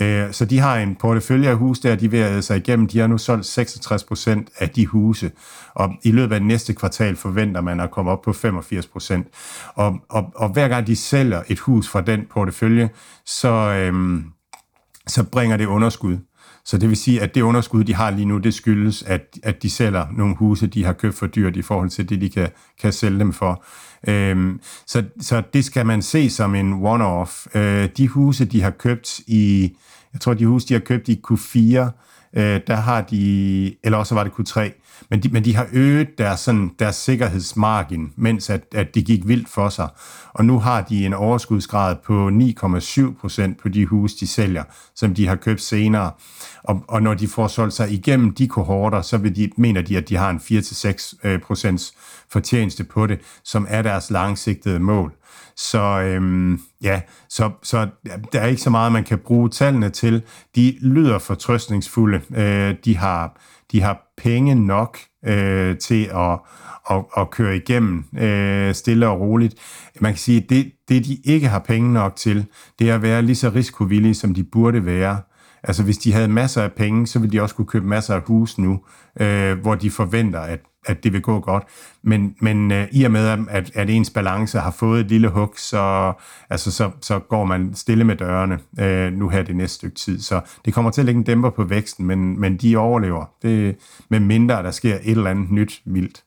[0.00, 2.86] Øh, så de har en portefølje af huse der, de vil sig igennem.
[2.86, 5.30] De har nu solgt 66 procent af de huse,
[5.74, 9.26] og i løbet af næste kvartal forventer man at komme op på 85 procent.
[9.74, 12.90] Og, og, og hver gang de sælger et hus fra den portefølje,
[13.26, 14.22] så, øh,
[15.06, 16.18] så bringer det underskud.
[16.68, 19.62] Så det vil sige, at det underskud, de har lige nu, det skyldes, at, at
[19.62, 22.48] de sælger nogle huse, de har købt for dyrt i forhold til det, de kan,
[22.80, 23.64] kan sælge dem for.
[24.08, 27.58] Øhm, så, så det skal man se som en one-off.
[27.58, 29.76] Øh, de huse, de har købt i,
[30.12, 31.90] jeg tror, de huse, de har købt i Q4,
[32.32, 34.70] øh, der har de, eller også var det Q3,
[35.10, 39.28] men de, men de har øget deres, sådan, deres sikkerhedsmargin, mens at, at det gik
[39.28, 39.88] vildt for sig.
[40.32, 44.64] Og nu har de en overskudsgrad på 9,7 procent på de huse, de sælger,
[44.94, 46.10] som de har købt senere.
[46.64, 49.96] Og, og når de får solgt sig igennem de kohorter, så vil de, mener de,
[49.96, 51.94] at de har en 4-6 øh, procents
[52.30, 55.12] fortjeneste på det, som er deres langsigtede mål.
[55.58, 57.88] Så øhm, ja, så, så
[58.32, 60.22] der er ikke så meget, man kan bruge tallene til.
[60.56, 62.20] De lyder fortrøstningsfulde.
[62.36, 63.40] Øh, de, har,
[63.72, 66.38] de har penge nok øh, til at,
[66.90, 69.54] at, at køre igennem øh, stille og roligt.
[70.00, 72.46] Man kan sige, at det, det, de ikke har penge nok til,
[72.78, 75.18] det er at være lige så risikovillige, som de burde være.
[75.62, 78.22] Altså hvis de havde masser af penge, så ville de også kunne købe masser af
[78.26, 78.80] hus nu,
[79.20, 81.64] øh, hvor de forventer, at, at det vil gå godt.
[82.02, 85.54] Men, men øh, i og med, at, at ens balance har fået et lille hug,
[85.56, 86.12] så,
[86.50, 90.20] altså, så, så går man stille med dørene øh, nu her det næste stykke tid.
[90.20, 93.24] Så det kommer til at lægge en dæmper på væksten, men, men de overlever.
[93.42, 93.76] Det,
[94.08, 96.22] med mindre der sker et eller andet nyt vildt.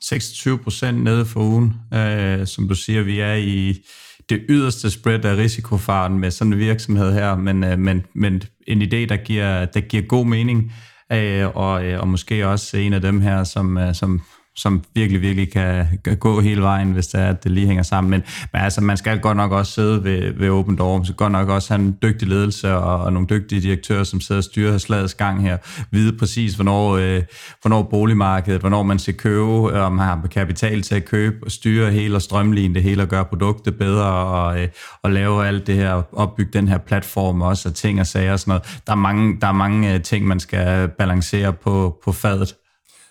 [0.00, 1.74] 26 procent nede for ugen.
[1.94, 3.82] Øh, som du siger, vi er i
[4.28, 8.82] det yderste spread af risikofaren med sådan en virksomhed her, men, øh, men, men en
[8.82, 10.72] idé, der giver, der giver god mening,
[11.12, 14.22] øh, og, øh, og måske også en af dem her, som, øh, som,
[14.56, 15.86] som virkelig, virkelig kan,
[16.20, 18.10] gå hele vejen, hvis det er, at det lige hænger sammen.
[18.10, 18.22] Men,
[18.52, 21.32] men altså, man skal godt nok også sidde ved, ved Open Door, man skal godt
[21.32, 24.78] nok også have en dygtig ledelse og, og nogle dygtige direktører, som sidder og styrer
[24.78, 25.56] slagets gang her,
[25.90, 27.22] vide præcis, hvornår, øh,
[27.62, 31.90] hvornår boligmarkedet, hvornår man skal købe, om man har kapital til at købe, og styre
[31.90, 34.68] hele og strømline det hele og gøre produktet bedre og, øh,
[35.02, 38.40] og lave alt det her, opbygge den her platform også, og ting og sager og
[38.40, 38.80] sådan noget.
[38.86, 42.54] Der er mange, der er mange øh, ting, man skal balancere på, på fadet.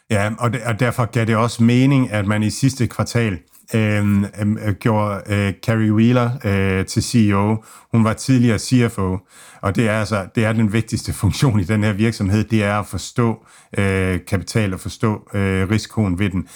[0.09, 3.39] Ja, og, de, og derfor gav det også mening, at man i sidste kvartal
[3.75, 7.63] øh, øh, gjorde øh, Carrie Wheeler øh, til CEO.
[7.91, 9.17] Hun var tidligere CFO,
[9.61, 12.79] og det er altså det er den vigtigste funktion i den her virksomhed, det er
[12.79, 13.45] at forstå
[13.77, 16.47] øh, kapital og forstå øh, risikoen ved den.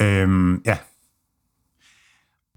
[0.00, 0.76] Øh, ja,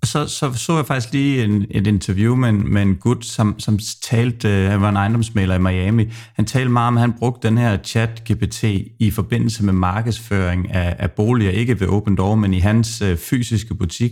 [0.05, 3.59] så, så så jeg faktisk lige en, et interview med en, med en gut, som,
[3.59, 6.05] som talte, uh, han var en ejendomsmaler i Miami,
[6.35, 8.67] han talte meget om, at han brugte den her chat-GPT
[8.99, 13.17] i forbindelse med markedsføring af, af boliger, ikke ved Open Door, men i hans øh,
[13.17, 14.11] fysiske butik.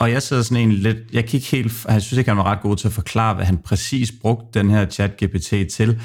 [0.00, 2.44] Og jeg sidder sådan en lidt, jeg kan ikke helt, jeg synes ikke, han var
[2.44, 6.00] ret god til at forklare, hvad han præcis brugte den her chat-GPT til.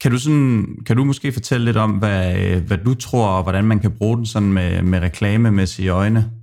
[0.00, 3.42] Kan du, sådan, kan du måske fortælle lidt om, hvad, øh, hvad du tror, og
[3.42, 6.39] hvordan man kan bruge den sådan med, med reklamemæssige øjne?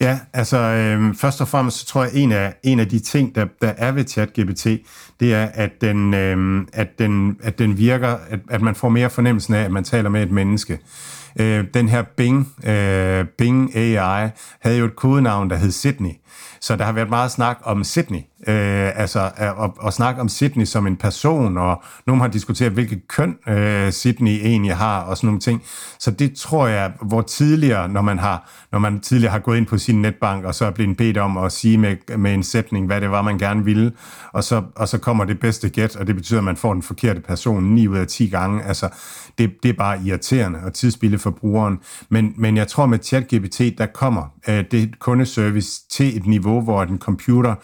[0.00, 3.34] Ja, altså øh, først og fremmest så tror jeg, en af, en af de ting,
[3.34, 4.66] der, der er ved ChatGPT,
[5.20, 9.10] det er, at den, øh, at den, at den virker, at, at man får mere
[9.10, 10.78] fornemmelsen af, at man taler med et menneske.
[11.40, 14.28] Øh, den her Bing, øh, Bing AI
[14.60, 16.10] havde jo et kodenavn, der hed Sydney.
[16.60, 18.18] Så der har været meget snak om Sydney,
[18.48, 22.72] øh, altså øh, at, at snakke om Sydney som en person, og nogen har diskuteret,
[22.72, 25.62] hvilket køn øh, Sydney egentlig har, og sådan nogle ting.
[25.98, 29.66] Så det tror jeg, hvor tidligere, når man har, når man tidligere har gået ind
[29.66, 32.86] på sin netbank, og så er blevet bedt om at sige med, med en sætning,
[32.86, 33.92] hvad det var, man gerne ville,
[34.32, 36.82] og så, og så kommer det bedste gæt, og det betyder, at man får den
[36.82, 38.64] forkerte person 9 ud af 10 gange.
[38.64, 38.88] Altså,
[39.38, 41.78] det, det er bare irriterende og tidsspilde for brugeren.
[42.08, 46.82] Men, men jeg tror, med ChatGPT, der kommer øh, det kundeservice til et niveau, hvor
[46.82, 47.54] en computer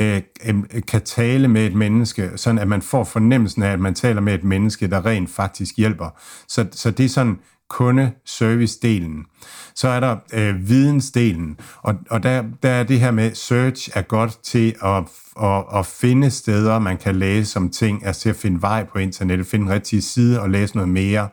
[0.00, 3.94] øh, øh, kan tale med et menneske, sådan at man får fornemmelsen af, at man
[3.94, 6.20] taler med et menneske, der rent faktisk hjælper.
[6.48, 7.38] Så, så det er sådan
[7.68, 9.42] kundeservice-delen.
[9.74, 14.02] Så er der øh, vidensdelen, og, og der, der er det her med, search er
[14.02, 15.04] godt til at,
[15.42, 18.98] at, at finde steder, man kan læse om ting, altså til at finde vej på
[18.98, 21.28] internettet, finde en rigtig side og læse noget mere.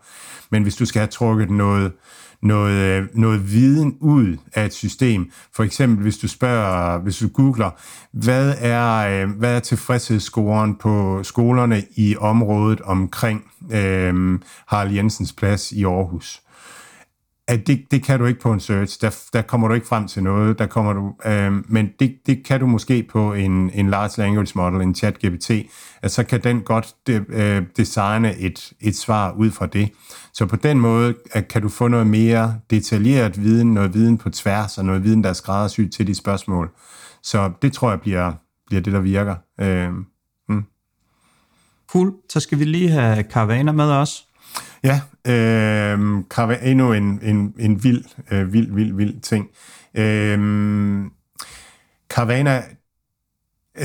[0.50, 1.92] Men hvis du skal have trukket noget, øh,
[2.42, 5.32] noget, øh, noget viden ud af et system.
[5.56, 7.70] For eksempel, hvis du spørger, hvis du googler,
[8.12, 15.72] hvad er, øh, hvad er tilfredshedsscoren på skolerne i området omkring øh, Harald Jensens plads
[15.72, 16.42] i Aarhus?
[17.50, 19.02] At det, det kan du ikke på en search.
[19.02, 20.60] Der, der kommer du ikke frem til noget.
[20.60, 24.52] Der kommer du, øh, men det, det kan du måske på en, en large language
[24.56, 25.52] model, en chat GPT.
[26.02, 29.92] At så kan den godt de, øh, designe et, et svar ud fra det.
[30.34, 34.30] Så på den måde at kan du få noget mere detaljeret viden, noget viden på
[34.30, 36.70] tværs, og noget viden, der er skræddersygt til de spørgsmål.
[37.24, 38.34] Så det tror jeg bliver,
[38.68, 39.36] bliver det, der virker.
[39.62, 39.90] Øh,
[40.50, 40.64] mm.
[41.92, 42.14] Cool.
[42.30, 44.26] Så skal vi lige have Carvana med os.
[44.84, 49.48] Ja, øh, endnu en, en, en vild, øh, vild, vild, vild ting.
[49.96, 51.12] Øhm, øh,
[52.10, 52.64] Carvana,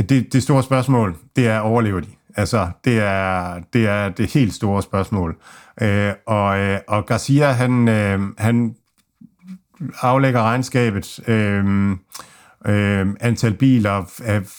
[0.09, 2.09] det, det store spørgsmål, det er, overlever de?
[2.37, 5.37] Altså, det er det, er det helt store spørgsmål.
[5.83, 8.77] Øh, og, øh, og Garcia, han, øh, han
[10.01, 11.29] aflægger regnskabet.
[11.29, 11.91] Øh,
[12.67, 14.05] øh, antal biler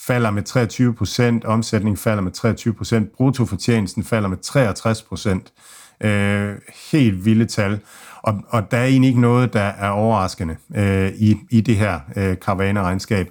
[0.06, 5.52] falder med 23 procent, omsætning falder med 23 procent, bruttofortjenesten falder med 63 procent.
[6.00, 6.54] Øh,
[6.92, 7.80] helt vilde tal.
[8.22, 12.00] Og, og der er egentlig ikke noget, der er overraskende øh, i, i det her
[12.16, 13.28] øh, karavaneregnskab.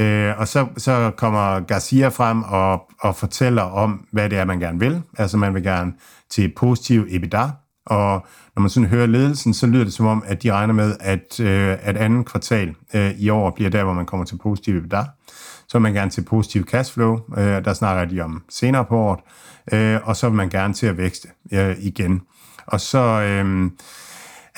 [0.00, 4.60] Øh, og så, så kommer Garcia frem og, og fortæller om, hvad det er, man
[4.60, 5.02] gerne vil.
[5.18, 5.92] Altså man vil gerne
[6.30, 7.50] til positiv EBITDA,
[7.86, 10.96] og når man sådan hører ledelsen, så lyder det som om, at de regner med,
[11.00, 14.76] at, øh, at anden kvartal øh, i år bliver der, hvor man kommer til positiv
[14.76, 15.02] EBITDA.
[15.68, 19.20] Så vil man gerne til positiv cashflow, øh, der snakker de om senere på året,
[19.72, 22.22] øh, og så vil man gerne til at vækste øh, igen.
[22.66, 22.98] Og så...
[22.98, 23.70] Øh,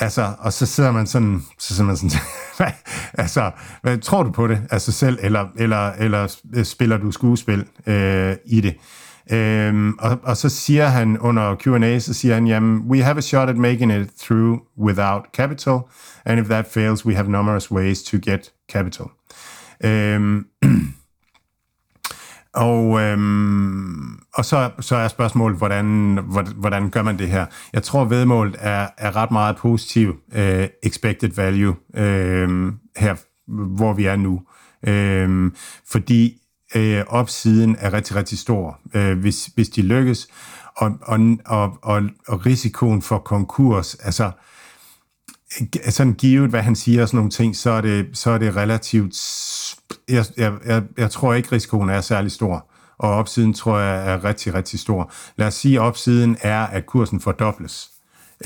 [0.01, 2.19] Altså, og så sidder man sådan, så sidder man sådan,
[3.25, 3.51] altså,
[3.83, 8.61] hvad, tror du på det altså selv, eller, eller, eller spiller du skuespil øh, i
[8.61, 8.75] det?
[9.33, 13.21] Øhm, og, og så siger han under Q&A, så siger han, jamen, we have a
[13.21, 15.79] shot at making it through without capital,
[16.25, 19.07] and if that fails, we have numerous ways to get capital.
[19.85, 20.47] Øhm,
[22.55, 26.19] og, øhm, og så, så er spørgsmålet, hvordan,
[26.57, 27.47] hvordan gør man det her?
[27.73, 33.15] Jeg tror, vedmålet er, er ret meget positiv øh, expected value øh, her,
[33.77, 34.43] hvor vi er nu.
[34.87, 35.53] Øh,
[35.91, 36.35] fordi
[36.77, 40.29] øh, opsiden er rigtig, rigtig stor, øh, hvis, hvis de lykkes.
[40.77, 44.31] Og, og, og, og, og risikoen for konkurs, altså
[45.91, 48.57] sådan givet, hvad han siger og sådan nogle ting, så er det, så er det
[48.57, 49.15] relativt...
[50.09, 52.67] Jeg, jeg, jeg, jeg tror ikke, risikoen er særlig stor,
[52.99, 55.13] og opsiden tror jeg er rigtig, rigtig stor.
[55.37, 57.91] Lad os sige, at opsiden er, at kursen fordobles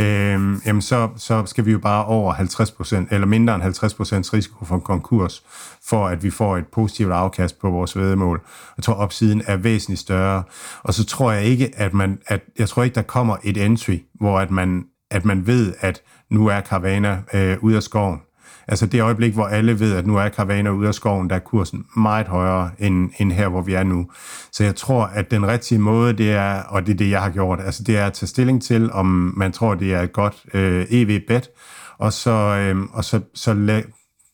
[0.00, 4.64] Øhm, jamen så, så skal vi jo bare over 50%, eller mindre end 50% risiko
[4.64, 5.42] for en konkurs,
[5.88, 8.40] for at vi får et positivt afkast på vores vedmål.
[8.76, 10.42] Jeg tror, opsiden er væsentligt større.
[10.82, 13.98] Og så tror jeg ikke, at man, at, jeg tror ikke, der kommer et entry,
[14.14, 18.20] hvor at man, at man ved, at nu er Carvana øh, ude af skoven.
[18.68, 21.40] Altså det øjeblik, hvor alle ved, at nu er Carvana ude af skoven, der er
[21.40, 24.06] kursen meget højere end, end her, hvor vi er nu.
[24.52, 27.30] Så jeg tror, at den rigtige måde, det er, og det er det, jeg har
[27.30, 30.34] gjort, altså det er at tage stilling til, om man tror, det er et godt
[30.54, 31.50] øh, EV-bet,
[31.98, 33.82] og så, øh, og så, så,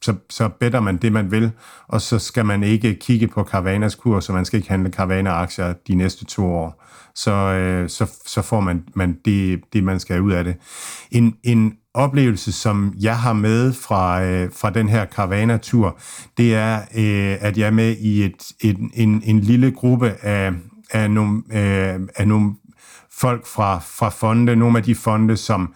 [0.03, 1.51] så, så better man det, man vil,
[1.89, 5.73] og så skal man ikke kigge på Carvanas kurs, så man skal ikke handle Carvana-aktier
[5.73, 6.85] de næste to år.
[7.15, 10.57] Så, øh, så, så får man, man det, det, man skal ud af det.
[11.11, 15.99] En, en oplevelse, som jeg har med fra, øh, fra den her karavanatur,
[16.39, 20.53] det er, øh, at jeg er med i et, et, en, en lille gruppe af,
[20.91, 22.55] af, nogle, øh, af nogle
[23.21, 25.75] folk fra, fra fonde, nogle af de fonde, som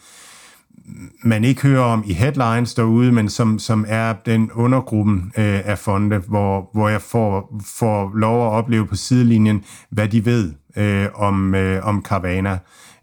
[1.25, 5.79] man ikke hører om i headlines derude, men som, som er den undergruppen øh, af
[5.79, 11.09] fonde, hvor, hvor jeg får, får lov at opleve på sidelinjen, hvad de ved øh,
[11.15, 12.59] om, øh, om Carvana.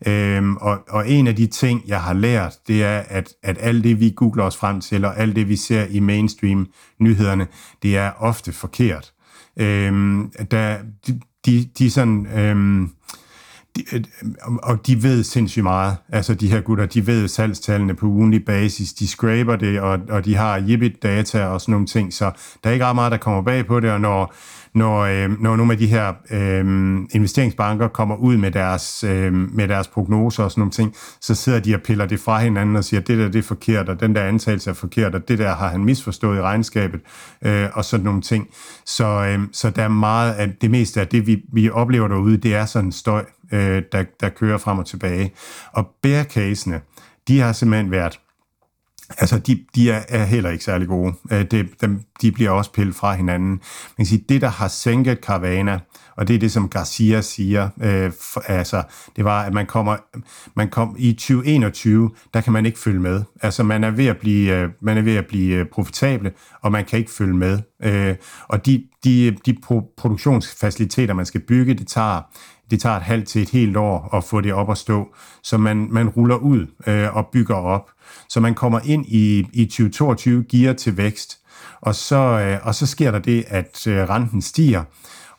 [0.08, 3.84] Øhm, og, og en af de ting, jeg har lært, det er, at, at alt
[3.84, 7.48] det, vi googler os frem til, og alt det, vi ser i mainstream-nyhederne,
[7.84, 9.14] det er ofte forkert.
[9.60, 10.78] Øhm, der,
[11.08, 12.28] de, de, de sådan...
[12.36, 12.90] Øhm,
[13.76, 14.04] de, øh,
[14.64, 15.98] og de ved sindssygt meget.
[16.10, 20.26] Altså de her gutter, de ved salgstallene på ugenlig basis, de scraper det, og, og
[20.26, 22.32] de har jibbit data og sådan nogle ting, så
[22.64, 24.34] der er ikke ret meget, der kommer bag på det, og når
[24.76, 26.66] når, øh, når nogle af de her øh,
[27.12, 31.60] investeringsbanker kommer ud med deres, øh, med deres prognoser og sådan nogle ting, så sidder
[31.60, 34.16] de og piller det fra hinanden og siger, det der det er forkert, og den
[34.16, 37.02] der antagelse er forkert, og det der har han misforstået i regnskabet,
[37.42, 38.48] øh, og sådan nogle ting.
[38.86, 42.38] Så, øh, så der er meget af det meste af det, vi, vi oplever derude,
[42.38, 45.32] det er sådan en støj, øh, der, der kører frem og tilbage.
[45.74, 46.24] Og bear
[47.28, 48.20] de har simpelthen været
[49.18, 51.14] Altså, de, de er, er heller ikke særlig gode.
[51.32, 53.50] Øh, de, de, dem, de bliver også pillet fra hinanden.
[53.50, 53.60] Man
[53.98, 55.80] kan sige, det, der har sænket Caravana,
[56.16, 58.84] og det er det, som Garcia siger, øh, for, altså,
[59.16, 59.98] det var, at man kommer,
[60.56, 63.24] man kom i 2021, der kan man ikke følge med.
[63.42, 66.32] Altså, man er ved at blive, øh, man er ved at blive øh, profitable,
[66.62, 67.60] og man kan ikke følge med.
[67.84, 68.16] Øh,
[68.48, 69.58] og de, de, de
[69.98, 72.22] produktionsfaciliteter, man skal bygge, det tager,
[72.72, 75.08] det tager et halvt til et helt år at få det op at stå.
[75.44, 77.90] Så man, man ruller ud øh, og bygger op.
[78.30, 81.40] Så man kommer ind i, i 2022 gear til vækst,
[81.82, 84.84] og så, øh, og så sker der det, at øh, renten stiger,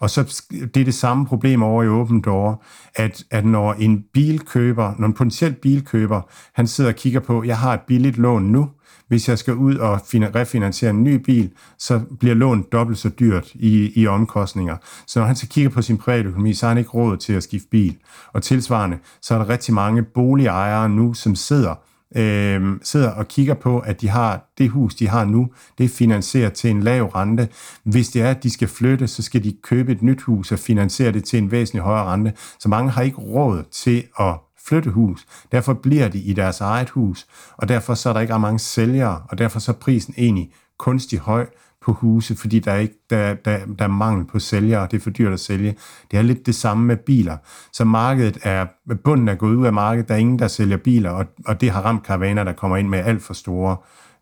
[0.01, 2.63] og så det er det samme problem over i Open Door,
[2.95, 6.21] at, at når en bilkøber, når en potentiel bilkøber,
[6.55, 8.69] han sidder og kigger på, jeg har et billigt lån nu,
[9.11, 13.51] hvis jeg skal ud og refinansiere en ny bil, så bliver lånet dobbelt så dyrt
[13.55, 14.77] i, i omkostninger.
[15.07, 17.33] Så når han så kigger på sin private økonomi, så har han ikke råd til
[17.33, 17.97] at skifte bil.
[18.33, 21.75] Og tilsvarende, så er der rigtig mange boligejere nu, som sidder
[22.17, 25.89] øh, sidder og kigger på, at de har det hus, de har nu, det er
[25.89, 27.49] finansieret til en lav rente.
[27.85, 30.59] Hvis det er, at de skal flytte, så skal de købe et nyt hus og
[30.59, 32.33] finansiere det til en væsentlig højere rente.
[32.59, 34.35] Så mange har ikke råd til at
[34.67, 35.27] flyttehus.
[35.53, 37.27] Derfor bliver de i deres eget hus,
[37.57, 40.53] og derfor så er der ikke ret mange sælgere, og derfor så er prisen egentlig
[40.79, 41.47] kunstig høj,
[41.81, 44.97] på huse, fordi der er, ikke, der, der, der er mangel på sælgere, og det
[44.97, 45.77] er for dyrt at sælge.
[46.11, 47.37] Det er lidt det samme med biler.
[47.73, 48.67] Så markedet er,
[49.05, 51.71] bunden er gået ud af markedet, der er ingen, der sælger biler, og, og det
[51.71, 53.77] har ramt karavaner, der kommer ind med alt for store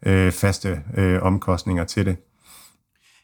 [0.06, 2.16] øh, faste øh, omkostninger til det.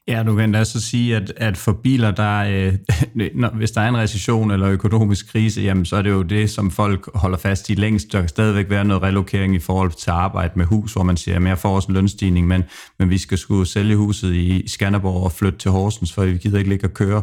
[0.08, 2.74] Ja, du kan da så sige, at, at for biler, der, øh,
[3.40, 6.50] når, hvis der er en recession eller økonomisk krise, jamen, så er det jo det,
[6.50, 8.12] som folk holder fast i længst.
[8.12, 11.36] Der kan stadigvæk være noget relokering i forhold til arbejde med hus, hvor man siger,
[11.36, 12.64] at jeg får også en lønstigning, men,
[12.98, 16.58] men vi skal skulle sælge huset i Skanderborg og flytte til Horsens, for vi gider
[16.58, 17.22] ikke ligge og køre.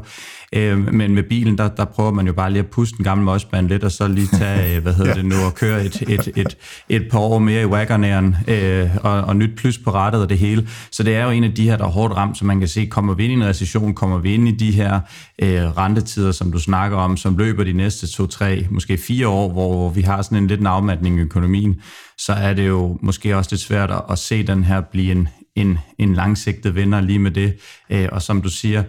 [0.54, 3.26] Øh, men med bilen, der, der prøver man jo bare lige at puste en gammel
[3.26, 6.30] møgsband lidt, og så lige tage, øh, hvad hedder det nu, og køre et, et,
[6.36, 6.58] et,
[6.90, 10.38] et par år mere i Wagoneren, øh, og, og nyt plus på rettet og det
[10.38, 10.68] hele.
[10.92, 12.68] Så det er jo en af de her, der er hårdt ramt, så man kan
[12.72, 15.00] se, kommer vi ind i en recession, kommer vi ind i de her
[15.42, 19.52] øh, rentetider, som du snakker om, som løber de næste to, tre, måske fire år,
[19.52, 21.82] hvor vi har sådan en lidt en afmatning i økonomien,
[22.18, 25.28] så er det jo måske også lidt svært at, at se den her blive en,
[25.56, 27.54] en, en langsigtet vinder lige med det.
[27.90, 28.84] Øh, og som du siger,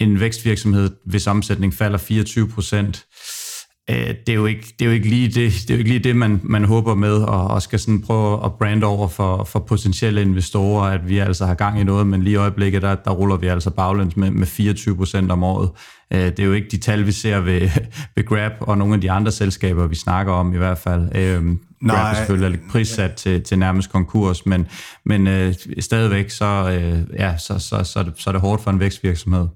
[0.00, 3.04] en vækstvirksomhed, hvis omsætning falder 24 procent,
[3.90, 5.90] øh, det er jo ikke, det er jo ikke lige det, det, er jo ikke
[5.90, 9.44] lige det man, man håber med, og, og skal sådan prøve at brande over for,
[9.44, 12.94] for potentielle investorer, at vi altså har gang i noget, men lige i øjeblikket, der,
[12.94, 15.70] der ruller vi altså baglæns med, med 24 procent om året.
[16.12, 17.60] Øh, det er jo ikke de tal, vi ser ved,
[18.16, 21.16] ved Grab og nogle af de andre selskaber, vi snakker om i hvert fald.
[21.16, 21.44] Øh,
[21.82, 21.96] Nej.
[21.96, 24.66] Grab er selvfølgelig prissat til, til nærmest konkurs, men,
[25.04, 28.62] men øh, stadigvæk så, øh, ja, så, så, så, er det, så er det hårdt
[28.62, 29.46] for en vækstvirksomhed.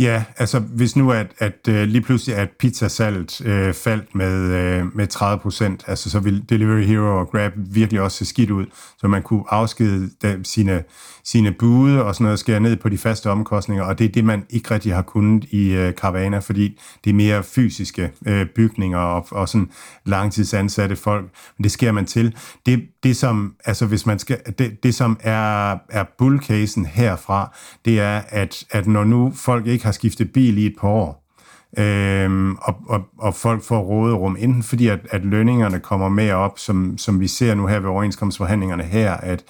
[0.00, 4.96] Ja, altså hvis nu at, at øh, lige pludselig at pizzasalget øh, faldt med, øh,
[4.96, 8.66] med 30 procent, altså så vil Delivery Hero og Grab virkelig også se skidt ud,
[8.98, 10.82] så man kunne afskede de, sine,
[11.24, 14.24] sine bude og sådan noget, skære ned på de faste omkostninger, og det er det,
[14.24, 18.98] man ikke rigtig har kunnet i øh, Caravana, fordi det er mere fysiske øh, bygninger
[18.98, 19.70] og, og sådan
[20.06, 21.24] langtidsansatte folk,
[21.58, 22.36] men det sker man til.
[22.66, 28.00] Det, det som, altså hvis man skal, det, det som er, er bullcasen herfra, det
[28.00, 31.20] er, at, at når nu folk ikke har skiftet bil i et par år,
[31.78, 36.58] øhm, og, og, og folk får råderum, enten fordi, at, at lønningerne kommer med op,
[36.58, 39.44] som, som vi ser nu her ved overenskomstforhandlingerne her, at,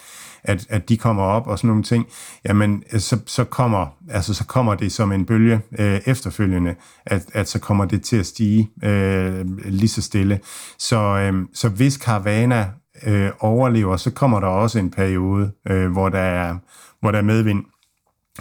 [0.44, 2.06] at, at de kommer op og sådan nogle ting,
[2.44, 6.74] jamen så, så, kommer, altså, så kommer det som en bølge øh, efterfølgende,
[7.06, 10.40] at, at så kommer det til at stige øh, lige så stille.
[10.78, 12.70] Så, øh, så hvis Carvana
[13.06, 16.56] øh, overlever, så kommer der også en periode, øh, hvor, der er,
[17.00, 17.64] hvor der er medvind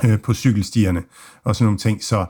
[0.06, 1.04] øh, på cykelstierne
[1.44, 2.04] og sådan nogle ting.
[2.04, 2.26] Så,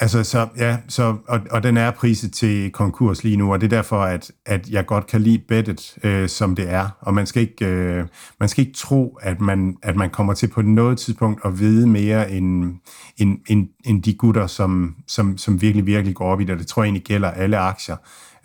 [0.00, 3.72] altså, så, ja, så, og, og den er priset til konkurs lige nu, og det
[3.72, 6.88] er derfor, at, at jeg godt kan lide bettet, øh, som det er.
[7.00, 8.06] Og man skal ikke, øh,
[8.40, 11.86] man skal ikke tro, at man, at man kommer til på noget tidspunkt at vide
[11.86, 12.74] mere end,
[13.16, 16.58] end, end, end de gutter, som, som, som virkelig, virkelig går op i det.
[16.58, 17.96] Det tror jeg egentlig gælder alle aktier.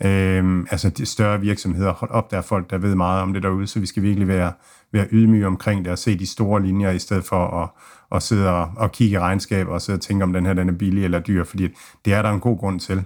[0.04, 3.42] Øh, altså de større virksomheder, hold op, der er folk, der ved meget om det
[3.42, 4.52] derude, så vi skal virkelig være,
[4.92, 7.68] være ydmyge omkring det og se de store linjer, i stedet for at,
[8.10, 10.68] og sidde og, og kigge i regnskaber og sidde og tænke, om den her den
[10.68, 11.68] er billig eller dyr, fordi
[12.04, 13.04] det er der en god grund til.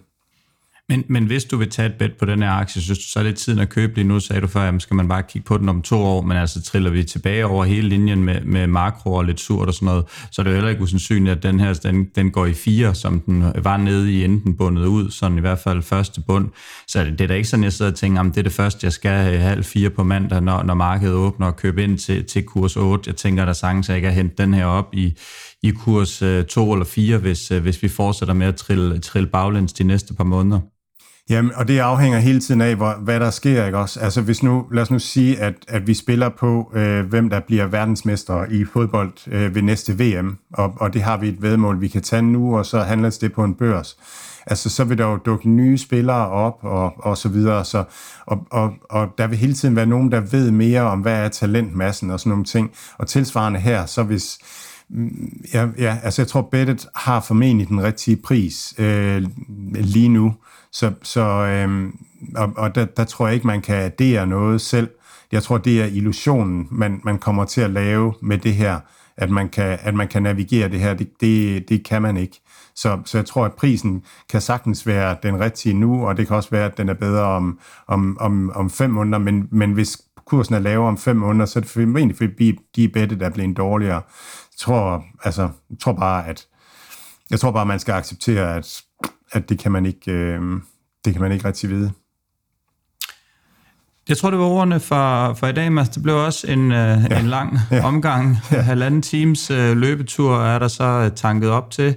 [0.90, 3.18] Men, men hvis du vil tage et bet på den her aktie, synes du, så
[3.18, 5.46] er det tiden at købe lige nu, sagde du før, jamen skal man bare kigge
[5.46, 8.66] på den om to år, men altså triller vi tilbage over hele linjen med, med
[8.66, 11.42] makro og lidt surt og sådan noget, så er det jo heller ikke usandsynligt, at
[11.42, 15.10] den her den, den går i fire, som den var nede i enten bundet ud,
[15.10, 16.48] sådan i hvert fald første bund.
[16.88, 18.84] Så det det er da ikke sådan, jeg sidder og tænker, det er det første,
[18.84, 22.24] jeg skal have halv fire på mandag, når, når markedet åbner og købe ind til,
[22.24, 23.08] til kurs 8.
[23.08, 25.16] Jeg tænker, der sagtens, at jeg kan hente den her op i,
[25.62, 29.28] i kurs øh, 2 eller 4, hvis, øh, hvis vi fortsætter med at trille, trille
[29.28, 30.60] baglæns de næste par måneder.
[31.30, 34.00] Jamen, og det afhænger hele tiden af, hvor, hvad der sker, ikke også?
[34.00, 37.40] Altså, hvis nu, lad os nu sige, at, at vi spiller på, øh, hvem der
[37.40, 41.80] bliver verdensmester i fodbold øh, ved næste VM, og, og det har vi et vedmål,
[41.80, 43.96] vi kan tage nu, og så handles det på en børs.
[44.46, 47.84] Altså, så vil der jo dukke nye spillere op, og, og så videre, så,
[48.26, 51.28] og, og, og der vil hele tiden være nogen, der ved mere om, hvad er
[51.28, 52.70] talentmassen og sådan nogle ting.
[52.98, 54.38] Og tilsvarende her, så hvis,
[54.88, 59.24] mm, Ja, ja, altså jeg tror, bettet har formentlig den rigtige pris øh,
[59.74, 60.34] lige nu.
[60.72, 61.98] Så, så øhm,
[62.36, 64.90] og, og der, der tror jeg ikke, man kan addere noget selv.
[65.32, 68.80] Jeg tror, det er illusionen, man, man kommer til at lave med det her,
[69.16, 70.94] at man kan, at man kan navigere det her.
[70.94, 72.40] Det, det, det kan man ikke.
[72.74, 76.36] Så, så jeg tror, at prisen kan sagtens være den rigtige nu, og det kan
[76.36, 79.98] også være, at den er bedre om, om, om, om fem måneder, men, men hvis
[80.26, 83.56] kursen er lavere om fem måneder, så er det formentlig fordi de bettet er blevet
[83.56, 83.94] dårligere.
[83.94, 86.46] Jeg tror, altså, jeg tror bare, at
[87.30, 88.82] jeg tror bare, man skal acceptere, at
[89.32, 90.40] at det kan man ikke, øh,
[91.04, 91.92] det kan man ikke rigtig vide.
[94.08, 95.88] Jeg tror, det var ordene for, for i dag, Mads.
[95.88, 97.20] Det blev også en, øh, ja.
[97.20, 97.84] en lang ja.
[97.84, 98.36] omgang.
[98.52, 98.60] Ja.
[98.60, 101.96] Halvanden times øh, løbetur er der så øh, tanket op til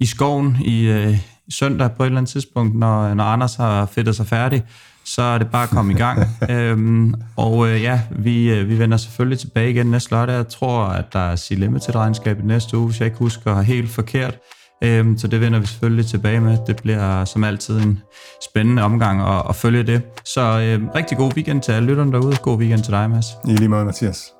[0.00, 1.18] i skoven i, øh,
[1.50, 4.64] søndag på et eller andet tidspunkt, når, når Anders har fedtet sig færdig.
[5.04, 6.26] Så er det bare at komme i gang.
[6.50, 10.34] øhm, og øh, ja, vi, øh, vi vender selvfølgelig tilbage igen næste lørdag.
[10.36, 13.90] Jeg tror, at der er C-Limited regnskab i næste uge, hvis jeg ikke husker helt
[13.90, 14.38] forkert.
[14.84, 16.58] Øhm, så det vender vi selvfølgelig tilbage med.
[16.66, 18.02] Det bliver som altid en
[18.50, 20.02] spændende omgang at, at følge det.
[20.24, 22.36] Så øhm, rigtig god weekend til alle lytterne derude.
[22.42, 23.26] God weekend til dig, Mads.
[23.48, 24.37] I lige måde, Mathias.